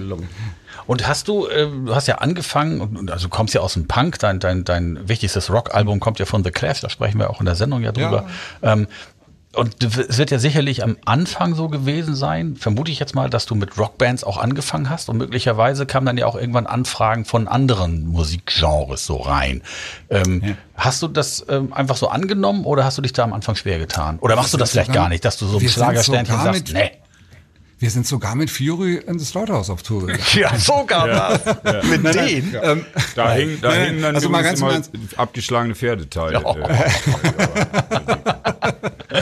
Und 0.86 1.06
hast 1.06 1.28
du, 1.28 1.46
äh, 1.46 1.68
du 1.86 1.94
hast 1.94 2.08
ja 2.08 2.16
angefangen, 2.16 3.08
also 3.10 3.28
du 3.28 3.30
kommst 3.30 3.54
ja 3.54 3.60
aus 3.60 3.74
dem 3.74 3.86
Punk, 3.86 4.18
dein, 4.18 4.40
dein, 4.40 4.64
dein 4.64 5.08
wichtigstes 5.08 5.50
Rockalbum 5.52 6.00
kommt 6.00 6.18
ja 6.18 6.26
von 6.26 6.42
The 6.42 6.50
Clash, 6.50 6.80
da 6.80 6.90
sprechen 6.90 7.18
wir 7.18 7.30
auch 7.30 7.38
in 7.40 7.46
der 7.46 7.54
Sendung 7.54 7.82
ja 7.82 7.92
drüber. 7.92 8.26
Ähm, 8.62 8.88
und 9.56 9.82
es 9.82 10.16
wird 10.18 10.30
ja 10.30 10.38
sicherlich 10.38 10.84
am 10.84 10.96
Anfang 11.04 11.54
so 11.56 11.68
gewesen 11.68 12.14
sein, 12.14 12.54
vermute 12.56 12.92
ich 12.92 13.00
jetzt 13.00 13.14
mal, 13.16 13.28
dass 13.28 13.46
du 13.46 13.54
mit 13.56 13.76
Rockbands 13.78 14.22
auch 14.22 14.36
angefangen 14.38 14.88
hast 14.90 15.08
und 15.08 15.16
möglicherweise 15.18 15.86
kamen 15.86 16.06
dann 16.06 16.16
ja 16.18 16.26
auch 16.26 16.36
irgendwann 16.36 16.66
Anfragen 16.66 17.24
von 17.24 17.48
anderen 17.48 18.06
Musikgenres 18.06 19.04
so 19.06 19.16
rein. 19.16 19.62
Ähm, 20.08 20.56
Hast 20.76 21.02
du 21.02 21.08
das 21.08 21.44
ähm, 21.48 21.72
einfach 21.72 21.96
so 21.96 22.08
angenommen 22.08 22.64
oder 22.64 22.84
hast 22.84 22.96
du 22.98 23.02
dich 23.02 23.12
da 23.12 23.24
am 23.24 23.32
Anfang 23.32 23.56
schwer 23.56 23.78
getan? 23.78 24.18
Oder 24.20 24.36
machst 24.36 24.54
du 24.54 24.56
das 24.56 24.70
vielleicht 24.70 24.86
sogar- 24.88 25.02
gar 25.04 25.08
nicht, 25.08 25.24
dass 25.24 25.36
du 25.36 25.46
so 25.46 25.56
ein 25.58 25.62
wir 25.62 25.68
Schlagersternchen 25.68 26.36
sagst, 26.40 26.66
mit- 26.68 26.72
nee. 26.72 26.90
Wir 27.80 27.90
sind 27.90 28.06
sogar 28.06 28.34
mit 28.34 28.50
Fury 28.50 28.96
in 29.06 29.18
the 29.18 29.24
Slaughterhouse 29.24 29.70
auf 29.70 29.82
Tour 29.82 30.02
gegangen. 30.06 30.22
Ja, 30.34 30.54
sogar 30.58 31.08
das. 31.08 31.40
Mit 31.86 32.14
denen. 32.14 32.54
Ähm, 32.62 32.84
Da 33.16 33.32
hingen 33.32 33.58
da 33.62 33.72
hingen 33.72 34.02
dann 34.02 34.14
also 34.14 34.28
mal 34.28 34.42
ganz 34.42 34.60
im 34.60 34.66
immer 34.66 34.74
Ernst. 34.74 34.90
abgeschlagene 35.16 35.74
Pferdeteile. 35.74 36.42
Ja. 36.42 36.54
Äh, 36.68 36.90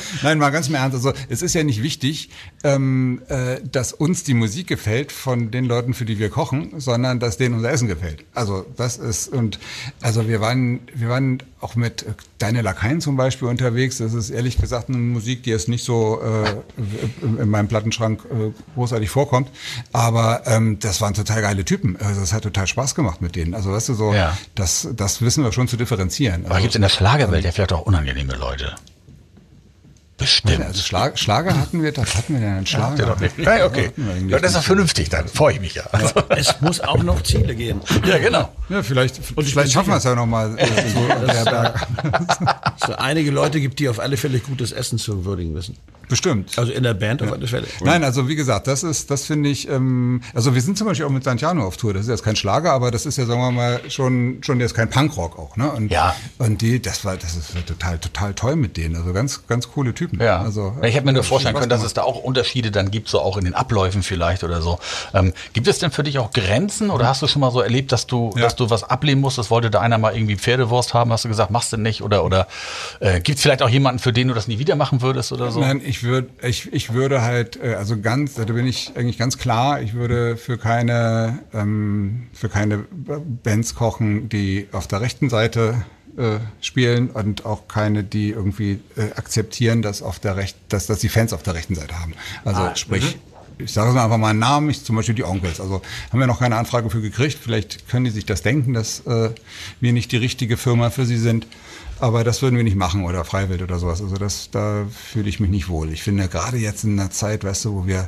Nein, 0.23 0.39
mal 0.39 0.51
ganz 0.51 0.69
im 0.69 0.75
Ernst. 0.75 0.95
Also 0.97 1.13
es 1.29 1.43
ist 1.43 1.55
ja 1.55 1.63
nicht 1.65 1.83
wichtig, 1.83 2.31
ähm, 2.65 3.23
äh, 3.29 3.57
dass 3.71 3.93
uns 3.93 4.25
die 4.25 4.35
Musik 4.35 4.67
gefällt 4.67 5.13
von 5.13 5.51
den 5.51 5.65
Leuten, 5.65 5.95
für 5.95 6.05
die 6.05 6.19
wir 6.19 6.31
kochen, 6.31 6.73
sondern 6.79 7.21
dass 7.21 7.37
denen 7.37 7.55
unser 7.55 7.71
Essen 7.71 7.89
gefällt. 7.89 8.25
Also 8.35 8.65
das 8.77 8.97
ist 8.97 9.29
und 9.29 9.59
also 10.01 10.29
wir 10.29 10.41
waren 10.41 10.81
wir 10.95 11.09
waren 11.09 11.43
auch 11.61 11.75
mit 11.75 12.05
Deine 12.39 12.63
Lakaien 12.63 13.01
zum 13.01 13.17
Beispiel 13.17 13.49
unterwegs. 13.49 13.99
Das 13.99 14.15
ist 14.15 14.31
ehrlich 14.31 14.59
gesagt 14.59 14.89
eine 14.89 14.99
Musik, 14.99 15.43
die 15.43 15.51
jetzt 15.51 15.69
nicht 15.69 15.85
so 15.85 16.21
äh, 16.23 16.55
in 17.43 17.49
meinem 17.51 17.67
Plattenschrank 17.67 18.23
äh, 18.31 18.53
großartig 18.75 19.11
vorkommt. 19.11 19.51
Aber 19.93 20.43
ähm, 20.47 20.79
das 20.79 21.01
waren 21.01 21.15
total 21.15 21.43
geile 21.43 21.65
Typen. 21.65 21.97
Also 21.97 22.21
es 22.21 22.33
hat 22.33 22.45
total 22.45 22.69
Spaß 22.69 22.95
gemacht 22.95 23.21
mit 23.23 23.35
denen. 23.35 23.55
Also 23.55 23.73
weißt 23.73 23.89
du 23.89 23.95
so, 23.95 24.13
Ja. 24.15 24.39
das 24.55 24.89
das 24.95 25.21
wissen 25.21 25.43
wir 25.43 25.53
schon 25.53 25.67
zu 25.67 25.77
differenzieren. 25.77 26.45
Aber 26.45 26.55
Also, 26.55 26.63
gibt 26.63 26.73
es 26.73 26.77
in 26.77 26.83
der 26.83 26.89
Schlagerwelt 26.91 27.45
ja 27.45 27.51
vielleicht 27.51 27.73
auch 27.73 27.83
unangenehme 27.83 28.35
Leute? 28.37 28.77
Bestimmt. 30.19 30.65
also 30.65 30.83
Schlag, 30.83 31.17
Schlager 31.19 31.57
hatten 31.57 31.83
wir, 31.83 31.93
das 31.93 32.17
hatten 32.17 32.41
wir 32.41 32.47
einen 32.47 32.59
Habt 32.59 32.69
Schlager? 32.69 33.07
doch 33.07 33.21
nicht. 33.21 33.39
Ja, 33.39 33.67
okay. 33.67 33.93
Ja, 34.27 34.41
das 34.41 34.51
ist 34.51 34.57
ja 34.57 34.63
vernünftig, 34.63 35.09
dann 35.09 35.29
freue 35.29 35.55
ich 35.55 35.61
mich 35.61 35.75
ja. 35.75 35.85
Also, 35.93 36.15
Es 36.31 36.61
muss 36.61 36.81
auch 36.81 37.03
noch 37.05 37.23
Ziele 37.23 37.55
geben. 37.55 37.81
ja, 38.05 38.19
genau. 38.19 38.53
Ja, 38.69 38.83
vielleicht, 38.83 39.19
ich 39.19 39.53
vielleicht 39.53 39.73
schaffen 39.73 39.91
wir 39.91 39.97
es 39.97 40.05
ja 40.05 40.17
nochmal 40.17 40.59
äh, 40.59 40.67
so 42.79 42.87
so 42.89 42.97
einige 42.97 43.31
Leute 43.31 43.61
gibt, 43.61 43.79
die 43.79 43.89
auf 43.89 44.01
alle 44.01 44.17
Fälle 44.17 44.41
gutes 44.41 44.73
Essen 44.73 44.99
zu 44.99 45.25
würdigen 45.25 45.55
wissen. 45.55 45.77
Bestimmt. 46.09 46.59
Also 46.59 46.73
in 46.73 46.83
der 46.83 46.95
Band 46.95 47.23
auf 47.23 47.33
alle 47.33 47.47
Fälle. 47.47 47.67
Nein, 47.83 48.03
also 48.03 48.29
wie 48.29 48.35
gesagt, 48.35 48.67
das 48.67 48.83
ist, 48.83 49.11
das 49.11 49.27
finde 49.27 49.51
ich, 49.51 49.69
ähm, 49.69 50.23
also 50.35 50.55
wir 50.55 50.63
sind 50.63 50.79
zum 50.79 50.87
Beispiel 50.87 51.05
auch 51.05 51.11
mit 51.11 51.23
Santiano 51.23 51.67
auf 51.67 51.77
Tour. 51.77 51.93
Das 51.93 52.05
ist 52.05 52.09
jetzt 52.09 52.25
kein 52.25 52.35
Schlager, 52.35 52.73
aber 52.73 52.91
das 52.91 53.05
ist 53.05 53.19
ja, 53.19 53.27
sagen 53.27 53.41
wir 53.41 53.51
mal, 53.51 53.81
schon, 53.91 54.39
schon 54.43 54.59
jetzt 54.59 54.75
kein 54.75 54.89
Punkrock 54.89 55.39
auch, 55.39 55.57
ne? 55.57 55.71
Und, 55.71 55.93
Ja. 55.93 56.17
Und 56.39 56.63
die, 56.63 56.81
das 56.81 57.05
war, 57.05 57.19
das 57.19 57.37
ist 57.37 57.55
total, 57.67 57.99
total 57.99 58.33
toll 58.33 58.57
mit 58.57 58.79
denen. 58.79 58.97
Also 58.97 59.13
ganz, 59.13 59.47
ganz 59.47 59.71
coole 59.71 59.93
Typen. 59.93 60.08
Ja. 60.19 60.41
Also, 60.41 60.75
ich 60.83 60.95
habe 60.97 61.07
mir 61.07 61.13
nur 61.13 61.23
vorstellen 61.25 61.55
können, 61.55 61.69
dass 61.71 61.83
es 61.83 61.95
da 61.95 62.03
auch 62.03 62.23
Unterschiede 62.23 62.71
dann 62.71 62.91
gibt, 62.91 63.09
so 63.09 63.21
auch 63.21 63.37
in 63.37 63.45
den 63.45 63.55
Abläufen 63.55 64.03
vielleicht 64.03 64.45
oder 64.45 64.63
so. 64.63 64.79
Ähm, 65.15 65.33
gibt 65.53 65.67
es 65.69 65.79
denn 65.79 65.91
für 65.91 66.03
dich 66.03 66.19
auch 66.19 66.31
Grenzen 66.33 66.91
oder 66.91 67.07
hast 67.09 67.23
du 67.23 67.27
schon 67.27 67.41
mal 67.41 67.51
so 67.51 67.61
erlebt, 67.61 67.93
dass 67.93 68.07
du, 68.07 68.31
Ja. 68.37 68.43
dass 68.43 68.57
du 68.57 68.71
was 68.71 68.85
ablehnen 68.85 69.21
musstest? 69.21 69.51
Wollte 69.51 69.71
da 69.71 69.81
einer 69.81 69.99
mal 69.99 70.15
irgendwie 70.15 70.37
Pferdewurst 70.37 70.95
haben? 70.95 71.13
Hast 71.13 71.25
du 71.25 71.29
gesagt, 71.29 71.51
machst 71.51 71.73
du 71.73 71.77
nicht? 71.77 72.03
Oder, 72.03 72.25
oder 72.25 72.47
äh, 73.01 73.21
gibt 73.21 73.37
es 73.39 73.43
vielleicht 73.43 73.63
auch 73.63 73.69
jemanden, 73.69 73.99
für 73.99 74.13
den 74.13 74.29
du 74.29 74.35
das 74.35 74.49
nie 74.49 74.59
wieder 74.59 74.77
machen 74.77 75.03
würdest 75.03 75.33
oder 75.33 75.51
so? 75.51 75.61
Nein, 75.61 75.81
ich 75.85 76.03
würde, 76.03 76.29
ich, 76.43 76.73
ich 76.73 76.93
würde 76.93 77.23
halt, 77.23 77.59
äh, 77.63 77.75
also 77.75 78.01
ganz, 78.01 78.35
da 78.35 78.45
bin 78.45 78.67
ich 78.67 78.93
eigentlich 78.97 79.19
ganz 79.19 79.39
klar, 79.39 79.81
ich 79.81 79.95
würde 79.95 80.37
für 80.37 80.59
keine, 80.59 81.39
ähm, 81.53 82.29
für 82.33 82.49
keine 82.49 82.79
Bands 83.43 83.75
kochen, 83.75 84.29
die 84.29 84.69
auf 84.73 84.87
der 84.87 85.01
rechten 85.01 85.29
Seite 85.31 85.83
äh, 86.19 86.39
spielen 86.61 87.11
und 87.11 87.47
auch 87.47 87.69
keine, 87.69 88.05
die 88.05 88.31
irgendwie 88.31 88.81
äh, 88.97 89.13
akzeptieren, 89.17 89.83
dass 89.83 90.03
auf 90.03 90.19
der 90.19 90.37
Recht, 90.37 90.57
dass, 90.69 90.87
dass 90.87 90.99
die 90.99 91.09
Fans 91.09 91.33
auf 91.33 91.43
der 91.43 91.55
rechten 91.55 91.75
Seite 91.75 91.99
haben. 91.99 92.15
Also 92.45 92.75
sprich, 92.75 93.19
ich 93.59 93.73
sage 93.73 93.93
mal 93.93 94.05
einfach 94.05 94.19
mal 94.19 94.31
einen 94.31 94.39
Namen, 94.39 94.71
ich, 94.71 94.85
zum 94.85 94.97
Beispiel 94.97 95.15
die 95.15 95.25
Onkels. 95.25 95.61
Also 95.61 95.83
haben 96.11 96.21
wir 96.21 96.27
noch 96.27 96.41
keine 96.41 96.57
Anfrage 96.57 96.91
für 96.91 97.01
gekriegt. 97.01 97.39
Vielleicht 97.41 97.89
können 97.89 98.05
die 98.05 98.11
sich 98.11 98.27
das 98.27 98.43
denken, 98.43 98.73
dass 98.73 99.01
äh, 99.07 99.31
wir 99.81 99.93
nicht 99.93 100.13
die 100.13 100.17
richtige 100.17 100.57
Firma 100.57 100.91
für 100.91 101.07
sie 101.07 101.19
sind. 101.19 101.47
Aber 102.01 102.23
das 102.23 102.43
würden 102.43 102.57
wir 102.57 102.65
nicht 102.65 102.77
machen 102.77 103.05
oder 103.05 103.25
Freiwild 103.25 103.63
oder 103.63 103.79
sowas. 103.79 104.01
Also 104.01 104.17
das, 104.17 104.51
da 104.51 104.87
fühle 104.91 105.29
ich 105.29 105.41
mich 105.41 105.51
nicht 105.51 105.69
wohl. 105.69 105.93
Ich 105.93 106.03
finde 106.03 106.29
gerade 106.29 106.57
jetzt 106.57 106.85
in 106.85 106.99
einer 106.99 107.11
Zeit, 107.11 107.43
weißt 107.43 107.65
du, 107.65 107.75
wo 107.75 107.87
wir, 107.87 108.07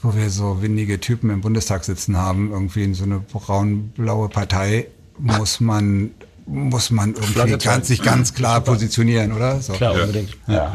wo 0.00 0.14
wir 0.14 0.30
so 0.30 0.62
windige 0.62 1.00
Typen 1.00 1.30
im 1.30 1.40
Bundestag 1.40 1.84
sitzen 1.84 2.16
haben, 2.16 2.52
irgendwie 2.52 2.84
in 2.84 2.94
so 2.94 3.02
eine 3.02 3.18
braun-blaue 3.18 4.28
Partei, 4.28 4.86
muss 5.18 5.60
man, 5.60 6.10
muss 6.46 6.90
man 6.90 7.14
irgendwie 7.14 7.56
ganz, 7.58 7.88
sich 7.88 8.02
ganz 8.02 8.32
klar 8.34 8.60
positionieren, 8.60 9.32
oder? 9.32 9.60
So. 9.60 9.72
Klar, 9.74 9.94
unbedingt. 9.94 10.36
ja. 10.46 10.74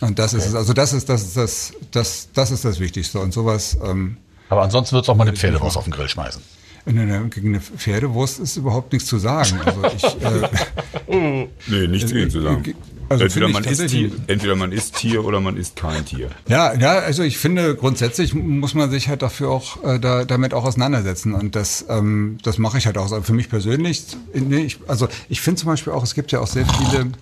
Und 0.00 0.18
das 0.18 0.34
ist 0.34 0.46
es. 0.46 0.54
Also 0.54 0.72
das 0.74 0.92
ist 0.92 1.08
das, 1.08 1.22
ist 1.22 1.36
das, 1.36 1.72
das, 1.90 2.28
das 2.34 2.50
ist 2.50 2.64
das 2.64 2.80
Wichtigste. 2.80 3.18
Und 3.18 3.32
sowas, 3.32 3.78
ähm, 3.82 4.18
Aber 4.50 4.62
ansonsten 4.62 4.94
würdest 4.94 5.08
du 5.08 5.12
auch 5.12 5.16
mal 5.16 5.26
eine 5.26 5.36
Pferdewurst 5.36 5.76
auf 5.78 5.84
den 5.84 5.92
Grill 5.92 6.08
schmeißen. 6.08 6.42
eine- 6.84 7.28
gegen 7.30 7.48
eine 7.48 7.60
Pferdewurst 7.60 8.38
ist 8.40 8.56
überhaupt 8.56 8.92
nichts 8.92 9.08
zu 9.08 9.16
sagen. 9.18 9.58
Also 9.64 9.84
ich, 9.86 10.04
äh, 10.04 11.46
Nee, 11.66 11.86
nichts 11.86 12.12
gegen 12.12 12.30
zu 12.30 12.42
sagen. 12.42 12.74
Also 13.08 13.24
entweder, 13.24 13.48
man 13.48 13.64
ist 13.64 13.86
Tier, 13.88 14.10
entweder 14.26 14.56
man 14.56 14.72
ist 14.72 14.96
Tier 14.96 15.24
oder 15.24 15.40
man 15.40 15.56
ist 15.56 15.76
kein 15.76 16.04
Tier. 16.04 16.30
Ja, 16.48 16.74
ja, 16.74 16.98
also 16.98 17.22
ich 17.22 17.38
finde 17.38 17.74
grundsätzlich 17.74 18.34
muss 18.34 18.74
man 18.74 18.90
sich 18.90 19.08
halt 19.08 19.22
dafür 19.22 19.50
auch 19.50 19.82
äh, 19.84 19.98
da, 19.98 20.24
damit 20.24 20.54
auch 20.54 20.64
auseinandersetzen 20.64 21.34
und 21.34 21.54
das 21.54 21.86
ähm, 21.88 22.38
das 22.42 22.58
mache 22.58 22.78
ich 22.78 22.86
halt 22.86 22.98
auch. 22.98 23.04
Also 23.04 23.22
für 23.22 23.32
mich 23.32 23.48
persönlich, 23.48 24.04
nee, 24.34 24.64
ich, 24.64 24.78
also 24.86 25.08
ich 25.28 25.40
finde 25.40 25.60
zum 25.60 25.68
Beispiel 25.68 25.92
auch, 25.92 26.02
es 26.02 26.14
gibt 26.14 26.32
ja 26.32 26.40
auch 26.40 26.46
sehr 26.46 26.66
viele. 26.66 27.12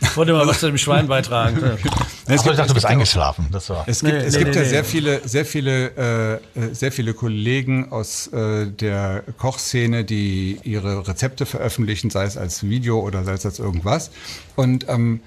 Ich 0.00 0.16
wollte 0.16 0.32
mal 0.32 0.46
was 0.46 0.60
zu 0.60 0.66
dem 0.66 0.78
Schwein 0.78 1.06
beitragen. 1.08 1.58
Es 2.24 2.28
Ach, 2.28 2.34
ich 2.34 2.42
gibt, 2.44 2.58
dachte, 2.58 2.68
du 2.68 2.74
bist 2.74 2.86
eingeschlafen. 2.86 3.48
Das 3.50 3.68
war. 3.68 3.84
es 3.88 4.00
gibt, 4.00 4.12
Nee, 4.12 4.20
es 4.20 4.34
nee, 4.34 4.38
gibt 4.44 4.54
nee, 4.54 4.56
ja 4.56 4.62
nee. 4.62 4.68
sehr 4.68 4.84
viele, 4.84 5.28
sehr 5.28 5.44
viele, 5.44 6.40
äh, 6.54 6.60
äh, 6.60 6.72
sehr 6.72 6.92
viele 6.92 7.14
Kollegen 7.14 7.90
aus 7.90 8.28
äh, 8.28 8.68
der 8.68 9.24
Kochszene, 9.38 10.04
die 10.04 10.60
ihre 10.62 11.06
Rezepte 11.08 11.44
veröffentlichen, 11.46 12.10
sei 12.10 12.24
es 12.24 12.36
als 12.36 12.62
Video 12.62 13.00
oder 13.00 13.24
sei 13.24 13.32
es 13.32 13.44
als 13.44 13.58
irgendwas. 13.58 14.12
Und 14.54 14.88
ähm, 14.88 15.20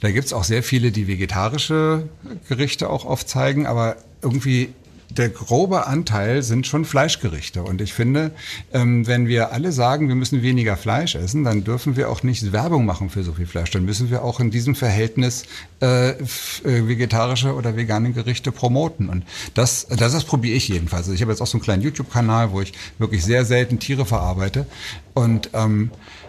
da 0.00 0.10
gibt's 0.10 0.34
auch 0.34 0.44
sehr 0.44 0.62
viele, 0.62 0.92
die 0.92 1.08
vegetarische 1.08 2.08
Gerichte 2.48 2.90
auch 2.90 3.06
aufzeigen, 3.06 3.66
aber 3.66 3.96
irgendwie 4.20 4.74
der 5.16 5.28
grobe 5.28 5.86
Anteil 5.86 6.42
sind 6.42 6.66
schon 6.66 6.84
Fleischgerichte. 6.84 7.62
Und 7.62 7.80
ich 7.80 7.92
finde, 7.92 8.32
ähm, 8.72 9.06
wenn 9.06 9.28
wir 9.28 9.52
alle 9.52 9.72
sagen, 9.72 10.08
wir 10.08 10.14
müssen 10.14 10.42
weniger 10.42 10.76
Fleisch 10.76 11.14
essen, 11.14 11.44
dann 11.44 11.64
dürfen 11.64 11.96
wir 11.96 12.10
auch 12.10 12.22
nicht 12.22 12.52
Werbung 12.52 12.86
machen 12.86 13.10
für 13.10 13.22
so 13.22 13.32
viel 13.32 13.46
Fleisch. 13.46 13.70
Dann 13.70 13.84
müssen 13.84 14.10
wir 14.10 14.22
auch 14.22 14.40
in 14.40 14.50
diesem 14.50 14.74
Verhältnis 14.74 15.44
äh, 15.80 16.10
äh, 16.10 16.16
vegetarische 16.64 17.54
oder 17.54 17.76
vegane 17.76 18.12
Gerichte 18.12 18.52
promoten. 18.52 19.08
Und 19.08 19.24
das, 19.54 19.86
das, 19.88 20.12
das 20.12 20.24
probiere 20.24 20.56
ich 20.56 20.68
jedenfalls. 20.68 21.02
Also 21.02 21.14
ich 21.14 21.22
habe 21.22 21.32
jetzt 21.32 21.40
auch 21.40 21.46
so 21.46 21.58
einen 21.58 21.64
kleinen 21.64 21.82
YouTube-Kanal, 21.82 22.52
wo 22.52 22.60
ich 22.60 22.72
wirklich 22.98 23.24
sehr 23.24 23.44
selten 23.44 23.78
Tiere 23.78 24.06
verarbeite. 24.06 24.66
Und 25.14 25.50
ähm, 25.52 25.90
äh, 25.90 26.21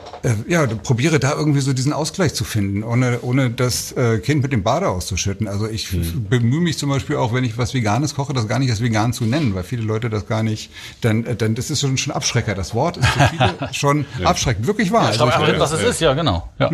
ja, 0.47 0.65
probiere 0.67 1.19
da 1.19 1.34
irgendwie 1.34 1.60
so 1.62 1.73
diesen 1.73 1.91
Ausgleich 1.93 2.34
zu 2.34 2.43
finden, 2.43 2.84
ohne, 2.84 3.19
ohne 3.21 3.49
das 3.49 3.91
äh, 3.93 4.19
Kind 4.19 4.41
mit 4.41 4.52
dem 4.54 4.63
Bade 4.63 4.88
auszuschütten. 4.89 5.47
Also 5.47 5.67
ich 5.67 5.91
Hm. 5.91 6.28
bemühe 6.30 6.62
mich 6.62 6.78
zum 6.78 6.89
Beispiel 6.89 7.15
auch, 7.17 7.34
wenn 7.34 7.43
ich 7.43 7.58
was 7.58 7.73
Veganes 7.73 8.15
koche, 8.15 8.34
das 8.34 8.47
gar 8.47 8.60
nicht 8.60 8.69
als 8.69 8.82
vegan 8.82 9.12
zu 9.13 9.26
nennen, 9.26 9.54
weil 9.56 9.63
viele 9.63 9.84
Leute 9.84 10.10
das 10.10 10.28
gar 10.28 10.43
nicht, 10.43 10.71
dann, 11.02 11.26
äh, 11.26 11.36
dann 11.36 11.56
das 11.56 11.69
ist 11.69 11.82
schon, 11.82 11.97
schon 11.97 12.13
Abschrecker. 12.13 12.56
Das 12.56 12.73
Wort 12.73 12.97
ist 12.97 13.08
für 13.08 13.28
viele 13.30 13.56
schon 13.73 14.06
abschreckend. 14.23 14.65
Wirklich 14.67 14.91
wahr. 14.91 15.04
Ich 15.13 15.19
Also 15.19 15.26
glaube, 15.28 15.43
ich- 15.52 15.54
er 15.56 15.60
was 15.60 15.71
es 15.73 15.84
ist, 15.84 15.99
ja, 16.02 16.13
genau. 16.13 16.49
Ja. 16.60 16.69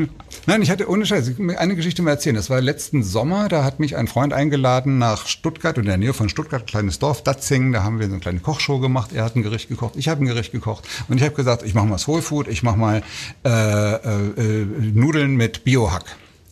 Nein, 0.46 0.62
ich 0.62 0.70
hatte 0.70 0.90
ohne 0.90 1.06
Scheiß 1.06 1.28
ich 1.30 1.58
eine 1.58 1.76
Geschichte 1.76 2.02
mal 2.02 2.12
erzählen. 2.12 2.36
Das 2.36 2.50
war 2.50 2.62
letzten 2.62 3.04
Sommer, 3.04 3.48
da 3.50 3.64
hat 3.64 3.80
mich 3.80 3.96
ein 3.98 4.08
Freund 4.08 4.34
eingeladen 4.34 4.98
nach 5.00 5.26
Stuttgart, 5.28 5.78
in 5.78 5.86
der 5.86 5.98
Nähe 5.98 6.14
von 6.14 6.30
Stuttgart, 6.30 6.68
kleines 6.68 7.00
Dorf, 7.00 7.24
Datzingen. 7.24 7.74
Da 7.74 7.84
haben 7.84 8.00
wir 8.00 8.08
so 8.08 8.14
eine 8.14 8.22
kleine 8.22 8.40
Kochshow 8.40 8.80
gemacht. 8.80 9.12
Er 9.14 9.24
hat 9.24 9.36
ein 9.36 9.44
Gericht 9.44 9.70
gekocht, 9.70 9.94
ich 9.96 10.08
habe 10.08 10.24
ein 10.24 10.28
Gericht 10.28 10.52
gekocht. 10.52 10.86
Und 11.08 11.18
ich 11.18 11.24
habe 11.24 11.34
gesagt, 11.36 11.64
ich 11.64 11.74
mache 11.74 11.88
mal 11.88 11.98
Soul 11.98 12.22
Food, 12.22 12.48
ich 12.48 12.64
mache 12.64 12.78
mal 12.78 13.02
äh, 13.44 13.50
äh, 13.50 14.62
äh, 14.62 14.66
Nudeln 14.94 15.36
mit 15.36 15.64
Biohack. 15.64 16.06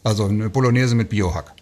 Also 0.04 0.26
eine 0.26 0.50
Bolognese 0.50 0.96
mit 0.96 1.10
Biohack. 1.10 1.54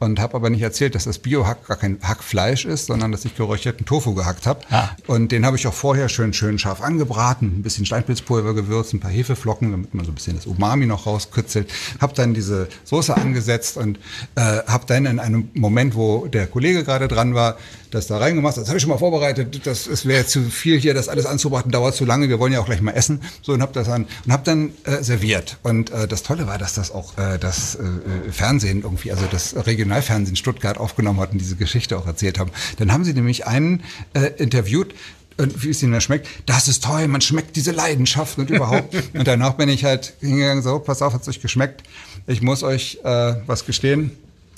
Und 0.00 0.20
habe 0.20 0.34
aber 0.34 0.50
nicht 0.50 0.60
erzählt, 0.60 0.94
dass 0.94 1.04
das 1.04 1.18
Biohack 1.18 1.66
gar 1.66 1.76
kein 1.76 1.98
Hackfleisch 2.02 2.64
ist, 2.64 2.86
sondern 2.86 3.12
dass 3.12 3.24
ich 3.24 3.36
geräucherten 3.36 3.86
Tofu 3.86 4.14
gehackt 4.14 4.46
habe. 4.46 4.60
Ah. 4.70 4.90
Und 5.06 5.32
den 5.32 5.46
habe 5.46 5.56
ich 5.56 5.66
auch 5.66 5.72
vorher 5.72 6.08
schön 6.08 6.32
schön 6.34 6.58
scharf 6.58 6.82
angebraten, 6.82 7.46
ein 7.46 7.62
bisschen 7.62 7.86
Steinpilzpulver 7.86 8.54
gewürzt, 8.54 8.92
ein 8.92 9.00
paar 9.00 9.10
Hefeflocken, 9.10 9.70
damit 9.70 9.94
man 9.94 10.04
so 10.04 10.10
ein 10.10 10.14
bisschen 10.14 10.36
das 10.36 10.46
Umami 10.46 10.84
noch 10.86 11.06
rauskützelt. 11.06 11.72
Habe 12.00 12.12
dann 12.14 12.34
diese 12.34 12.68
Soße 12.84 13.16
angesetzt 13.16 13.76
und 13.76 13.98
äh, 14.34 14.40
habe 14.66 14.84
dann 14.86 15.06
in 15.06 15.20
einem 15.20 15.48
Moment, 15.54 15.94
wo 15.94 16.26
der 16.26 16.48
Kollege 16.48 16.84
gerade 16.84 17.08
dran 17.08 17.34
war, 17.34 17.56
das 17.94 18.06
da 18.06 18.18
reingemacht. 18.18 18.56
Das 18.56 18.68
habe 18.68 18.76
ich 18.76 18.82
schon 18.82 18.90
mal 18.90 18.98
vorbereitet. 18.98 19.66
Das 19.66 19.86
es 19.86 20.06
wäre 20.06 20.26
zu 20.26 20.42
viel 20.42 20.78
hier, 20.78 20.94
das 20.94 21.08
alles 21.08 21.26
anzubraten, 21.26 21.70
dauert 21.70 21.94
zu 21.94 22.04
lange. 22.04 22.28
Wir 22.28 22.38
wollen 22.38 22.52
ja 22.52 22.60
auch 22.60 22.66
gleich 22.66 22.80
mal 22.80 22.92
essen. 22.92 23.20
So 23.42 23.52
und 23.52 23.62
habe 23.62 23.72
das 23.72 23.86
dann 23.86 24.06
und 24.24 24.32
habe 24.32 24.42
dann 24.44 24.72
äh, 24.84 25.02
serviert. 25.02 25.58
Und 25.62 25.90
äh, 25.90 26.06
das 26.08 26.22
Tolle 26.22 26.46
war, 26.46 26.58
dass 26.58 26.74
das 26.74 26.90
auch 26.90 27.16
äh, 27.18 27.38
das 27.38 27.76
äh, 27.76 28.32
Fernsehen 28.32 28.82
irgendwie, 28.82 29.12
also 29.12 29.24
das 29.30 29.66
Regionalfernsehen 29.66 30.36
Stuttgart 30.36 30.78
aufgenommen 30.78 31.20
hat 31.20 31.32
und 31.32 31.38
diese 31.38 31.56
Geschichte 31.56 31.96
auch 31.98 32.06
erzählt 32.06 32.38
haben. 32.38 32.50
Dann 32.78 32.92
haben 32.92 33.04
sie 33.04 33.14
nämlich 33.14 33.46
einen 33.46 33.82
äh, 34.14 34.30
interviewt. 34.36 34.94
Und 35.36 35.64
wie 35.64 35.70
es 35.70 35.82
ihnen 35.82 36.00
schmeckt, 36.00 36.28
das 36.46 36.68
ist 36.68 36.84
toll, 36.84 37.08
man 37.08 37.20
schmeckt 37.20 37.56
diese 37.56 37.72
Leidenschaft 37.72 38.38
und 38.38 38.50
überhaupt. 38.50 38.94
und 39.14 39.26
danach 39.26 39.54
bin 39.54 39.68
ich 39.68 39.84
halt 39.84 40.14
hingegangen, 40.20 40.62
so, 40.62 40.78
pass 40.78 41.02
auf, 41.02 41.12
hat's 41.12 41.26
euch 41.26 41.40
geschmeckt. 41.40 41.82
Ich 42.28 42.40
muss 42.40 42.62
euch 42.62 43.00
äh, 43.02 43.34
was 43.44 43.66
gestehen. 43.66 44.12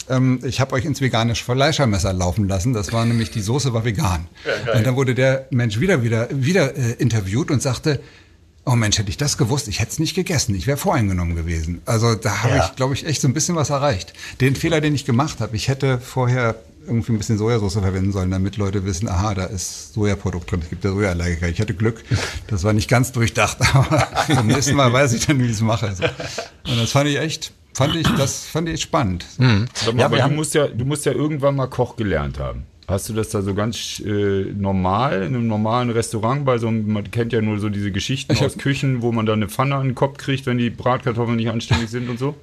Ähm, 0.09 0.41
ich 0.45 0.61
habe 0.61 0.75
euch 0.75 0.85
ins 0.85 1.01
vegane 1.01 1.35
Fleischermesser 1.35 2.13
laufen 2.13 2.49
lassen. 2.49 2.73
Das 2.73 2.93
war 2.93 3.05
nämlich, 3.05 3.31
die 3.31 3.41
Soße 3.41 3.73
war 3.75 3.85
vegan. 3.85 4.27
und 4.75 4.87
dann 4.87 4.97
wurde 4.97 5.15
der 5.15 5.47
Mensch 5.51 5.81
wieder, 5.81 6.03
wieder, 6.03 6.29
wieder 6.31 6.77
äh, 6.77 6.93
interviewt 6.99 7.51
und 7.51 7.63
sagte, 7.63 8.01
oh 8.65 8.75
Mensch, 8.75 8.99
hätte 8.99 9.11
ich 9.11 9.17
das 9.17 9.39
gewusst, 9.39 9.69
ich 9.69 9.79
hätte 9.81 9.93
es 9.93 9.99
nicht 9.99 10.15
gegessen. 10.15 10.55
Ich 10.55 10.67
wäre 10.67 10.77
voreingenommen 10.77 11.37
gewesen. 11.37 11.83
Also 11.87 12.15
da 12.15 12.43
habe 12.43 12.57
Ja. 12.57 12.67
ich, 12.67 12.77
glaube 12.77 12.95
ich, 12.95 13.07
echt 13.07 13.21
so 13.21 13.29
ein 13.29 13.35
bisschen 13.35 13.55
was 13.57 13.71
erreicht. 13.71 14.13
Den 14.41 14.57
Fehler, 14.57 14.81
den 14.81 14.95
ich 14.95 15.05
gemacht 15.05 15.41
habe, 15.41 15.55
ich 15.55 15.69
hätte 15.69 15.99
vorher 16.01 16.57
irgendwie 16.85 17.13
ein 17.13 17.19
bisschen 17.19 17.37
Sojasauce 17.39 17.75
verwenden 17.75 18.13
sollen, 18.13 18.31
damit 18.31 18.57
Leute 18.59 18.85
wissen, 18.85 19.09
aha, 19.09 19.35
da 19.35 19.45
ist 19.47 19.93
Sojaprodukt 19.95 20.51
drin, 20.51 20.61
es 20.63 20.69
gibt 20.71 20.85
ja 20.85 20.91
Sojaallergiker. 20.93 21.49
Ich 21.49 21.61
hatte 21.61 21.75
Glück, 21.75 22.05
das 22.47 22.63
war 22.63 22.73
nicht 22.73 22.89
ganz 22.89 23.11
durchdacht, 23.11 23.57
aber 23.75 24.07
beim 24.29 24.47
nächsten 24.47 24.75
Mal 24.77 24.93
weiß 24.93 25.13
ich 25.15 25.27
dann, 25.27 25.41
wie 25.41 25.47
ich 25.47 25.53
es 25.53 25.61
mache. 25.63 25.89
Und 25.89 26.79
das 26.79 26.91
fand 26.93 27.09
ich 27.11 27.19
echt, 27.19 27.53
fand 27.77 27.97
ich, 27.97 28.07
das 28.17 28.47
fand 28.47 28.69
ich 28.69 28.81
spannend. 28.81 29.27
Sag 29.75 29.95
mal, 29.95 30.01
Ja, 30.01 30.07
aber 30.07 30.19
du 30.19 30.35
musst 30.35 30.55
ja, 30.55 30.67
du 30.67 30.85
musst 30.85 31.07
ja 31.07 31.13
irgendwann 31.13 31.57
mal 31.57 31.67
Koch 31.67 31.97
gelernt 31.97 32.39
haben. 32.39 32.65
Hast 32.89 33.09
du 33.09 33.15
das 33.15 33.31
da 33.31 33.43
so 33.43 33.53
ganz 33.55 34.01
äh, 34.05 34.45
normal, 34.57 35.23
in 35.23 35.35
einem 35.35 35.49
normalen 35.49 35.91
Restaurant, 35.91 36.45
bei 36.45 36.59
so 36.59 36.69
einem, 36.69 36.93
man 36.93 37.11
kennt 37.11 37.33
ja 37.33 37.41
nur 37.43 37.59
so 37.59 37.69
diese 37.69 37.91
Geschichten 37.91 38.33
Ich 38.33 38.43
aus 38.45 38.59
Küchen, 38.59 39.03
wo 39.03 39.11
man 39.11 39.27
dann 39.27 39.41
eine 39.41 39.49
Pfanne 39.49 39.75
an 39.75 39.89
den 39.89 39.95
Kopf 39.97 40.19
kriegt, 40.19 40.47
wenn 40.47 40.59
die 40.59 40.71
Bratkartoffeln 40.71 41.37
nicht 41.37 41.51
anständig 41.51 41.91
sind 41.91 42.09
und 42.09 42.19
so? 42.19 42.37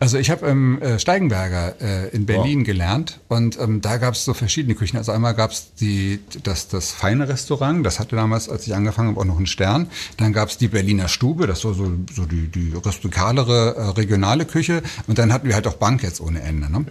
Also 0.00 0.18
ich 0.18 0.30
habe 0.30 0.46
im 0.46 0.82
äh, 0.82 0.98
Steigenberger 0.98 1.80
äh, 1.80 2.08
in 2.08 2.26
Berlin 2.26 2.64
gelernt 2.64 3.20
und 3.28 3.58
ähm, 3.58 3.80
da 3.80 3.96
gab 3.96 4.14
es 4.14 4.24
so 4.24 4.34
verschiedene 4.34 4.74
Küchen. 4.74 4.96
Also 4.98 5.12
einmal 5.12 5.34
gab 5.34 5.52
es 5.52 5.74
die 5.74 6.20
das 6.42 6.68
das 6.68 6.90
feine 6.90 7.28
Restaurant, 7.28 7.86
das 7.86 8.00
hatte 8.00 8.16
damals, 8.16 8.48
als 8.48 8.66
ich 8.66 8.74
angefangen 8.74 9.10
habe, 9.10 9.20
auch 9.20 9.24
noch 9.24 9.36
einen 9.36 9.46
Stern. 9.46 9.88
Dann 10.16 10.32
gab 10.32 10.48
es 10.48 10.58
die 10.58 10.68
Berliner 10.68 11.08
Stube, 11.08 11.46
das 11.46 11.64
war 11.64 11.74
so 11.74 11.90
so 12.12 12.26
die 12.26 12.48
die 12.48 12.72
rustikalere 12.72 13.76
äh, 13.76 13.82
regionale 13.90 14.44
Küche 14.44 14.82
und 15.06 15.18
dann 15.18 15.32
hatten 15.32 15.46
wir 15.48 15.54
halt 15.54 15.66
auch 15.66 15.74
Banketts 15.74 16.20
ohne 16.20 16.42
Ende. 16.42 16.70
Ne? 16.70 16.84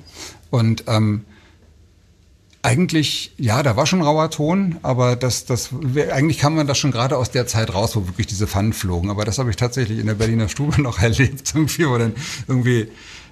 Und 0.49 0.85
ähm, 0.87 1.25
eigentlich, 2.63 3.33
ja, 3.37 3.61
da 3.61 3.75
war 3.75 3.85
schon 3.85 4.01
rauer 4.01 4.31
Ton, 4.31 4.77
aber 4.83 5.15
das, 5.17 5.45
das, 5.45 5.69
eigentlich 6.11 6.39
kam 6.39 6.55
man 6.55 6.65
das 6.65 6.77
schon 6.77 6.91
gerade 6.91 7.17
aus 7.17 7.29
der 7.29 7.45
Zeit 7.45 7.73
raus, 7.73 7.95
wo 7.95 8.07
wirklich 8.07 8.27
diese 8.27 8.47
Pfannen 8.47 8.73
flogen. 8.73 9.09
Aber 9.09 9.25
das 9.25 9.37
habe 9.37 9.49
ich 9.49 9.57
tatsächlich 9.57 9.99
in 9.99 10.07
der 10.07 10.15
Berliner 10.15 10.49
Stube 10.49 10.81
noch 10.81 10.99
erlebt, 10.99 11.53
irgendwie, 11.53 11.87
wo 11.87 11.97
dann 11.97 12.13
irgendwie 12.47 12.87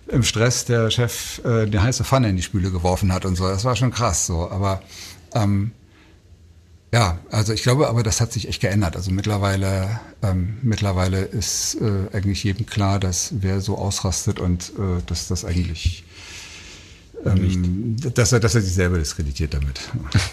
im 0.08 0.24
Stress 0.24 0.66
der 0.66 0.92
Chef 0.92 1.42
äh, 1.46 1.64
eine 1.64 1.82
heiße 1.82 2.04
Pfanne 2.04 2.30
in 2.30 2.36
die 2.36 2.44
Spüle 2.44 2.72
geworfen 2.72 3.14
hat 3.14 3.26
und 3.26 3.36
so. 3.38 3.48
Das 3.48 3.64
war 3.64 3.76
schon 3.78 3.92
krass, 3.92 4.26
so. 4.28 4.50
Aber 4.52 4.82
ähm, 5.34 5.72
Ja, 6.94 7.20
also 7.32 7.54
ich 7.54 7.64
glaube, 7.64 7.88
aber 7.88 8.04
das 8.04 8.20
hat 8.20 8.34
sich 8.34 8.50
echt 8.50 8.62
geändert. 8.62 8.98
Also 8.98 9.12
mittlerweile, 9.12 10.02
ähm, 10.22 10.58
mittlerweile 10.62 11.22
ist 11.22 11.78
äh, 11.80 12.14
eigentlich 12.14 12.44
jedem 12.44 12.66
klar, 12.66 13.00
dass 13.00 13.34
wer 13.40 13.62
so 13.62 13.78
ausrastet 13.78 14.42
und 14.42 14.74
äh, 14.78 15.02
dass 15.06 15.30
das 15.30 15.46
eigentlich 15.46 16.04
ähm, 17.26 17.96
dass 18.14 18.32
er, 18.32 18.40
dass 18.40 18.56
er 18.56 18.62
sich 18.62 18.74
selber 18.74 18.98
diskreditiert 18.98 19.54
damit. 19.54 19.80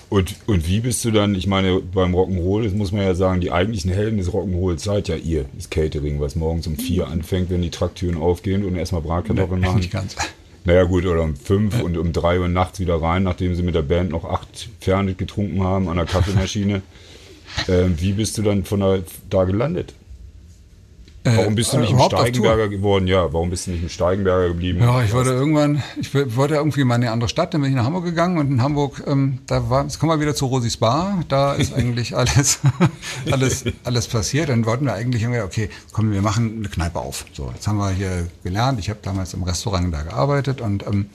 Und, 0.09 0.35
und 0.47 0.67
wie 0.67 0.81
bist 0.81 1.05
du 1.05 1.11
dann, 1.11 1.35
ich 1.35 1.47
meine, 1.47 1.81
beim 1.81 2.15
Rock'n'Roll, 2.15 2.65
das 2.65 2.73
muss 2.73 2.93
man 2.93 3.03
ja 3.03 3.15
sagen, 3.15 3.41
die 3.41 3.51
eigentlichen 3.51 3.91
Helden 3.91 4.19
des 4.19 4.31
Rock'n'Roll 4.31 4.79
seid 4.79 5.09
ja 5.09 5.17
ihr, 5.17 5.47
das 5.55 5.71
Catering, 5.71 6.21
was 6.21 6.37
morgens 6.37 6.67
um 6.67 6.77
vier 6.77 7.09
anfängt, 7.09 7.51
wenn 7.51 7.63
die 7.63 7.71
Trakttüren 7.71 8.17
aufgehen 8.17 8.65
und 8.65 8.77
erstmal 8.77 9.03
Bratkartoffeln 9.03 9.61
machen. 9.61 9.81
Nicht 9.81 9.93
ganz. 9.93 10.17
Naja 10.65 10.85
gut, 10.85 11.07
oder 11.07 11.23
um 11.23 11.37
fünf 11.37 11.81
und 11.81 11.97
um 11.97 12.13
drei 12.13 12.41
Uhr 12.41 12.49
nachts 12.49 12.81
wieder 12.81 13.01
rein, 13.01 13.23
nachdem 13.23 13.55
sie 13.55 13.63
mit 13.63 13.75
der 13.75 13.83
Band 13.83 14.11
noch 14.11 14.25
acht 14.25 14.69
Fernet 14.81 15.17
getrunken 15.19 15.63
haben 15.63 15.89
an 15.89 15.97
der 15.97 16.07
Kaffeemaschine. 16.07 16.83
ähm, 17.69 17.95
wie 17.99 18.13
bist 18.13 18.37
du 18.37 18.43
dann 18.43 18.65
von 18.65 18.81
da, 18.81 18.99
da 19.31 19.45
gelandet? 19.45 19.95
Warum 21.25 21.55
bist 21.55 21.73
du 21.73 21.79
nicht 21.79 21.91
im 21.91 22.01
Steigenberger 22.01 22.69
geworden? 22.69 23.07
Ja, 23.07 23.33
warum 23.33 23.51
bist 23.51 23.67
du 23.67 23.73
nicht 23.73 23.83
im 23.83 23.89
Steigenberger 23.89 24.49
geblieben? 24.49 24.81
Ja, 24.81 25.03
ich 25.03 25.13
wollte 25.13 25.31
irgendwann, 25.31 25.83
ich 26.01 26.15
wollte 26.15 26.55
irgendwie 26.55 26.85
mal 26.85 26.97
in 26.97 27.03
eine 27.03 27.13
andere 27.13 27.29
Stadt, 27.29 27.55
dann 27.55 27.61
bin 27.61 27.71
ich 27.71 27.77
nach 27.77 27.85
Hamburg 27.85 28.05
gegangen 28.05 28.39
und 28.39 28.51
in 28.51 28.63
Hamburg, 28.63 29.03
ähm, 29.07 29.39
da 29.47 29.69
war, 29.69 29.83
jetzt 29.83 29.99
kommen 29.99 30.13
wir 30.13 30.21
wieder 30.21 30.35
zu 30.35 30.47
Rosis 30.47 30.77
Bar, 30.77 31.25
da 31.29 31.55
ist 31.55 31.75
eigentlich 31.75 32.17
alles, 32.17 32.61
alles, 33.31 33.65
alles 33.85 34.09
passiert. 34.09 34.49
Dann 34.49 34.65
wollten 34.65 34.87
wir 34.87 34.95
eigentlich 34.95 35.23
irgendwie, 35.23 35.43
okay, 35.43 35.71
komm, 35.93 36.13
wir 36.13 36.23
machen 36.23 36.59
eine 36.59 36.69
Kneipe 36.69 36.99
auf. 36.99 37.25
So, 37.33 37.51
jetzt 37.55 37.67
haben 37.67 37.79
wir 37.79 37.91
hier 37.91 38.29
gelernt, 38.43 38.79
ich 38.79 38.89
habe 38.91 39.01
damals 39.03 39.35
im 39.35 39.43
Restaurant 39.43 39.93
da 39.93 40.03
gearbeitet 40.03 40.61
und 40.61 40.87
ähm, 40.87 41.07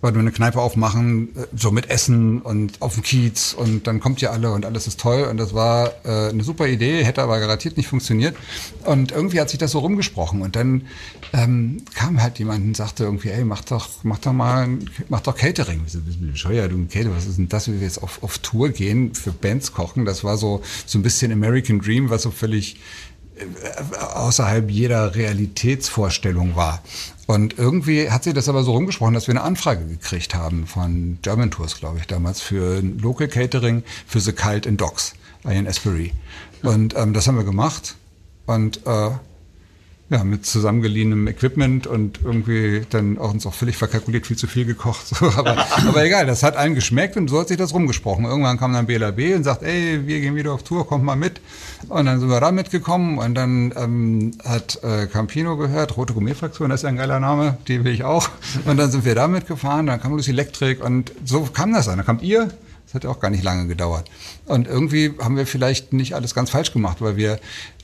weil 0.00 0.14
wir 0.14 0.20
eine 0.20 0.32
Kneipe 0.32 0.60
aufmachen, 0.60 1.36
äh, 1.36 1.46
so 1.54 1.70
mit 1.70 1.90
Essen 1.90 2.40
und 2.40 2.80
auf 2.80 2.94
dem 2.94 3.02
Kiez 3.02 3.52
und 3.52 3.86
dann 3.86 4.00
kommt 4.00 4.22
ihr 4.22 4.32
alle 4.32 4.52
und 4.52 4.64
alles 4.64 4.86
ist 4.86 5.00
toll. 5.00 5.24
Und 5.24 5.36
das 5.36 5.54
war 5.54 5.92
äh, 6.04 6.30
eine 6.30 6.42
super 6.42 6.66
Idee, 6.66 7.04
hätte 7.04 7.22
aber 7.22 7.38
garantiert 7.40 7.76
nicht 7.76 7.88
funktioniert. 7.88 8.36
Und 8.84 9.12
irgendwie 9.12 9.40
hat 9.40 9.50
sich 9.50 9.58
das 9.58 9.72
so 9.72 9.80
rumgesprochen. 9.80 10.42
Und 10.42 10.56
dann 10.56 10.86
ähm, 11.32 11.82
kam 11.94 12.22
halt 12.22 12.38
jemand 12.38 12.64
und 12.64 12.76
sagte 12.76 13.04
irgendwie, 13.04 13.30
ey, 13.30 13.44
mach 13.44 13.64
doch, 13.64 13.88
mach 14.02 14.18
doch 14.18 14.32
mal, 14.32 14.68
mach 15.08 15.20
doch 15.20 15.36
Catering. 15.36 15.82
Ich 15.86 15.92
so, 15.92 16.00
bescheuert, 16.20 16.72
du 16.72 16.86
Catering, 16.86 17.14
was 17.14 17.26
ist 17.26 17.38
denn 17.38 17.48
das, 17.48 17.68
wie 17.68 17.74
wir 17.74 17.86
jetzt 17.86 18.02
auf, 18.02 18.22
auf 18.22 18.38
Tour 18.38 18.70
gehen, 18.70 19.14
für 19.14 19.32
Bands 19.32 19.72
kochen, 19.72 20.04
das 20.04 20.24
war 20.24 20.36
so, 20.36 20.62
so 20.86 20.98
ein 20.98 21.02
bisschen 21.02 21.32
American 21.32 21.80
Dream, 21.80 22.10
was 22.10 22.22
so 22.22 22.30
völlig 22.30 22.76
außerhalb 24.14 24.70
jeder 24.70 25.14
Realitätsvorstellung 25.14 26.56
war. 26.56 26.82
Und 27.26 27.58
irgendwie 27.58 28.10
hat 28.10 28.24
sie 28.24 28.32
das 28.32 28.48
aber 28.48 28.64
so 28.64 28.72
rumgesprochen, 28.72 29.14
dass 29.14 29.28
wir 29.28 29.32
eine 29.32 29.42
Anfrage 29.42 29.86
gekriegt 29.86 30.34
haben 30.34 30.66
von 30.66 31.18
German 31.22 31.50
Tours, 31.50 31.76
glaube 31.76 31.98
ich, 31.98 32.06
damals 32.06 32.40
für 32.40 32.80
Local 32.80 33.28
Catering 33.28 33.84
für 34.06 34.20
The 34.20 34.32
Cult 34.32 34.66
in 34.66 34.76
Docks, 34.76 35.14
in 35.44 35.66
Espery. 35.66 36.12
Und 36.62 36.96
ähm, 36.96 37.12
das 37.12 37.28
haben 37.28 37.36
wir 37.36 37.44
gemacht. 37.44 37.94
Und 38.46 38.84
äh, 38.86 39.10
ja, 40.10 40.24
mit 40.24 40.44
zusammengeliehenem 40.44 41.28
Equipment 41.28 41.86
und 41.86 42.18
irgendwie 42.24 42.82
dann 42.90 43.16
auch 43.16 43.32
uns 43.32 43.46
auch 43.46 43.54
völlig 43.54 43.76
verkalkuliert, 43.76 44.26
viel 44.26 44.36
zu 44.36 44.48
viel 44.48 44.64
gekocht. 44.64 45.06
So, 45.20 45.26
aber, 45.26 45.66
aber 45.86 46.04
egal, 46.04 46.24
das 46.24 46.42
hat 46.42 46.56
allen 46.56 46.74
geschmeckt 46.74 47.16
und 47.16 47.28
so 47.28 47.40
hat 47.40 47.48
sich 47.48 47.58
das 47.58 47.74
rumgesprochen. 47.74 48.24
Irgendwann 48.24 48.58
kam 48.58 48.72
dann 48.72 48.86
BLAB 48.86 49.36
und 49.36 49.44
sagt, 49.44 49.62
ey, 49.62 50.06
wir 50.06 50.20
gehen 50.20 50.34
wieder 50.34 50.52
auf 50.52 50.62
Tour, 50.62 50.86
kommt 50.86 51.04
mal 51.04 51.16
mit. 51.16 51.40
Und 51.88 52.06
dann 52.06 52.20
sind 52.20 52.30
wir 52.30 52.40
da 52.40 52.52
mitgekommen 52.52 53.18
und 53.18 53.34
dann 53.34 53.74
ähm, 53.76 54.32
hat 54.42 54.82
äh, 54.82 55.06
Campino 55.08 55.58
gehört, 55.58 55.96
Rote 55.96 56.14
Gourmet-Fraktion, 56.14 56.70
das 56.70 56.80
ist 56.80 56.84
ja 56.84 56.88
ein 56.88 56.96
geiler 56.96 57.20
Name, 57.20 57.58
die 57.68 57.84
will 57.84 57.92
ich 57.92 58.04
auch. 58.04 58.30
Und 58.64 58.78
dann 58.78 58.90
sind 58.90 59.04
wir 59.04 59.14
da 59.14 59.28
mitgefahren, 59.28 59.86
dann 59.86 60.00
kam 60.00 60.12
Lucy 60.12 60.30
Electric 60.30 60.82
und 60.82 61.12
so 61.24 61.42
kam 61.42 61.72
das 61.72 61.86
dann. 61.86 61.98
Dann 61.98 62.06
kamt 62.06 62.22
ihr, 62.22 62.50
das 62.86 62.94
hat 62.94 63.04
ja 63.04 63.10
auch 63.10 63.20
gar 63.20 63.30
nicht 63.30 63.44
lange 63.44 63.66
gedauert. 63.66 64.10
Und 64.46 64.66
irgendwie 64.66 65.12
haben 65.20 65.36
wir 65.36 65.46
vielleicht 65.46 65.92
nicht 65.92 66.14
alles 66.14 66.34
ganz 66.34 66.50
falsch 66.50 66.72
gemacht, 66.72 66.98
weil 67.00 67.16
wir 67.16 67.38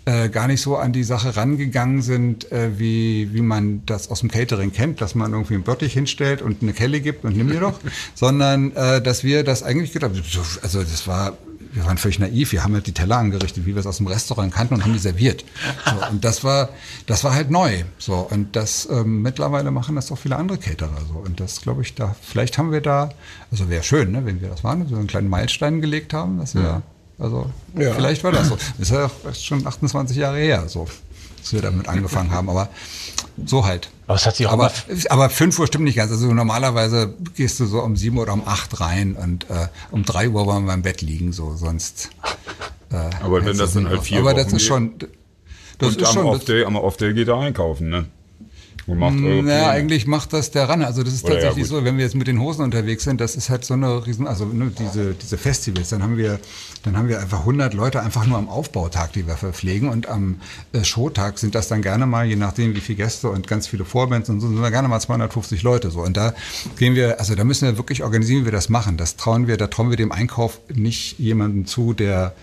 äh, 0.07 0.29
gar 0.29 0.47
nicht 0.47 0.63
so 0.63 0.77
an 0.77 0.93
die 0.93 1.05
Sache 1.05 1.37
rangegangen 1.37 2.01
sind, 2.01 2.51
äh, 2.51 2.79
wie, 2.79 3.35
wie 3.35 3.43
man 3.43 3.85
das 3.87 4.09
aus 4.09 4.21
dem 4.21 4.31
Catering 4.31 4.73
kennt, 4.73 5.01
dass 5.01 5.15
man 5.15 5.33
irgendwie 5.33 5.55
einen 5.55 5.65
Bottich 5.65 5.93
hinstellt 5.93 6.43
und 6.43 6.63
eine 6.63 6.73
Kelle 6.73 7.01
gibt 7.01 7.25
und 7.25 7.37
nimm 7.37 7.49
dir 7.49 7.61
doch, 7.61 7.79
sondern 8.15 8.75
äh, 8.75 9.03
dass 9.03 9.25
wir 9.25 9.45
das 9.45 9.63
eigentlich 9.63 9.93
gedacht 9.93 10.13
also 10.63 10.81
das 10.81 11.07
war 11.07 11.37
wir 11.73 11.85
waren 11.85 11.99
völlig 11.99 12.19
naiv, 12.19 12.53
wir 12.53 12.65
haben 12.65 12.73
halt 12.73 12.87
die 12.87 12.93
Teller 12.93 13.19
angerichtet, 13.19 13.67
wie 13.67 13.75
wir 13.75 13.81
es 13.81 13.87
aus 13.87 13.99
dem 13.99 14.07
Restaurant 14.07 14.53
kannten 14.55 14.75
und 14.75 14.85
haben 14.85 14.95
die 14.95 14.99
serviert. 14.99 15.45
So, 15.85 16.07
und 16.11 16.25
das 16.25 16.43
war, 16.43 16.71
das 17.07 17.23
war 17.23 17.35
halt 17.35 17.51
neu. 17.51 17.85
So, 17.99 18.27
und 18.31 18.57
das 18.57 18.89
ähm, 18.91 19.21
mittlerweile 19.21 19.71
machen 19.71 19.95
das 19.95 20.11
auch 20.11 20.17
viele 20.17 20.37
andere 20.37 20.57
Caterer. 20.57 20.97
So. 21.07 21.19
Und 21.19 21.39
das 21.39 21.61
glaube 21.61 21.83
ich, 21.83 21.95
da, 21.95 22.17
vielleicht 22.23 22.57
haben 22.57 22.73
wir 22.73 22.81
da, 22.81 23.11
also 23.51 23.69
wäre 23.69 23.83
schön, 23.83 24.13
ne, 24.13 24.25
wenn 24.25 24.41
wir 24.41 24.49
das 24.49 24.65
waren, 24.65 24.89
so 24.89 24.97
einen 24.97 25.07
kleinen 25.07 25.29
Meilenstein 25.29 25.83
gelegt 25.83 26.15
haben, 26.15 26.39
dass 26.39 26.55
wir 26.55 26.63
ja. 26.63 26.83
Also 27.19 27.51
ja. 27.79 27.95
vielleicht 27.95 28.23
war 28.25 28.33
das 28.33 28.49
so. 28.49 28.57
Das 28.57 28.91
ist 28.91 28.91
ja 28.91 29.07
auch 29.07 29.35
schon 29.35 29.67
28 29.67 30.17
Jahre 30.17 30.39
her, 30.39 30.69
so, 30.69 30.87
dass 31.39 31.53
wir 31.53 31.63
damit 31.63 31.89
angefangen 31.89 32.31
haben. 32.31 32.51
Aber 32.51 32.69
so 33.45 33.65
halt. 33.65 33.91
Aber 34.07 34.17
es 34.17 34.27
hat 34.27 34.37
sich 34.37 34.47
auch 34.47 34.53
aber, 34.53 34.71
aber 35.09 35.31
5 35.31 35.59
Uhr 35.59 35.67
stimmt 35.67 35.85
nicht 35.85 35.97
ganz. 35.97 36.11
Also 36.11 36.33
normalerweise 36.33 37.15
gehst 37.35 37.59
du 37.61 37.67
so 37.67 37.81
um 37.83 37.97
7 37.97 38.19
oder 38.19 38.33
um 38.33 38.47
8 38.47 38.81
rein 38.81 39.15
und 39.15 39.49
äh, 39.51 39.69
um 39.91 40.05
3 40.05 40.29
Uhr 40.29 40.47
wollen 40.47 40.67
wir 40.67 40.75
im 40.75 40.83
Bett 40.83 41.01
liegen, 41.01 41.33
so 41.33 41.57
sonst. 41.57 42.11
Äh, 42.91 42.97
aber 43.23 43.45
wenn 43.45 43.57
das 43.57 43.73
dann 43.73 43.89
halt 43.89 44.03
vier 44.03 44.21
Aber 44.21 44.35
das 44.35 44.53
ist 44.53 44.65
schon. 44.65 44.95
Das 45.79 45.91
und 45.91 46.03
ist 46.03 46.09
am 46.09 46.15
schon, 46.15 46.27
Off-Day, 46.27 46.65
am 46.65 46.77
Off-Day 46.77 47.13
geht 47.15 47.29
er 47.29 47.39
einkaufen, 47.39 47.89
ne? 47.91 48.07
Macht 48.87 49.19
eure 49.21 49.43
naja, 49.43 49.71
eigentlich 49.71 50.07
macht 50.07 50.33
das 50.33 50.53
der 50.53 50.71
Runner. 50.71 50.87
Also 50.87 51.03
das 51.03 51.13
ist 51.13 51.25
Oder 51.25 51.35
tatsächlich 51.35 51.65
ja, 51.65 51.77
so, 51.77 51.85
wenn 51.85 51.97
wir 51.97 52.05
jetzt 52.05 52.15
mit 52.15 52.29
den 52.29 52.41
Hosen 52.41 52.63
unterwegs 52.63 53.03
sind, 53.03 53.21
das 53.21 53.35
ist 53.35 53.51
halt 53.51 53.65
so 53.65 53.75
eine 53.75 54.07
riesen, 54.07 54.29
also 54.29 54.45
ne, 54.45 54.71
diese, 54.79 55.15
diese 55.15 55.37
Festivals, 55.37 55.89
dann 55.89 56.05
haben 56.05 56.17
wir, 56.17 56.39
dann 56.85 56.97
haben 56.97 57.09
wir 57.09 57.19
einfach 57.19 57.41
100 57.41 57.75
Leute 57.75 58.01
einfach 58.01 58.27
nur 58.27 58.39
am 58.39 58.49
Aufbautag, 58.49 59.13
die 59.13 59.27
wir 59.27 59.37
verpflegen 59.37 59.89
und 59.89 60.09
am 60.09 60.41
äh, 60.73 60.85
Showtag 60.85 61.39
sind 61.39 61.57
das 61.57 61.67
dann 61.67 61.83
gerne 61.83 62.07
mal, 62.07 62.27
je 62.27 62.37
nachdem 62.37 62.77
wie 62.77 62.81
viele 62.81 62.97
Gäste 62.97 63.29
und 63.29 63.49
ganz 63.49 63.67
viele 63.67 63.85
Vorbands 63.85 64.29
und 64.29 64.41
so, 64.41 64.47
sind 64.47 64.63
wir 64.63 64.71
gerne 64.71 64.87
mal 64.87 65.01
250 65.01 65.63
Leute 65.63 65.91
so. 65.91 66.03
Und 66.03 66.17
da 66.17 66.33
gehen 66.79 66.95
wir, 66.95 67.19
also 67.19 67.35
da 67.35 67.43
müssen 67.43 67.67
wir 67.67 67.77
wirklich 67.77 68.05
organisieren, 68.05 68.43
wie 68.43 68.47
wir 68.47 68.53
das 68.53 68.69
machen. 68.69 68.97
Das 68.97 69.17
trauen 69.17 69.49
wir, 69.49 69.57
da 69.57 69.67
trauen 69.67 69.91
wir 69.91 69.97
dem 69.97 70.13
Einkauf 70.13 70.61
nicht 70.73 71.19
jemanden 71.19 71.67
zu, 71.67 71.93
der 71.93 72.35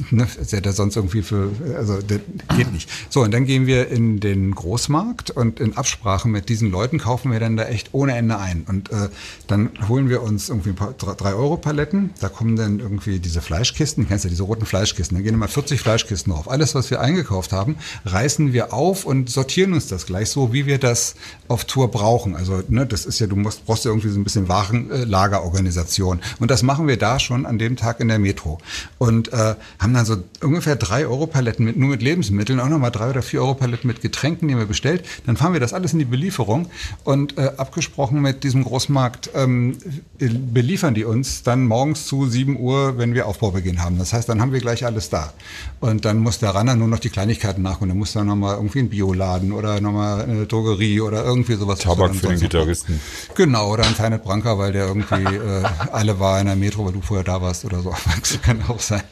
ne, 0.10 0.26
der 0.52 0.60
da 0.60 0.72
sonst 0.72 0.96
irgendwie 0.96 1.22
für, 1.22 1.50
also 1.76 2.00
der 2.00 2.20
geht 2.56 2.72
nicht. 2.72 2.88
So, 3.08 3.22
und 3.22 3.32
dann 3.32 3.44
gehen 3.44 3.66
wir 3.66 3.88
in 3.88 4.20
den 4.20 4.54
Großmarkt 4.54 5.30
und 5.30 5.60
in 5.60 5.76
Absprache 5.76 6.28
mit 6.28 6.48
diesen 6.48 6.70
Leuten 6.70 6.98
kaufen 6.98 7.32
wir 7.32 7.40
dann 7.40 7.56
da 7.56 7.64
echt 7.64 7.90
ohne 7.92 8.16
Ende 8.16 8.38
ein. 8.38 8.64
Und 8.68 8.90
äh, 8.90 9.08
dann 9.46 9.70
holen 9.88 10.08
wir 10.08 10.22
uns 10.22 10.48
irgendwie 10.48 10.70
ein 10.70 10.76
paar 10.76 10.92
3-Euro-Paletten, 10.92 12.10
da 12.20 12.28
kommen 12.28 12.56
dann 12.56 12.80
irgendwie 12.80 13.18
diese 13.18 13.40
Fleischkisten, 13.40 14.08
kennst 14.08 14.24
du 14.24 14.28
ja 14.28 14.30
diese 14.30 14.42
roten 14.44 14.66
Fleischkisten, 14.66 15.16
da 15.16 15.22
gehen 15.22 15.34
immer 15.34 15.48
40 15.48 15.80
Fleischkisten 15.80 16.32
drauf. 16.32 16.50
Alles, 16.50 16.74
was 16.74 16.90
wir 16.90 17.00
eingekauft 17.00 17.52
haben, 17.52 17.76
reißen 18.04 18.52
wir 18.52 18.72
auf 18.72 19.04
und 19.04 19.30
sortieren 19.30 19.72
uns 19.72 19.88
das 19.88 20.06
gleich 20.06 20.30
so, 20.30 20.52
wie 20.52 20.66
wir 20.66 20.78
das 20.78 21.14
auf 21.48 21.64
Tour 21.64 21.90
brauchen. 21.90 22.36
Also, 22.36 22.62
ne, 22.68 22.86
das 22.86 23.06
ist 23.06 23.18
ja, 23.18 23.26
du 23.26 23.36
musst, 23.36 23.66
brauchst 23.66 23.84
ja 23.84 23.90
irgendwie 23.90 24.08
so 24.08 24.18
ein 24.18 24.24
bisschen 24.24 24.48
Warenlagerorganisation. 24.48 26.20
Und 26.38 26.50
das 26.50 26.62
machen 26.62 26.86
wir 26.86 26.96
da 26.96 27.18
schon 27.18 27.46
an 27.46 27.58
dem 27.58 27.76
Tag 27.76 28.00
in 28.00 28.08
der 28.08 28.18
Metro. 28.18 28.58
Und 28.98 29.32
äh, 29.32 29.54
haben 29.78 29.89
haben 29.90 30.06
dann 30.06 30.06
so 30.06 30.46
ungefähr 30.46 30.76
drei 30.76 31.06
Euro 31.06 31.26
Paletten 31.26 31.64
mit, 31.64 31.76
nur 31.76 31.88
mit 31.88 32.02
Lebensmitteln, 32.02 32.60
auch 32.60 32.68
nochmal 32.68 32.90
drei 32.90 33.10
oder 33.10 33.22
vier 33.22 33.42
Euro 33.42 33.54
Paletten 33.54 33.88
mit 33.88 34.00
Getränken, 34.00 34.48
die 34.48 34.56
wir 34.56 34.66
bestellt. 34.66 35.04
Dann 35.26 35.36
fahren 35.36 35.52
wir 35.52 35.60
das 35.60 35.72
alles 35.72 35.92
in 35.92 35.98
die 35.98 36.04
Belieferung 36.04 36.70
und 37.04 37.36
äh, 37.38 37.52
abgesprochen 37.56 38.20
mit 38.20 38.44
diesem 38.44 38.64
Großmarkt 38.64 39.30
ähm, 39.34 39.76
beliefern 40.18 40.94
die 40.94 41.04
uns 41.04 41.42
dann 41.42 41.66
morgens 41.66 42.06
zu 42.06 42.26
7 42.26 42.58
Uhr, 42.58 42.98
wenn 42.98 43.14
wir 43.14 43.26
Aufbaubeginn 43.26 43.82
haben. 43.82 43.98
Das 43.98 44.12
heißt, 44.12 44.28
dann 44.28 44.40
haben 44.40 44.52
wir 44.52 44.60
gleich 44.60 44.84
alles 44.84 45.10
da. 45.10 45.32
Und 45.80 46.04
dann 46.04 46.18
muss 46.18 46.38
der 46.38 46.50
Ranner 46.50 46.76
nur 46.76 46.88
noch 46.88 46.98
die 46.98 47.10
Kleinigkeiten 47.10 47.62
nachholen. 47.62 47.90
Dann 47.90 47.98
muss 47.98 48.14
er 48.14 48.24
nochmal 48.24 48.56
irgendwie 48.56 48.80
ein 48.80 48.90
Bioladen 48.90 49.52
oder 49.52 49.80
nochmal 49.80 50.22
eine 50.22 50.46
Drogerie 50.46 51.00
oder 51.00 51.24
irgendwie 51.24 51.54
sowas. 51.54 51.80
Tabak 51.80 52.14
für 52.14 52.28
den 52.28 52.40
Gitarristen. 52.40 53.00
Genau, 53.34 53.72
oder 53.72 53.84
ein 53.84 53.96
Teinet 53.96 54.22
Branca, 54.22 54.58
weil 54.58 54.72
der 54.72 54.86
irgendwie 54.86 55.14
äh, 55.36 55.62
alle 55.92 56.20
war 56.20 56.40
in 56.40 56.46
der 56.46 56.56
Metro, 56.56 56.84
weil 56.84 56.92
du 56.92 57.00
vorher 57.00 57.24
da 57.24 57.40
warst 57.42 57.64
oder 57.64 57.80
so. 57.80 57.94
Das 58.20 58.40
kann 58.42 58.62
auch 58.68 58.80
sein. 58.80 59.02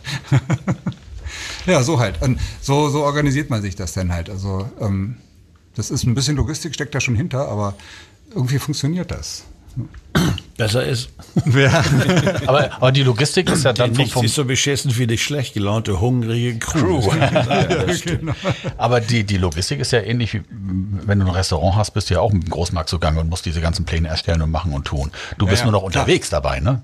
ja, 1.66 1.82
so 1.82 1.98
halt. 1.98 2.20
Und 2.22 2.40
so, 2.60 2.88
so 2.88 3.02
organisiert 3.02 3.50
man 3.50 3.62
sich 3.62 3.76
das 3.76 3.92
dann 3.92 4.12
halt. 4.12 4.30
Also 4.30 4.68
ähm, 4.80 5.16
das 5.74 5.90
ist 5.90 6.04
ein 6.04 6.14
bisschen 6.14 6.36
Logistik, 6.36 6.74
steckt 6.74 6.94
da 6.94 7.00
schon 7.00 7.14
hinter, 7.14 7.48
aber 7.48 7.74
irgendwie 8.34 8.58
funktioniert 8.58 9.10
das. 9.10 9.44
Besser 10.56 10.84
ist. 10.84 11.10
Ja. 11.54 11.84
aber, 12.46 12.72
aber 12.74 12.92
die 12.92 13.04
Logistik 13.04 13.48
ist 13.48 13.64
ja 13.64 13.72
dann 13.72 13.92
nicht 13.92 14.12
vom, 14.12 14.26
so 14.26 14.44
beschissen 14.44 14.96
wie 14.98 15.06
die 15.06 15.18
schlecht 15.18 15.54
gelaunte, 15.54 16.00
hungrige 16.00 16.58
Crew. 16.58 17.00
Crew. 17.00 17.16
ja, 17.16 17.86
genau. 18.04 18.32
Aber 18.76 19.00
die, 19.00 19.22
die 19.24 19.36
Logistik 19.36 19.78
ist 19.78 19.92
ja 19.92 20.00
ähnlich 20.00 20.34
wie, 20.34 20.42
wenn 20.50 21.20
du 21.20 21.26
ein 21.26 21.30
Restaurant 21.30 21.76
hast, 21.76 21.92
bist 21.92 22.10
du 22.10 22.14
ja 22.14 22.20
auch 22.20 22.32
mit 22.32 22.42
dem 22.42 22.50
Großmarkt 22.50 22.88
zugange 22.88 23.20
und 23.20 23.28
musst 23.28 23.46
diese 23.46 23.60
ganzen 23.60 23.84
Pläne 23.84 24.08
erstellen 24.08 24.42
und 24.42 24.50
machen 24.50 24.72
und 24.72 24.84
tun. 24.84 25.12
Du 25.38 25.46
bist 25.46 25.60
ja, 25.60 25.66
nur 25.66 25.72
noch 25.72 25.82
unterwegs 25.82 26.28
dabei, 26.28 26.58
ne? 26.58 26.82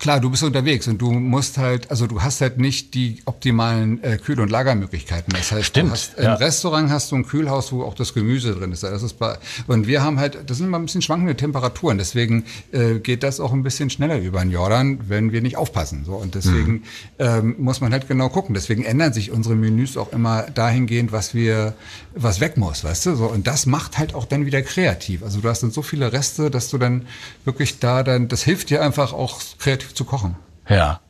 Klar, 0.00 0.20
du 0.20 0.30
bist 0.30 0.42
unterwegs 0.42 0.88
und 0.88 0.98
du 0.98 1.10
musst 1.12 1.58
halt, 1.58 1.90
also 1.90 2.06
du 2.06 2.22
hast 2.22 2.40
halt 2.40 2.58
nicht 2.58 2.94
die 2.94 3.20
optimalen 3.26 4.02
äh, 4.02 4.16
Kühl- 4.16 4.40
und 4.40 4.50
Lagermöglichkeiten. 4.50 5.32
Das 5.34 5.52
heißt, 5.52 5.66
Stimmt, 5.66 5.88
du 5.90 5.92
hast, 5.92 6.16
ja. 6.18 6.32
im 6.34 6.38
Restaurant 6.38 6.90
hast 6.90 7.10
du 7.12 7.16
ein 7.16 7.26
Kühlhaus, 7.26 7.70
wo 7.72 7.82
auch 7.82 7.94
das 7.94 8.14
Gemüse 8.14 8.54
drin 8.54 8.72
ist. 8.72 8.82
Das 8.82 9.02
ist 9.02 9.18
bei, 9.18 9.36
und 9.66 9.86
wir 9.86 10.02
haben 10.02 10.18
halt, 10.18 10.38
das 10.46 10.56
sind 10.56 10.66
immer 10.68 10.78
ein 10.78 10.86
bisschen 10.86 11.02
schwankende 11.02 11.36
Temperaturen. 11.36 11.98
Deswegen 11.98 12.44
äh, 12.72 12.94
geht 12.98 13.22
das 13.22 13.40
auch 13.40 13.52
ein 13.52 13.62
bisschen 13.62 13.90
schneller 13.90 14.18
über 14.18 14.40
den 14.40 14.50
Jordan, 14.50 15.00
wenn 15.08 15.32
wir 15.32 15.42
nicht 15.42 15.56
aufpassen. 15.56 16.04
So 16.06 16.14
und 16.14 16.34
deswegen 16.34 16.72
Mhm. 16.72 16.82
ähm, 17.18 17.54
muss 17.58 17.80
man 17.80 17.92
halt 17.92 18.08
genau 18.08 18.30
gucken. 18.30 18.54
Deswegen 18.54 18.84
ändern 18.84 19.12
sich 19.12 19.30
unsere 19.30 19.54
Menüs 19.54 19.96
auch 19.96 20.12
immer 20.12 20.42
dahingehend, 20.42 21.12
was 21.12 21.34
wir, 21.34 21.74
was 22.14 22.40
weg 22.40 22.56
muss, 22.56 22.84
weißt 22.84 23.06
du. 23.06 23.14
So 23.16 23.26
und 23.26 23.46
das 23.46 23.66
macht 23.66 23.98
halt 23.98 24.14
auch 24.14 24.24
dann 24.24 24.46
wieder 24.46 24.62
kreativ. 24.62 25.22
Also 25.22 25.40
du 25.40 25.48
hast 25.48 25.62
dann 25.62 25.70
so 25.72 25.82
viele 25.82 26.12
Reste, 26.12 26.50
dass 26.50 26.70
du 26.70 26.78
dann 26.78 27.06
wirklich 27.44 27.78
da 27.80 28.02
dann, 28.02 28.28
das 28.28 28.42
hilft 28.42 28.70
dir 28.70 28.82
einfach 28.82 29.12
auch 29.12 29.40
kreativ 29.58 29.94
zu 29.94 30.04
kochen. 30.04 30.36
Ja. 30.68 31.00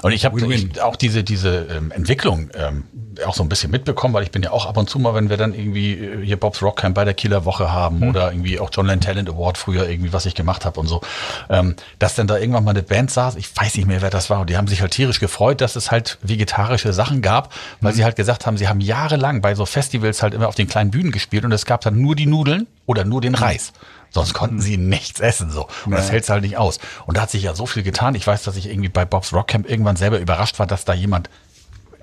Und 0.00 0.12
ich 0.12 0.24
habe 0.24 0.40
auch 0.82 0.96
diese, 0.96 1.24
diese 1.24 1.66
ähm, 1.70 1.90
Entwicklung 1.90 2.48
ähm, 2.54 2.84
auch 3.26 3.34
so 3.34 3.42
ein 3.42 3.50
bisschen 3.50 3.70
mitbekommen, 3.70 4.14
weil 4.14 4.22
ich 4.22 4.30
bin 4.30 4.42
ja 4.42 4.50
auch 4.50 4.64
ab 4.64 4.78
und 4.78 4.88
zu 4.88 4.98
mal, 4.98 5.14
wenn 5.14 5.28
wir 5.28 5.36
dann 5.36 5.52
irgendwie 5.52 5.92
äh, 5.92 6.24
hier 6.24 6.38
Bob's 6.38 6.62
Rock 6.62 6.78
Camp 6.78 6.94
bei 6.94 7.04
der 7.04 7.12
Kieler 7.12 7.44
Woche 7.44 7.70
haben 7.70 8.00
Hm. 8.00 8.08
oder 8.08 8.32
irgendwie 8.32 8.58
auch 8.60 8.70
John 8.72 8.86
Land 8.86 9.04
Talent 9.04 9.28
Award 9.28 9.58
früher 9.58 9.86
irgendwie, 9.86 10.12
was 10.14 10.24
ich 10.24 10.34
gemacht 10.34 10.64
habe 10.64 10.80
und 10.80 10.86
so, 10.86 11.02
ähm, 11.50 11.76
dass 11.98 12.14
dann 12.14 12.26
da 12.26 12.38
irgendwann 12.38 12.64
mal 12.64 12.70
eine 12.70 12.82
Band 12.82 13.10
saß, 13.10 13.36
ich 13.36 13.54
weiß 13.54 13.76
nicht 13.76 13.86
mehr, 13.86 14.00
wer 14.00 14.08
das 14.08 14.30
war, 14.30 14.40
und 14.40 14.48
die 14.48 14.56
haben 14.56 14.68
sich 14.68 14.80
halt 14.80 14.92
tierisch 14.92 15.20
gefreut, 15.20 15.60
dass 15.60 15.76
es 15.76 15.90
halt 15.90 16.16
vegetarische 16.22 16.94
Sachen 16.94 17.20
gab, 17.20 17.52
weil 17.82 17.90
Hm. 17.92 17.96
sie 17.98 18.04
halt 18.04 18.16
gesagt 18.16 18.46
haben, 18.46 18.56
sie 18.56 18.68
haben 18.68 18.80
jahrelang 18.80 19.42
bei 19.42 19.54
so 19.54 19.66
Festivals 19.66 20.22
halt 20.22 20.32
immer 20.32 20.48
auf 20.48 20.54
den 20.54 20.66
kleinen 20.66 20.90
Bühnen 20.90 21.12
gespielt 21.12 21.44
und 21.44 21.52
es 21.52 21.66
gab 21.66 21.82
dann 21.82 22.00
nur 22.00 22.16
die 22.16 22.26
Nudeln 22.26 22.66
oder 22.86 23.04
nur 23.04 23.18
Hm. 23.18 23.32
den 23.32 23.34
Reis. 23.34 23.74
Sonst 24.14 24.32
konnten 24.32 24.60
sie 24.60 24.76
nichts 24.76 25.18
essen 25.18 25.50
so. 25.50 25.66
Und 25.84 25.92
das 25.92 26.12
hält's 26.12 26.28
halt 26.30 26.42
nicht 26.42 26.56
aus. 26.56 26.78
Und 27.04 27.16
da 27.16 27.22
hat 27.22 27.30
sich 27.30 27.42
ja 27.42 27.54
so 27.54 27.66
viel 27.66 27.82
getan. 27.82 28.14
Ich 28.14 28.26
weiß, 28.26 28.44
dass 28.44 28.54
ich 28.54 28.68
irgendwie 28.68 28.88
bei 28.88 29.04
Bob's 29.04 29.32
Rock 29.32 29.48
Camp 29.48 29.68
irgendwann 29.68 29.96
selber 29.96 30.20
überrascht 30.20 30.60
war, 30.60 30.66
dass 30.68 30.84
da 30.84 30.94
jemand 30.94 31.28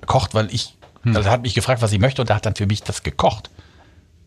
kocht, 0.06 0.34
weil 0.34 0.54
ich, 0.54 0.76
also 1.06 1.22
er 1.22 1.32
hat 1.32 1.42
mich 1.42 1.54
gefragt, 1.54 1.82
was 1.82 1.94
ich 1.94 2.00
möchte 2.00 2.22
und 2.22 2.28
der 2.28 2.36
hat 2.36 2.46
dann 2.46 2.56
für 2.56 2.68
mich 2.68 2.84
das 2.84 3.04
gekocht. 3.04 3.50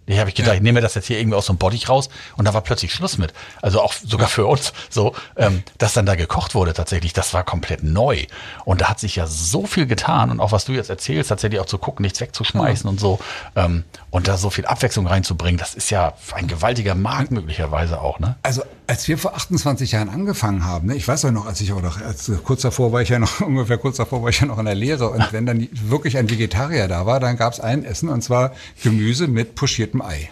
Ich 0.06 0.18
habe 0.18 0.28
ich 0.28 0.34
gedacht, 0.34 0.56
ich 0.56 0.60
nehme 0.60 0.78
mir 0.78 0.82
das 0.82 0.94
jetzt 0.94 1.06
hier 1.06 1.18
irgendwie 1.18 1.36
aus 1.36 1.46
so 1.46 1.52
einem 1.52 1.58
Bottich 1.58 1.88
raus 1.88 2.10
und 2.36 2.46
da 2.46 2.52
war 2.52 2.60
plötzlich 2.60 2.92
Schluss 2.92 3.16
mit. 3.16 3.32
Also 3.62 3.80
auch 3.80 3.92
sogar 3.92 4.28
für 4.28 4.46
uns 4.46 4.72
so, 4.90 5.14
ähm, 5.36 5.62
dass 5.78 5.94
dann 5.94 6.04
da 6.04 6.14
gekocht 6.14 6.54
wurde 6.54 6.74
tatsächlich, 6.74 7.12
das 7.12 7.32
war 7.32 7.42
komplett 7.42 7.82
neu. 7.82 8.24
Und 8.64 8.82
da 8.82 8.90
hat 8.90 9.00
sich 9.00 9.16
ja 9.16 9.26
so 9.26 9.66
viel 9.66 9.86
getan 9.86 10.30
und 10.30 10.40
auch 10.40 10.52
was 10.52 10.66
du 10.66 10.72
jetzt 10.72 10.90
erzählst, 10.90 11.30
tatsächlich 11.30 11.60
auch 11.60 11.66
zu 11.66 11.78
gucken, 11.78 12.02
nichts 12.02 12.20
wegzuschmeißen 12.20 12.88
und 12.88 13.00
so 13.00 13.18
ähm, 13.56 13.84
und 14.10 14.28
da 14.28 14.36
so 14.36 14.50
viel 14.50 14.66
Abwechslung 14.66 15.06
reinzubringen, 15.06 15.58
das 15.58 15.74
ist 15.74 15.90
ja 15.90 16.14
ein 16.34 16.48
gewaltiger 16.48 16.94
Markt 16.94 17.30
möglicherweise 17.30 18.00
auch, 18.00 18.18
ne? 18.18 18.36
Also 18.42 18.62
als 18.86 19.08
wir 19.08 19.16
vor 19.16 19.34
28 19.34 19.92
Jahren 19.92 20.10
angefangen 20.10 20.64
haben, 20.64 20.88
ne, 20.88 20.94
ich 20.94 21.08
weiß 21.08 21.22
ja 21.22 21.30
noch, 21.30 21.46
als 21.46 21.60
ich 21.60 21.72
auch 21.72 21.80
noch, 21.80 22.00
als, 22.00 22.30
kurz 22.44 22.62
davor 22.62 22.92
war 22.92 23.00
ich 23.00 23.08
ja 23.08 23.18
noch, 23.18 23.40
ungefähr 23.46 23.78
kurz 23.78 23.96
davor 23.96 24.22
war 24.22 24.28
ich 24.28 24.40
ja 24.40 24.46
noch 24.46 24.58
in 24.58 24.66
der 24.66 24.74
Lehre 24.74 25.08
und 25.08 25.32
wenn 25.32 25.46
dann 25.46 25.66
wirklich 25.72 26.18
ein 26.18 26.28
Vegetarier 26.28 26.88
da 26.88 27.06
war, 27.06 27.20
dann 27.20 27.36
gab 27.36 27.54
es 27.54 27.60
ein 27.60 27.84
Essen 27.84 28.08
und 28.08 28.22
zwar 28.22 28.52
Gemüse 28.82 29.26
mit 29.26 29.54
pochiertem 29.94 30.02
Ei. 30.02 30.30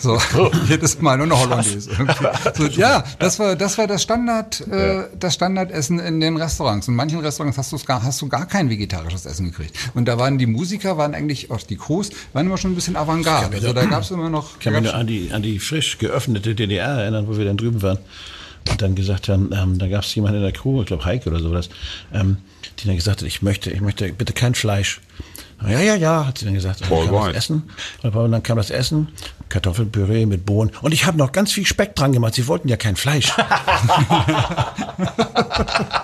So, 0.00 0.18
jedes 0.68 1.00
Mal 1.00 1.16
nur 1.16 1.26
eine 1.26 1.38
Hollandaise. 1.38 1.90
So, 2.56 2.66
ja, 2.66 3.04
das 3.20 3.38
war 3.38 3.54
das 3.54 3.78
war 3.78 3.86
das 3.86 4.02
Standard 4.02 4.66
äh, 4.66 5.04
das 5.18 5.34
Standardessen 5.34 6.00
in 6.00 6.18
den 6.18 6.36
Restaurants. 6.36 6.88
In 6.88 6.96
manchen 6.96 7.20
Restaurants 7.20 7.56
hast 7.56 7.70
du 7.72 7.78
gar 7.78 8.02
hast 8.02 8.20
du 8.20 8.28
gar 8.28 8.46
kein 8.46 8.68
vegetarisches 8.68 9.26
Essen 9.26 9.46
gekriegt. 9.46 9.76
Und 9.94 10.06
da 10.06 10.18
waren 10.18 10.38
die 10.38 10.46
Musiker 10.46 10.98
waren 10.98 11.14
eigentlich 11.14 11.52
auch 11.52 11.62
die 11.62 11.76
Crews 11.76 12.10
waren 12.32 12.46
immer 12.46 12.58
schon 12.58 12.72
ein 12.72 12.74
bisschen 12.74 12.96
Avantgarde. 12.96 13.56
Also 13.56 13.72
da 13.72 13.84
gab 13.84 14.02
es 14.02 14.10
immer 14.10 14.28
noch 14.28 14.56
Ich 14.58 14.64
kann 14.64 14.72
mich 14.72 14.82
nur 14.82 14.94
an 14.94 15.06
die, 15.06 15.30
an 15.32 15.42
die 15.42 15.60
frisch 15.60 15.98
geöffnete 15.98 16.56
DDR 16.56 16.88
erinnern, 16.88 17.28
wo 17.28 17.36
wir 17.36 17.44
dann 17.44 17.56
drüben 17.56 17.80
waren. 17.80 17.98
Und 18.68 18.82
dann 18.82 18.94
gesagt 18.94 19.28
haben, 19.28 19.50
ähm, 19.54 19.78
da 19.78 19.88
gab 19.88 20.02
es 20.02 20.14
jemanden 20.14 20.38
in 20.38 20.42
der 20.42 20.52
Crew, 20.52 20.80
ich 20.80 20.86
glaube 20.86 21.04
Heike 21.04 21.30
oder 21.30 21.40
sowas, 21.40 21.70
ähm, 22.12 22.38
die 22.78 22.86
dann 22.86 22.96
gesagt 22.96 23.22
hat, 23.22 23.26
ich 23.26 23.40
möchte, 23.40 23.70
ich 23.70 23.80
möchte 23.80 24.12
bitte 24.12 24.34
kein 24.34 24.54
Fleisch. 24.54 25.00
Ja, 25.68 25.78
ja, 25.80 25.94
ja, 25.94 26.26
hat 26.26 26.38
sie 26.38 26.44
dann 26.46 26.54
gesagt. 26.54 26.80
Und 26.82 26.88
Paul 26.88 27.04
dann 27.06 27.14
kam 27.14 27.22
White. 27.24 27.32
das 27.34 27.44
Essen. 27.44 27.70
Und 28.02 28.32
dann 28.32 28.42
kam 28.42 28.56
das 28.56 28.70
Essen, 28.70 29.08
Kartoffelpüree 29.48 30.24
mit 30.26 30.46
Bohnen. 30.46 30.70
Und 30.82 30.92
ich 30.92 31.04
habe 31.06 31.18
noch 31.18 31.32
ganz 31.32 31.52
viel 31.52 31.66
Speck 31.66 31.94
dran 31.94 32.12
gemacht. 32.12 32.34
Sie 32.34 32.46
wollten 32.48 32.68
ja 32.68 32.76
kein 32.76 32.96
Fleisch. 32.96 33.32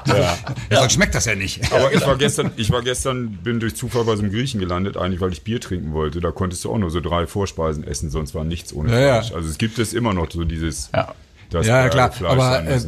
Ja. 0.07 0.37
ja. 0.71 0.79
Sonst 0.81 0.93
schmeckt 0.95 1.15
das 1.15 1.25
ja 1.25 1.35
nicht. 1.35 1.73
Aber 1.73 1.93
ich 1.93 2.07
war 2.07 2.17
gestern, 2.17 2.51
ich 2.57 2.71
war 2.71 2.83
gestern, 2.83 3.31
bin 3.43 3.61
durch 3.61 3.75
Zufall 3.77 4.05
bei 4.05 4.15
so 4.17 4.23
einem 4.23 4.31
Griechen 4.33 4.61
gelandet, 4.61 4.97
eigentlich 4.97 5.21
weil 5.21 5.33
ich 5.33 5.43
Bier 5.43 5.61
trinken 5.61 5.93
wollte. 5.93 6.21
Da 6.21 6.31
konntest 6.31 6.65
du 6.65 6.73
auch 6.73 6.79
nur 6.79 6.91
so 6.91 7.01
drei 7.01 7.27
Vorspeisen 7.27 7.85
essen, 7.87 8.11
sonst 8.11 8.35
war 8.35 8.45
nichts 8.45 8.73
ohne 8.73 8.93
Ja, 8.93 8.99
ja. 9.01 9.21
Fleisch. 9.23 9.35
Also 9.35 9.49
es 9.51 9.59
gibt 9.59 9.79
es 9.79 9.93
immer 9.93 10.15
noch 10.15 10.31
so 10.31 10.45
dieses, 10.45 10.91
Ja. 10.95 11.15
das 11.51 11.67
Ja, 11.67 11.87
äh, 11.87 11.91
klar, 11.91 12.13
Fleisch 12.13 12.31
aber 12.33 12.65
äh. 12.65 12.81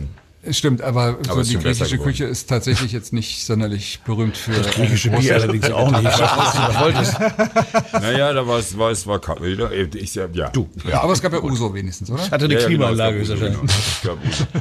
Stimmt, 0.50 0.82
aber, 0.82 1.18
so 1.26 1.40
ist 1.40 1.50
die 1.50 1.58
griechische. 1.58 1.98
Küche 1.98 2.24
ist 2.24 2.48
tatsächlich 2.48 2.92
jetzt 2.92 3.12
nicht 3.12 3.44
sonderlich 3.44 4.00
berühmt 4.04 4.36
für 4.36 4.52
äh, 4.52 4.62
Griechische 4.62 5.10
Bier 5.10 5.34
allerdings 5.34 5.70
auch 5.70 5.90
nicht. 5.90 6.02
Ich 6.02 6.18
was 6.20 6.80
wolltest. 6.80 7.16
Naja, 7.92 8.32
da 8.32 8.46
war 8.46 8.58
es, 8.58 8.78
war 8.78 8.90
es, 8.90 9.06
war. 9.06 9.20
Ich, 9.94 10.14
ja, 10.14 10.26
ja. 10.32 10.48
Du. 10.50 10.68
Ja, 10.88 11.02
aber 11.02 11.12
es 11.12 11.22
gab 11.22 11.32
ja 11.32 11.42
Uso 11.42 11.74
wenigstens, 11.74 12.10
oder? 12.10 12.22
Hatte 12.30 12.44
eine 12.44 12.54
Ja, 12.54 12.60
ja, 12.60 12.68
genau, 12.68 12.86
Klimaanlage. 12.86 13.20
Uso, 13.20 13.34
genau. 13.34 13.58
Uso. 13.60 14.18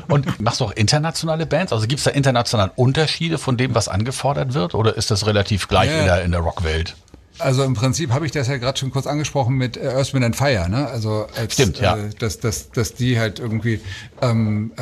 Und 0.08 0.40
machst 0.42 0.60
du 0.62 0.66
auch 0.66 0.72
internationale 0.72 1.46
Bands? 1.46 1.72
Also 1.74 1.88
gibt 1.88 2.00
es 2.00 2.06
da 2.06 2.12
international 2.12 2.72
Unterschiede 2.76 3.38
von 3.38 3.58
dem, 3.58 3.76
was 3.76 3.88
angefordert 3.88 4.54
wird? 4.54 4.74
Oder 4.76 4.98
ist 4.98 5.12
das 5.12 5.26
relativ 5.28 5.68
gleich 5.68 5.90
Ja. 5.90 6.00
in 6.00 6.06
der, 6.06 6.24
in 6.24 6.32
der 6.32 6.42
Rockwelt? 6.42 6.96
Also 7.40 7.64
im 7.64 7.74
Prinzip 7.74 8.12
habe 8.12 8.26
ich 8.26 8.32
das 8.32 8.48
ja 8.48 8.58
gerade 8.58 8.78
schon 8.78 8.92
kurz 8.92 9.08
angesprochen 9.08 9.56
mit 9.56 9.78
äh, 9.78 9.88
Earth, 9.88 10.14
Wind 10.14 10.26
and 10.26 10.36
Fire, 10.36 10.68
ne? 10.70 10.88
Also 10.88 11.28
als, 11.36 11.54
Stimmt, 11.54 11.80
ja. 11.80 11.98
äh, 11.98 12.10
dass, 12.20 12.40
dass, 12.40 12.72
dass 12.72 12.94
die 12.94 13.20
halt 13.20 13.40
irgendwie 13.40 13.80
ähm, 14.22 14.72
äh, 14.78 14.82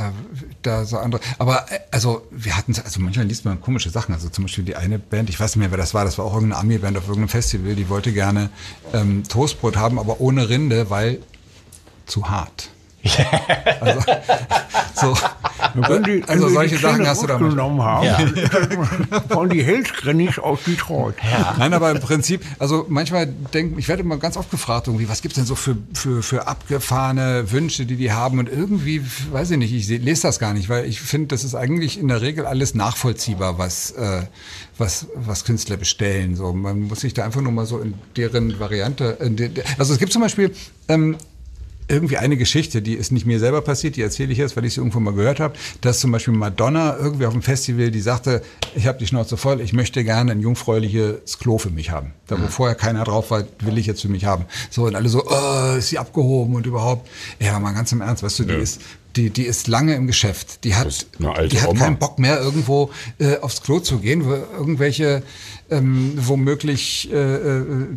da 0.62 0.86
so 0.86 0.98
andere. 0.98 1.22
Aber 1.38 1.66
äh, 1.72 1.80
also 1.92 2.26
wir 2.32 2.58
hatten 2.58 2.74
also 2.84 3.00
manchmal 3.00 3.26
liest 3.26 3.46
man 3.46 3.62
komische 3.62 3.90
Sachen. 3.90 4.14
Also 4.14 4.30
zum 4.30 4.46
Beispiel 4.46 4.64
die 4.64 4.76
eine 4.76 5.00
Band, 5.00 5.30
ich 5.30 5.40
weiß 5.40 5.56
nicht 5.56 5.62
mehr, 5.62 5.72
wer 5.72 5.78
das 5.78 5.94
war, 5.94 6.06
das 6.06 6.18
war 6.18 6.26
auch 6.26 6.34
irgendeine 6.34 6.60
Army-Band 6.60 6.98
auf 6.98 7.04
irgendeinem 7.04 7.30
Festival, 7.30 7.76
die 7.76 7.90
wollte 7.90 8.12
gerne 8.12 8.50
ähm, 8.94 9.24
Toastbrot 9.28 9.78
haben, 9.78 10.00
aber 10.00 10.22
ohne 10.22 10.50
Rinde, 10.50 10.90
weil 10.90 11.20
zu 12.06 12.30
hart. 12.30 12.70
Also, 13.82 14.02
so, 14.96 15.16
also 16.28 16.50
solche 16.50 16.78
Sachen 16.78 17.08
hast 17.08 17.24
du 17.24 17.28
da 17.28 17.34
manchmal. 17.34 17.50
genommen 17.52 17.82
haben. 17.82 18.06
Ja. 18.06 19.20
Von 19.30 19.50
die 19.50 19.64
Hellsgrennig 19.64 20.40
aus 20.40 20.60
Detroit. 20.66 21.16
Nein, 21.58 21.74
aber 21.74 21.92
im 21.92 22.00
Prinzip, 22.00 22.42
also 22.60 22.86
manchmal 22.90 23.28
denken, 23.28 23.78
ich 23.78 23.88
werde 23.88 24.04
immer 24.04 24.18
ganz 24.18 24.38
oft 24.38 24.50
gefragt, 24.52 24.88
irgendwie, 24.88 25.10
was 25.10 25.22
gibt's 25.22 25.36
denn 25.36 25.46
so 25.46 25.56
für, 25.56 25.78
für, 25.94 26.24
für 26.24 26.48
abgefahrene 26.48 27.52
Wünsche, 27.52 27.86
die 27.86 27.96
die 27.96 28.12
haben 28.12 28.40
und 28.40 28.50
irgendwie, 28.50 29.02
weiß 29.32 29.52
ich 29.52 29.58
nicht, 29.58 29.74
ich 29.74 29.88
lese 29.88 30.24
das 30.24 30.40
gar 30.40 30.54
nicht, 30.54 30.70
weil 30.70 30.86
ich 30.86 31.02
finde, 31.02 31.28
das 31.28 31.44
ist 31.44 31.56
eigentlich 31.56 32.00
in 32.00 32.08
der 32.08 32.22
Regel 32.22 32.46
alles 32.46 32.76
nachvollziehbar, 32.76 33.58
was, 33.58 33.92
äh, 33.92 34.24
was, 34.78 35.08
was 35.16 35.46
Künstler 35.46 35.78
bestellen. 35.78 36.36
So, 36.36 36.54
man 36.54 36.84
muss 36.84 37.02
sich 37.02 37.14
da 37.14 37.26
einfach 37.26 37.42
nur 37.42 37.52
mal 37.52 37.66
so 37.66 37.80
in 37.80 37.96
deren 38.16 38.60
Variante, 38.60 39.18
in 39.22 39.36
de, 39.36 39.52
also 39.78 39.94
es 39.94 40.00
gibt 40.00 40.14
zum 40.14 40.22
Beispiel, 40.22 40.54
ähm, 40.88 41.18
irgendwie 41.88 42.18
eine 42.18 42.36
Geschichte, 42.38 42.82
die 42.82 42.94
ist 42.94 43.12
nicht 43.12 43.26
mir 43.26 43.40
selber 43.40 43.62
passiert, 43.62 43.96
die 43.96 44.02
erzähle 44.02 44.32
ich 44.32 44.38
jetzt, 44.40 44.56
weil 44.58 44.66
ich 44.66 44.74
sie 44.74 44.80
irgendwo 44.80 45.00
mal 45.00 45.14
gehört 45.14 45.40
habe, 45.40 45.54
dass 45.82 46.00
zum 46.00 46.12
Beispiel 46.12 46.34
Madonna 46.34 46.98
irgendwie 46.98 47.26
auf 47.26 47.34
dem 47.34 47.42
Festival, 47.42 47.92
die 47.92 48.02
sagte, 48.02 48.42
ich 48.76 48.88
habe 48.88 48.98
die 48.98 49.06
Schnauze 49.08 49.38
voll, 49.38 49.62
ich 49.62 49.74
möchte 49.74 50.04
gerne 50.04 50.32
ein 50.32 50.40
jungfräuliches 50.42 51.38
Klo 51.40 51.58
für 51.58 51.70
mich 51.70 51.92
haben. 51.92 52.14
Da 52.28 52.42
wo 52.42 52.48
vorher 52.48 52.76
keiner 52.76 53.04
drauf 53.04 53.30
war, 53.32 53.44
will 53.60 53.78
ich 53.78 53.86
jetzt 53.86 54.02
für 54.02 54.10
mich 54.10 54.26
haben. 54.26 54.46
So 54.70 54.86
und 54.86 54.96
alle 54.96 55.10
so, 55.10 55.24
oh, 55.28 55.76
ist 55.78 55.90
sie 55.90 56.00
abgehoben 56.00 56.56
und 56.56 56.66
überhaupt. 56.66 57.08
Ja, 57.40 57.60
mal 57.60 57.74
ganz 57.74 57.92
im 57.92 58.02
Ernst, 58.02 58.24
weißt 58.24 58.40
du, 58.40 58.44
die 58.46 58.54
Ja. 58.54 58.60
ist 58.60 58.82
die, 59.16 59.30
die 59.30 59.44
ist 59.44 59.68
lange 59.68 59.96
im 59.96 60.08
Geschäft. 60.08 60.64
Die 60.64 60.76
hat, 60.76 61.08
die 61.20 61.62
hat 61.62 61.70
Oma. 61.70 61.80
keinen 61.80 61.98
Bock 61.98 62.20
mehr, 62.20 62.40
irgendwo 62.40 62.90
äh, 63.20 63.38
aufs 63.38 63.62
Klo 63.62 63.80
zu 63.80 64.00
gehen, 64.00 64.26
wo 64.26 64.34
irgendwelche 64.58 65.24
ähm, 65.70 66.14
womöglich 66.18 67.10
äh, 67.12 67.16
äh, 67.16 67.88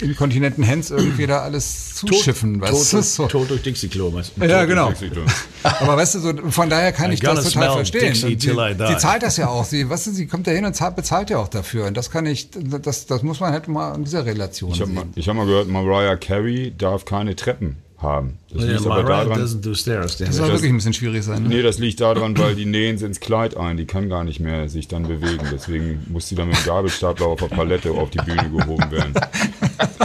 inkontinenten 0.00 0.62
Hens 0.62 0.90
irgendwie 0.90 1.26
da 1.26 1.40
alles 1.40 1.94
zuschiffen. 1.96 2.60
weißt 2.60 2.92
du? 2.92 2.96
Tot, 2.98 3.04
So. 3.04 3.26
tot 3.26 3.50
durch 3.50 3.62
Dixie-Klo. 3.62 4.12
weißt 4.12 4.32
du. 4.36 4.44
Ja, 4.44 4.64
genau. 4.64 4.92
Aber 5.62 5.96
weißt 5.96 6.16
du, 6.16 6.18
so, 6.20 6.32
von 6.50 6.70
daher 6.70 6.92
kann 6.92 7.10
ich 7.10 7.20
das 7.20 7.52
total 7.52 7.72
verstehen. 7.72 8.14
Die. 8.38 8.38
sie 8.38 8.96
zahlt 8.98 9.22
das 9.22 9.36
ja 9.38 9.48
auch. 9.48 9.64
Sie, 9.64 9.88
weißt 9.88 10.08
du, 10.08 10.10
sie 10.12 10.26
kommt 10.26 10.46
da 10.46 10.52
hin 10.52 10.64
und 10.64 10.74
zahlt, 10.74 10.94
bezahlt 10.96 11.30
ja 11.30 11.38
auch 11.38 11.48
dafür. 11.48 11.86
Und 11.86 11.96
das 11.96 12.10
kann 12.10 12.26
ich, 12.26 12.50
das, 12.52 13.06
das 13.06 13.22
muss 13.22 13.40
man 13.40 13.52
halt 13.52 13.66
mal 13.66 13.94
in 13.94 14.04
dieser 14.04 14.24
Relation 14.24 14.70
Ich 14.72 14.80
habe 14.80 14.86
sehen. 14.90 14.94
mal, 14.94 15.06
ich 15.16 15.28
hab 15.28 15.34
mal 15.36 15.46
gehört, 15.46 15.68
Mariah 15.68 16.16
Carey 16.16 16.72
darf 16.76 17.04
keine 17.04 17.34
Treppen 17.34 17.76
haben. 18.00 18.38
Das 18.50 18.62
Ja, 18.62 18.72
liegt 18.72 18.86
aber 18.86 19.02
daran, 19.02 19.40
doesn't 19.40 19.60
do 19.60 19.74
stairs. 19.74 20.16
Das 20.18 20.36
soll 20.36 20.48
wirklich 20.48 20.70
ein 20.70 20.76
bisschen 20.76 20.94
schwierig 20.94 21.24
sein. 21.24 21.42
Ne? 21.42 21.48
Nee, 21.48 21.62
das 21.62 21.78
liegt 21.78 22.00
daran, 22.00 22.38
weil 22.38 22.54
die 22.54 22.64
nähen 22.64 22.96
sie 22.96 23.06
ins 23.06 23.20
Kleid 23.20 23.56
ein. 23.56 23.76
Die 23.76 23.86
kann 23.86 24.08
gar 24.08 24.24
nicht 24.24 24.40
mehr 24.40 24.68
sich 24.68 24.88
dann 24.88 25.02
bewegen. 25.02 25.44
Deswegen 25.52 26.06
muss 26.08 26.28
sie 26.28 26.34
dann 26.34 26.48
mit 26.48 26.56
dem 26.56 26.64
Gabelstapler 26.64 27.26
auf 27.26 27.40
der 27.40 27.48
Palette 27.48 27.90
auf 27.90 28.10
die 28.10 28.18
Bühne 28.18 28.50
gehoben 28.50 28.90
werden. 28.90 29.14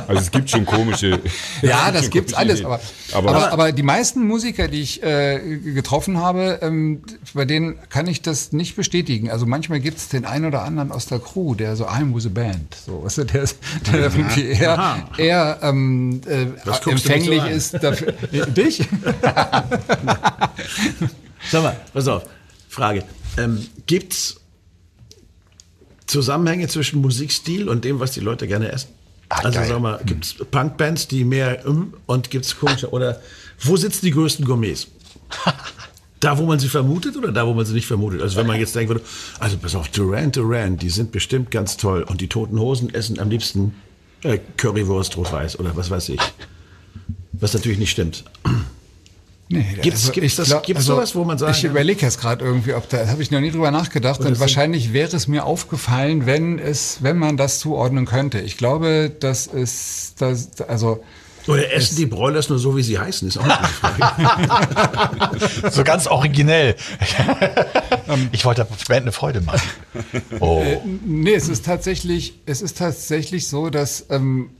Also 0.07 0.21
es 0.21 0.31
gibt 0.31 0.49
schon 0.49 0.65
komische. 0.65 1.19
Ja, 1.61 1.91
das 1.91 2.03
gibt 2.03 2.13
gibt's 2.13 2.33
alles. 2.33 2.65
Aber, 2.65 2.79
Ideen. 2.79 3.27
aber, 3.27 3.51
aber, 3.51 3.71
die 3.71 3.83
meisten 3.83 4.25
Musiker, 4.27 4.67
die 4.67 4.81
ich 4.81 5.03
äh, 5.03 5.39
getroffen 5.57 6.17
habe, 6.17 6.59
ähm, 6.61 7.01
bei 7.33 7.45
denen 7.45 7.77
kann 7.89 8.07
ich 8.07 8.21
das 8.21 8.51
nicht 8.51 8.75
bestätigen. 8.75 9.29
Also 9.29 9.45
manchmal 9.45 9.79
gibt's 9.79 10.09
den 10.09 10.25
einen 10.25 10.45
oder 10.45 10.63
anderen 10.63 10.91
aus 10.91 11.05
der 11.05 11.19
Crew, 11.19 11.55
der 11.55 11.75
so 11.75 11.85
I'm 11.85 12.13
with 12.13 12.25
a 12.25 12.29
band. 12.29 12.75
So, 12.85 13.03
weißt 13.03 13.19
du, 13.19 13.23
der, 13.25 13.45
der 13.91 13.99
irgendwie 14.01 14.47
eher, 14.47 14.79
Aha. 14.79 15.09
eher 15.17 15.59
ähm, 15.61 16.21
äh, 16.27 16.47
so 16.83 16.91
empfänglich 16.91 17.41
an? 17.41 17.51
ist 17.51 17.82
dafür. 17.83 18.13
Dich? 18.47 18.81
Sag 21.51 21.63
mal, 21.63 21.75
pass 21.93 22.07
auf. 22.07 22.23
Frage. 22.69 23.03
Ähm, 23.37 23.65
gibt's 23.85 24.39
Zusammenhänge 26.07 26.67
zwischen 26.67 27.01
Musikstil 27.01 27.69
und 27.69 27.85
dem, 27.85 27.99
was 27.99 28.11
die 28.11 28.19
Leute 28.19 28.47
gerne 28.47 28.71
essen? 28.71 28.89
Ah, 29.29 29.39
also 29.45 29.59
geil. 29.59 29.67
sag 29.67 29.79
mal, 29.79 29.99
gibt's 30.05 30.35
Punkbands, 30.51 31.07
die 31.07 31.23
mehr 31.23 31.67
um 31.67 31.93
und 32.05 32.29
gibt's 32.29 32.57
komische 32.57 32.91
oder 32.91 33.19
wo 33.59 33.77
sitzen 33.77 34.05
die 34.05 34.11
größten 34.11 34.45
Gourmets? 34.45 34.87
Da, 36.19 36.37
wo 36.37 36.45
man 36.45 36.57
sie 36.57 36.69
vermutet 36.69 37.17
oder 37.17 37.33
da, 37.33 37.45
wo 37.45 37.53
man 37.53 37.65
sie 37.65 37.73
nicht 37.73 37.85
vermutet? 37.85 38.21
Also 38.21 38.37
wenn 38.37 38.47
man 38.47 38.57
jetzt 38.57 38.73
denken 38.75 38.93
würde, 38.93 39.05
also 39.39 39.57
pass 39.57 39.75
auf, 39.75 39.89
Duran 39.89 40.31
Duran, 40.31 40.77
die 40.77 40.89
sind 40.89 41.11
bestimmt 41.11 41.51
ganz 41.51 41.75
toll 41.75 42.03
und 42.03 42.21
die 42.21 42.29
Toten 42.29 42.57
Hosen 42.59 42.93
essen 42.93 43.19
am 43.19 43.29
liebsten 43.29 43.75
äh, 44.21 44.39
Currywurst 44.55 45.17
rot-weiß 45.17 45.59
oder 45.59 45.75
was 45.75 45.89
weiß 45.89 46.09
ich. 46.09 46.21
Was 47.43 47.53
natürlich 47.53 47.77
nicht 47.77 47.91
stimmt. 47.91 48.23
Nee, 49.49 49.65
Gibt's- 49.81 50.11
gibt's 50.13 50.37
das- 50.37 50.61
gibt's 50.63 50.85
sowas, 50.85 51.13
wo 51.13 51.25
man 51.25 51.37
sagen 51.37 51.53
Ich 51.55 51.63
überlege 51.65 52.01
jetzt 52.01 52.19
gerade 52.19 52.43
irgendwie, 52.43 52.73
ob 52.73 52.87
da 52.89 53.05
habe 53.07 53.21
ich 53.21 53.29
noch 53.29 53.41
nie 53.41 53.51
drüber 53.51 53.69
nachgedacht 53.69 54.21
und 54.21 54.39
wahrscheinlich 54.39 54.93
wäre 54.93 55.15
es 55.15 55.27
mir 55.27 55.45
aufgefallen, 55.45 56.25
wenn 56.25 56.57
es, 56.57 56.99
wenn 57.01 57.17
man 57.17 57.35
das 57.37 57.59
zuordnen 57.59 58.05
könnte. 58.05 58.39
Ich 58.39 58.57
glaube, 58.57 59.11
das 59.19 59.45
ist 59.47 60.13
das, 60.19 60.61
also 60.61 61.03
Oder 61.47 61.71
essen 61.73 61.97
die 61.97 62.05
Broilers 62.05 62.47
nur 62.47 62.57
so, 62.57 62.77
wie 62.77 62.83
sie 62.83 62.97
heißen, 62.97 63.27
ist 63.27 63.37
auch 63.37 63.43
eine 63.43 63.67
Frage. 63.67 65.69
So 65.71 65.83
ganz 65.83 66.07
originell. 66.07 66.75
ich 68.31 68.45
wollte 68.45 68.63
der 68.65 68.75
Band 68.87 69.01
eine 69.03 69.11
Freude 69.11 69.41
machen. 69.41 69.61
Oh. 70.39 70.63
Nee, 71.05 71.33
es 71.33 71.49
ist 71.49 71.65
tatsächlich, 71.65 72.35
es 72.45 72.61
ist 72.61 72.77
tatsächlich 72.77 73.49
so, 73.49 73.69
dass 73.69 74.05
ähm, 74.09 74.51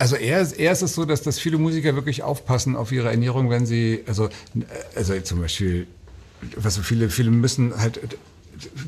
also 0.00 0.16
eher, 0.16 0.46
eher 0.58 0.72
ist 0.72 0.82
es 0.82 0.94
so, 0.94 1.04
dass, 1.04 1.20
dass 1.22 1.38
viele 1.38 1.58
Musiker 1.58 1.94
wirklich 1.94 2.22
aufpassen 2.22 2.74
auf 2.74 2.90
ihre 2.90 3.10
Ernährung, 3.10 3.50
wenn 3.50 3.66
sie, 3.66 4.02
also, 4.06 4.30
also 4.96 5.20
zum 5.20 5.42
Beispiel, 5.42 5.86
was 6.56 6.76
so 6.76 6.82
viele, 6.82 7.10
viele 7.10 7.30
müssen 7.30 7.78
halt, 7.78 8.00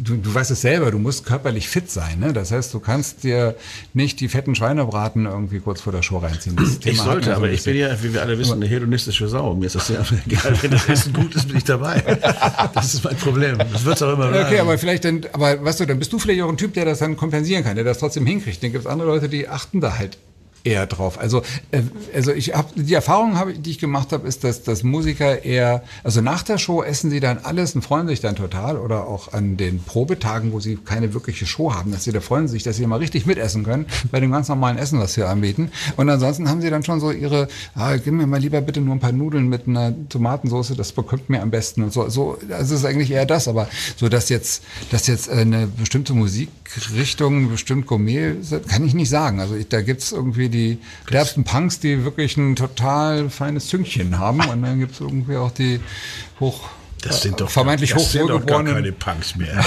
du, 0.02 0.16
du 0.16 0.34
weißt 0.34 0.50
es 0.50 0.62
selber, 0.62 0.90
du 0.90 0.98
musst 0.98 1.26
körperlich 1.26 1.68
fit 1.68 1.90
sein, 1.90 2.18
ne? 2.18 2.32
Das 2.32 2.50
heißt, 2.50 2.72
du 2.72 2.80
kannst 2.80 3.24
dir 3.24 3.56
nicht 3.92 4.20
die 4.20 4.28
fetten 4.28 4.54
Schweinebraten 4.54 5.26
irgendwie 5.26 5.60
kurz 5.60 5.82
vor 5.82 5.92
der 5.92 6.00
Show 6.00 6.16
reinziehen. 6.16 6.56
Das 6.56 6.70
Ich 6.70 6.78
Thema 6.78 7.04
sollte, 7.04 7.26
so 7.26 7.36
aber 7.36 7.50
ich 7.50 7.62
bin 7.62 7.76
ja, 7.76 8.02
wie 8.02 8.14
wir 8.14 8.22
alle 8.22 8.38
wissen, 8.38 8.54
eine 8.54 8.66
hedonistische 8.66 9.28
Sau. 9.28 9.54
Mir 9.54 9.66
ist 9.66 9.74
das 9.74 9.88
sehr 9.88 10.00
egal. 10.26 10.56
Wenn 10.62 10.70
das 10.70 10.88
Essen 10.88 11.12
gut 11.12 11.34
ist, 11.34 11.46
bin 11.46 11.58
ich 11.58 11.64
dabei. 11.64 12.00
Das 12.72 12.94
ist 12.94 13.04
mein 13.04 13.16
Problem. 13.16 13.58
Das 13.58 13.84
wird 13.84 13.96
es 13.96 14.02
auch 14.02 14.14
immer 14.14 14.28
bleiben. 14.28 14.46
Okay, 14.46 14.60
aber 14.60 14.78
vielleicht 14.78 15.04
dann, 15.04 15.20
aber 15.34 15.62
weißt 15.62 15.80
du, 15.80 15.84
dann 15.84 15.98
bist 15.98 16.10
du 16.10 16.18
vielleicht 16.18 16.40
auch 16.40 16.48
ein 16.48 16.56
Typ, 16.56 16.72
der 16.72 16.86
das 16.86 17.00
dann 17.00 17.18
kompensieren 17.18 17.64
kann, 17.64 17.74
der 17.76 17.84
das 17.84 17.98
trotzdem 17.98 18.24
hinkriegt. 18.24 18.62
Dann 18.62 18.72
gibt 18.72 18.86
es 18.86 18.90
andere 18.90 19.08
Leute, 19.08 19.28
die 19.28 19.46
achten 19.46 19.82
da 19.82 19.98
halt 19.98 20.16
eher 20.64 20.86
drauf. 20.86 21.18
Also, 21.18 21.42
äh, 21.70 21.82
also 22.14 22.32
ich 22.32 22.54
habe 22.54 22.68
die 22.76 22.94
Erfahrung, 22.94 23.38
hab, 23.38 23.48
die 23.54 23.70
ich 23.70 23.78
gemacht 23.78 24.12
habe, 24.12 24.26
ist, 24.28 24.44
dass, 24.44 24.62
dass 24.62 24.82
Musiker 24.82 25.44
eher, 25.44 25.82
also 26.04 26.20
nach 26.20 26.42
der 26.42 26.58
Show 26.58 26.82
essen 26.82 27.10
sie 27.10 27.20
dann 27.20 27.38
alles 27.38 27.74
und 27.74 27.82
freuen 27.82 28.06
sich 28.06 28.20
dann 28.20 28.36
total 28.36 28.76
oder 28.76 29.06
auch 29.06 29.32
an 29.32 29.56
den 29.56 29.82
Probetagen, 29.82 30.52
wo 30.52 30.60
sie 30.60 30.76
keine 30.76 31.14
wirkliche 31.14 31.46
Show 31.46 31.74
haben, 31.74 31.92
dass 31.92 32.04
sie 32.04 32.12
da 32.12 32.20
freuen 32.20 32.48
sich, 32.48 32.62
dass 32.62 32.76
sie 32.76 32.86
mal 32.86 32.98
richtig 32.98 33.26
mitessen 33.26 33.64
können 33.64 33.86
bei 34.10 34.20
dem 34.20 34.30
ganz 34.30 34.48
normalen 34.48 34.78
Essen, 34.78 34.98
was 34.98 35.16
wir 35.16 35.28
anbieten. 35.28 35.70
Und 35.96 36.08
ansonsten 36.08 36.48
haben 36.48 36.60
sie 36.60 36.70
dann 36.70 36.84
schon 36.84 37.00
so 37.00 37.10
ihre, 37.10 37.48
ah, 37.74 37.96
gib 37.96 38.12
mir 38.12 38.26
mal 38.26 38.40
lieber 38.40 38.60
bitte 38.60 38.80
nur 38.80 38.94
ein 38.94 39.00
paar 39.00 39.12
Nudeln 39.12 39.48
mit 39.48 39.66
einer 39.66 39.92
Tomatensauce, 40.08 40.74
das 40.76 40.92
bekommt 40.92 41.28
mir 41.30 41.42
am 41.42 41.50
besten 41.50 41.82
und 41.82 41.92
so. 41.92 42.08
So, 42.08 42.38
das 42.48 42.70
ist 42.70 42.84
eigentlich 42.84 43.10
eher 43.10 43.26
das, 43.26 43.48
aber 43.48 43.68
so, 43.96 44.08
dass 44.08 44.28
jetzt, 44.28 44.62
dass 44.90 45.06
jetzt 45.06 45.28
eine 45.28 45.66
bestimmte 45.66 46.14
Musikrichtung, 46.14 47.50
bestimmt 47.50 47.86
Gourmet, 47.86 48.34
kann 48.68 48.84
ich 48.84 48.94
nicht 48.94 49.08
sagen. 49.08 49.40
Also 49.40 49.54
ich, 49.54 49.68
da 49.68 49.80
gibt's 49.82 50.12
irgendwie 50.12 50.51
die 50.52 50.78
derbsten 51.10 51.42
Punks, 51.42 51.80
die 51.80 52.04
wirklich 52.04 52.36
ein 52.36 52.54
total 52.54 53.30
feines 53.30 53.66
Züngchen 53.66 54.18
haben. 54.18 54.40
Und 54.48 54.62
dann 54.62 54.78
gibt's 54.78 55.00
irgendwie 55.00 55.36
auch 55.36 55.50
die 55.50 55.80
hoch 56.38 56.68
das 57.02 57.20
sind 57.20 57.40
doch, 57.40 57.50
vermeintlich 57.50 57.92
das 57.92 58.12
sind 58.12 58.30
doch 58.30 58.44
gar 58.46 58.64
keine 58.64 58.92
Punks 58.92 59.34
mehr. 59.36 59.52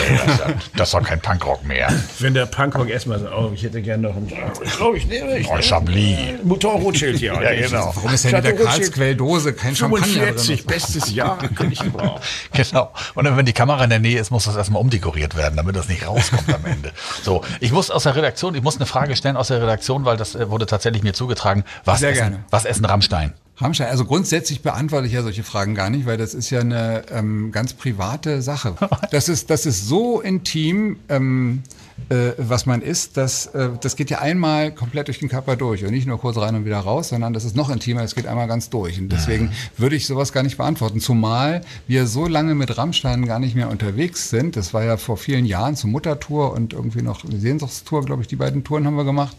Das 0.76 0.94
war 0.94 1.02
kein 1.02 1.20
Punkrock 1.20 1.66
mehr. 1.66 1.92
Wenn 2.20 2.34
der 2.34 2.46
Punkrock 2.46 2.90
erstmal 2.90 3.20
sagt, 3.20 3.34
oh, 3.36 3.52
ich 3.54 3.64
hätte 3.64 3.82
gerne 3.82 4.08
noch 4.08 4.16
ein, 4.16 4.32
ich 4.64 4.78
glaube, 4.78 4.98
ich 4.98 5.06
nehme 5.08 5.38
ich. 5.38 5.48
Oh, 5.48 5.58
Chablis. 5.62 6.18
Mouton 6.44 6.82
Rothschild 6.82 7.18
hier. 7.20 7.34
Ja, 7.46 7.54
genau. 7.54 7.92
Warum 7.96 8.14
ist 8.14 8.24
denn 8.24 8.36
in 8.36 8.44
der 8.44 8.56
Karlsquell-Dose 8.56 9.54
kein 9.54 9.76
Champagner 9.76 10.06
45, 10.08 10.58
drin? 10.58 10.68
bestes 10.68 11.14
Jahr, 11.14 11.38
könnte 11.56 11.74
ich 11.74 11.80
gebrauchen. 11.80 12.22
Genau. 12.54 12.92
Und 13.14 13.26
dann, 13.26 13.38
wenn 13.38 13.46
die 13.46 13.54
Kamera 13.54 13.84
in 13.84 13.90
der 13.90 14.00
Nähe 14.00 14.20
ist, 14.20 14.32
muss 14.32 14.46
das 14.46 14.56
erstmal 14.56 14.82
umdekoriert 14.82 15.36
werden, 15.36 15.58
damit 15.58 15.76
das 15.76 15.88
nicht 15.90 16.08
rauskommt 16.08 16.54
am 16.54 16.66
Ende. 16.66 16.92
So, 17.24 17.44
ich 17.60 17.72
muss 17.72 17.92
aus 17.92 18.04
der 18.04 18.16
Redaktion, 18.16 18.56
ich 18.56 18.64
muss 18.64 18.78
eine 18.78 18.86
Frage 18.86 19.16
stellen 19.16 19.38
aus 19.38 19.50
der 19.50 19.62
Redaktion, 19.62 20.06
weil 20.06 20.18
das 20.18 20.36
äh, 20.36 20.50
wurde 20.50 20.66
tatsächlich 20.66 21.04
mir 21.04 21.14
zugetragen. 21.14 21.64
Was 21.84 22.00
Sehr 22.00 22.12
essen, 22.12 22.22
gerne. 22.22 22.46
Was 22.50 22.66
essen 22.66 22.86
Rammstein? 22.86 23.34
Rammstein, 23.58 23.88
also 23.88 24.06
grundsätzlich 24.06 24.62
beantworte 24.62 25.08
ich 25.08 25.14
ja 25.14 25.22
solche 25.22 25.44
Fragen 25.44 25.76
gar 25.76 25.90
nicht, 25.90 26.06
weil 26.06 26.18
das 26.18 26.34
ist 26.34 26.50
ja 26.50 26.60
eine 26.60 27.04
ähm, 27.10 27.52
ganz 27.52 27.74
private 27.74 28.42
Sache. 28.42 28.76
Das 29.12 29.30
ist, 29.30 29.50
das 29.50 29.66
ist 29.66 29.88
so 29.88 30.20
intim, 30.20 30.98
ähm, 31.10 31.64
äh, 32.10 32.34
was 32.38 32.66
man 32.66 32.82
isst, 32.82 33.18
dass, 33.18 33.48
äh, 33.48 33.70
das 33.82 33.96
geht 33.96 34.10
ja 34.10 34.20
einmal 34.20 34.72
komplett 34.72 35.08
durch 35.08 35.20
den 35.20 35.30
Körper 35.30 35.56
durch 35.56 35.84
und 35.84 35.92
nicht 35.92 36.06
nur 36.06 36.20
kurz 36.20 36.38
rein 36.38 36.54
und 36.54 36.66
wieder 36.66 36.80
raus, 36.80 37.10
sondern 37.10 37.34
das 37.34 37.46
ist 37.46 37.56
noch 37.56 37.70
intimer, 37.70 38.04
es 38.04 38.14
geht 38.14 38.28
einmal 38.28 38.48
ganz 38.48 38.70
durch. 38.70 39.00
Und 39.00 39.10
deswegen 39.10 39.52
würde 39.78 39.96
ich 39.96 40.06
sowas 40.06 40.32
gar 40.32 40.44
nicht 40.44 40.58
beantworten, 40.58 41.00
zumal 41.00 41.62
wir 41.88 42.06
so 42.06 42.28
lange 42.28 42.54
mit 42.54 42.78
Rammstein 42.78 43.26
gar 43.26 43.40
nicht 43.40 43.56
mehr 43.56 43.70
unterwegs 43.70 44.30
sind. 44.30 44.56
Das 44.56 44.74
war 44.74 44.84
ja 44.84 44.98
vor 44.98 45.18
vielen 45.18 45.46
Jahren 45.46 45.76
zur 45.76 45.90
Muttertour 45.90 46.54
und 46.54 46.74
irgendwie 46.74 47.02
noch 47.02 47.24
eine 47.24 47.40
Sehnsuchtstour, 47.40 48.06
glaube 48.06 48.22
ich, 48.22 48.28
die 48.28 48.36
beiden 48.36 48.64
Touren 48.64 48.86
haben 48.86 48.98
wir 48.98 49.06
gemacht. 49.06 49.36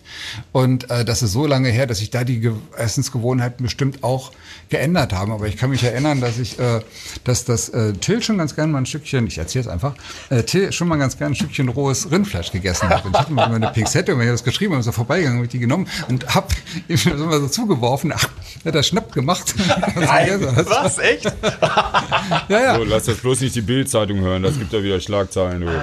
Und 0.50 0.90
äh, 0.90 1.04
das 1.04 1.22
ist 1.22 1.32
so 1.32 1.46
lange 1.46 1.68
her, 1.68 1.86
dass 1.86 1.98
sich 1.98 2.10
da 2.10 2.24
die 2.24 2.40
Ge 2.40 2.52
Essensgewohnheiten 2.76 3.62
bestimmt 3.62 4.02
auch 4.02 4.32
geändert 4.70 5.12
haben. 5.12 5.30
Aber 5.30 5.46
ich 5.46 5.56
kann 5.56 5.70
mich 5.70 5.84
erinnern, 5.84 6.20
dass 6.20 6.38
ich, 6.38 6.58
äh, 6.58 6.80
dass 7.22 7.44
das 7.44 7.68
äh, 7.68 7.92
Till 7.92 8.22
schon 8.22 8.38
ganz 8.38 8.56
gern 8.56 8.72
mal 8.72 8.78
ein 8.78 8.86
Stückchen, 8.86 9.26
ich 9.26 9.38
erzähle 9.38 9.66
es 9.66 9.68
einfach, 9.68 9.94
äh, 10.30 10.42
Till 10.42 10.72
schon 10.72 10.88
mal 10.88 10.96
ganz 10.96 11.16
gern 11.16 11.32
ein 11.32 11.34
Stückchen 11.34 11.68
rohes 11.68 12.10
Rindfleisch 12.10 12.45
gegessen 12.52 12.88
hat. 12.88 13.04
Und 13.04 13.12
ich 13.12 13.18
hatte 13.18 13.32
mal 13.32 13.52
eine 13.52 13.68
Pinzette 13.68 14.12
und 14.12 14.20
wenn 14.20 14.26
ich 14.26 14.32
das 14.32 14.44
geschrieben 14.44 14.72
habe, 14.72 14.80
ist 14.80 14.86
er 14.86 14.92
vorbeigegangen, 14.92 15.38
habe 15.38 15.46
ich 15.46 15.52
die 15.52 15.58
genommen 15.58 15.88
und 16.08 16.34
hab 16.34 16.52
ihm 16.88 16.96
so 16.96 17.10
mal 17.10 17.40
so 17.40 17.48
zugeworfen. 17.48 18.12
Ach, 18.14 18.28
hat 18.64 18.74
er 18.74 18.82
schnapp 18.82 19.12
gemacht. 19.12 19.54
Was? 19.94 20.98
Echt? 20.98 21.24
ja, 22.48 22.60
ja. 22.60 22.76
So, 22.76 22.84
lass 22.84 23.04
das 23.04 23.18
bloß 23.18 23.40
nicht 23.40 23.54
die 23.54 23.62
Bild-Zeitung 23.62 24.20
hören, 24.20 24.42
das 24.42 24.58
gibt 24.58 24.72
ja 24.72 24.82
wieder 24.82 25.00
Schlagzeilen. 25.00 25.68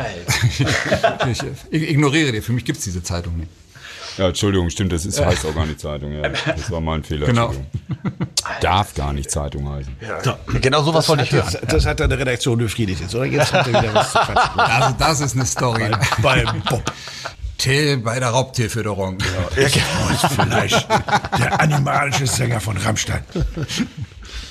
Ich, 1.29 1.41
ich 1.71 1.89
ignoriere 1.89 2.31
dir, 2.31 2.43
für 2.43 2.51
mich 2.51 2.65
gibt's 2.65 2.83
diese 2.83 3.01
Zeitung 3.01 3.37
nicht. 3.37 3.49
Ja, 4.17 4.27
Entschuldigung, 4.27 4.69
stimmt, 4.69 4.91
das 4.93 5.05
ist, 5.05 5.23
heißt 5.23 5.45
auch 5.45 5.55
gar 5.55 5.65
nicht 5.65 5.79
Zeitung. 5.79 6.11
Ja. 6.11 6.29
Das 6.29 6.69
war 6.69 6.81
mal 6.81 6.95
ein 6.95 7.03
Fehler. 7.03 7.25
Genau. 7.25 7.47
Entschuldigung. 7.47 8.27
Darf 8.61 8.93
gar 8.93 9.13
nicht 9.13 9.31
Zeitung 9.31 9.69
heißen. 9.69 9.95
Genau 10.61 10.83
sowas 10.83 11.07
wollte 11.09 11.23
ich 11.23 11.31
hören. 11.31 11.47
Das, 11.51 11.61
das 11.61 11.85
hat 11.85 11.99
deine 11.99 12.17
Redaktion 12.17 12.57
befriedigt 12.57 13.01
jetzt, 13.01 13.15
oder? 13.15 13.25
Jetzt 13.25 13.53
hat 13.53 13.67
er 13.67 13.81
wieder 13.81 13.93
was 13.93 14.11
zu 14.11 14.19
quatschen. 14.19 14.59
Also 14.73 14.95
das 14.99 15.19
ist 15.21 15.35
eine 15.35 15.45
Story. 15.45 15.91
Beim 16.21 16.61
Bob. 16.69 16.83
Till 17.57 17.97
bei 17.97 18.19
der 18.19 18.29
Raubtierfütterung. 18.29 19.17
Vielleicht 20.35 20.87
der 21.39 21.61
animalische 21.61 22.27
Sänger 22.27 22.59
von 22.59 22.77
Rammstein. 22.77 23.23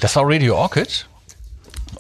Das 0.01 0.17
war 0.17 0.25
Radio 0.27 0.57
Orchid, 0.57 1.07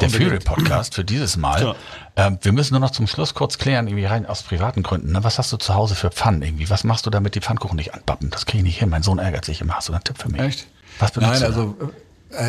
der 0.00 0.08
Fury 0.10 0.38
Podcast 0.38 0.94
für 0.94 1.04
dieses 1.04 1.36
Mal. 1.36 1.62
Ja. 1.62 1.74
Ähm, 2.14 2.38
wir 2.42 2.52
müssen 2.52 2.74
nur 2.74 2.80
noch 2.80 2.90
zum 2.90 3.06
Schluss 3.06 3.34
kurz 3.34 3.56
klären, 3.58 3.86
irgendwie 3.86 4.04
rein 4.04 4.26
aus 4.26 4.42
privaten 4.42 4.82
Gründen. 4.82 5.12
Ne? 5.12 5.24
Was 5.24 5.38
hast 5.38 5.52
du 5.52 5.56
zu 5.56 5.74
Hause 5.74 5.94
für 5.94 6.10
Pfannen 6.10 6.42
irgendwie? 6.42 6.68
Was 6.68 6.84
machst 6.84 7.06
du, 7.06 7.10
damit 7.10 7.34
die 7.34 7.40
Pfannkuchen 7.40 7.76
nicht 7.76 7.94
anpappen? 7.94 8.30
Das 8.30 8.44
kriege 8.44 8.58
ich 8.58 8.64
nicht 8.64 8.78
hin. 8.78 8.90
Mein 8.90 9.02
Sohn 9.02 9.18
ärgert 9.18 9.44
sich 9.44 9.60
immer. 9.60 9.74
Hast 9.74 9.88
du 9.88 9.94
einen 9.94 10.04
Tipp 10.04 10.18
für 10.18 10.28
mich? 10.28 10.40
Echt? 10.40 10.66
Was 10.98 11.12
benutzt 11.12 11.40
Nein, 11.40 11.40
du? 11.40 11.46
also 11.46 11.92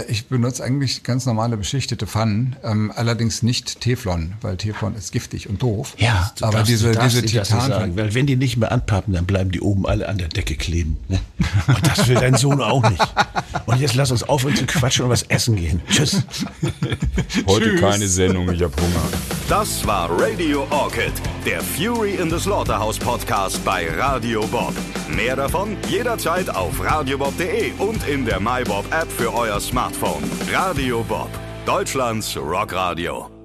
ich 0.08 0.28
benutze 0.28 0.64
eigentlich 0.64 1.04
ganz 1.04 1.26
normale 1.26 1.58
beschichtete 1.58 2.08
Pfannen, 2.08 2.56
ähm, 2.64 2.92
allerdings 2.96 3.44
nicht 3.44 3.82
Teflon, 3.82 4.34
weil 4.42 4.58
Teflon 4.58 4.96
ist 4.96 5.12
giftig 5.12 5.50
und 5.50 5.62
doof. 5.62 5.96
Ja, 5.98 6.32
Du 6.38 6.46
aber 6.46 6.54
darfst- 6.60 6.70
diese, 6.72 6.88
du 6.92 6.96
darfst 6.96 7.22
diese 7.24 7.42
Titan. 7.44 7.96
weil 7.96 8.14
wenn 8.14 8.26
die 8.26 8.36
nicht 8.36 8.58
mehr 8.58 8.72
anpappen, 8.72 9.14
dann 9.14 9.26
bleiben 9.26 9.52
die 9.52 9.62
oben 9.62 9.86
alle 9.86 10.08
an 10.10 10.18
der 10.18 10.28
Decke 10.30 10.56
kleben. 10.56 10.98
Ne? 11.10 11.20
Und 11.68 11.88
das 11.88 12.08
will 12.08 12.16
dein 12.16 12.36
Sohn 12.36 12.62
auch 12.62 12.88
nicht. 12.90 13.02
Und 13.66 13.80
jetzt 13.80 13.96
lass 13.96 14.12
uns 14.12 14.24
aufhören 14.24 14.56
zu 14.56 14.66
quatschen 14.66 15.06
und 15.06 15.12
was 15.12 15.24
essen 15.24 15.56
gehen. 15.56 15.82
Tschüss. 15.90 16.24
Heute 17.48 17.76
keine 17.76 18.08
Sendung, 18.08 18.52
ich 18.52 18.62
hab 18.62 18.80
Hunger. 18.80 19.04
Das 19.50 19.86
war 19.86 20.10
Radio 20.20 20.66
Orchid, 20.70 21.12
der 21.46 21.62
Fury 21.62 22.16
in 22.16 22.30
the 22.30 22.40
Slaughterhouse 22.40 22.98
Podcast 22.98 23.64
bei 23.66 23.88
Radio 23.98 24.46
Bob. 24.48 24.74
Mehr 25.10 25.36
davon 25.36 25.76
jederzeit 25.90 26.50
auf 26.50 26.84
radiobob.de 26.84 27.74
und 27.78 28.08
in 28.08 28.26
der 28.26 28.40
MyBob 28.40 28.86
App 28.92 29.12
für 29.12 29.34
euer 29.34 29.60
Smartphone. 29.74 30.24
Radio 30.52 31.02
Bob, 31.04 31.30
Deutschlands 31.66 32.38
Rockradio. 32.38 33.43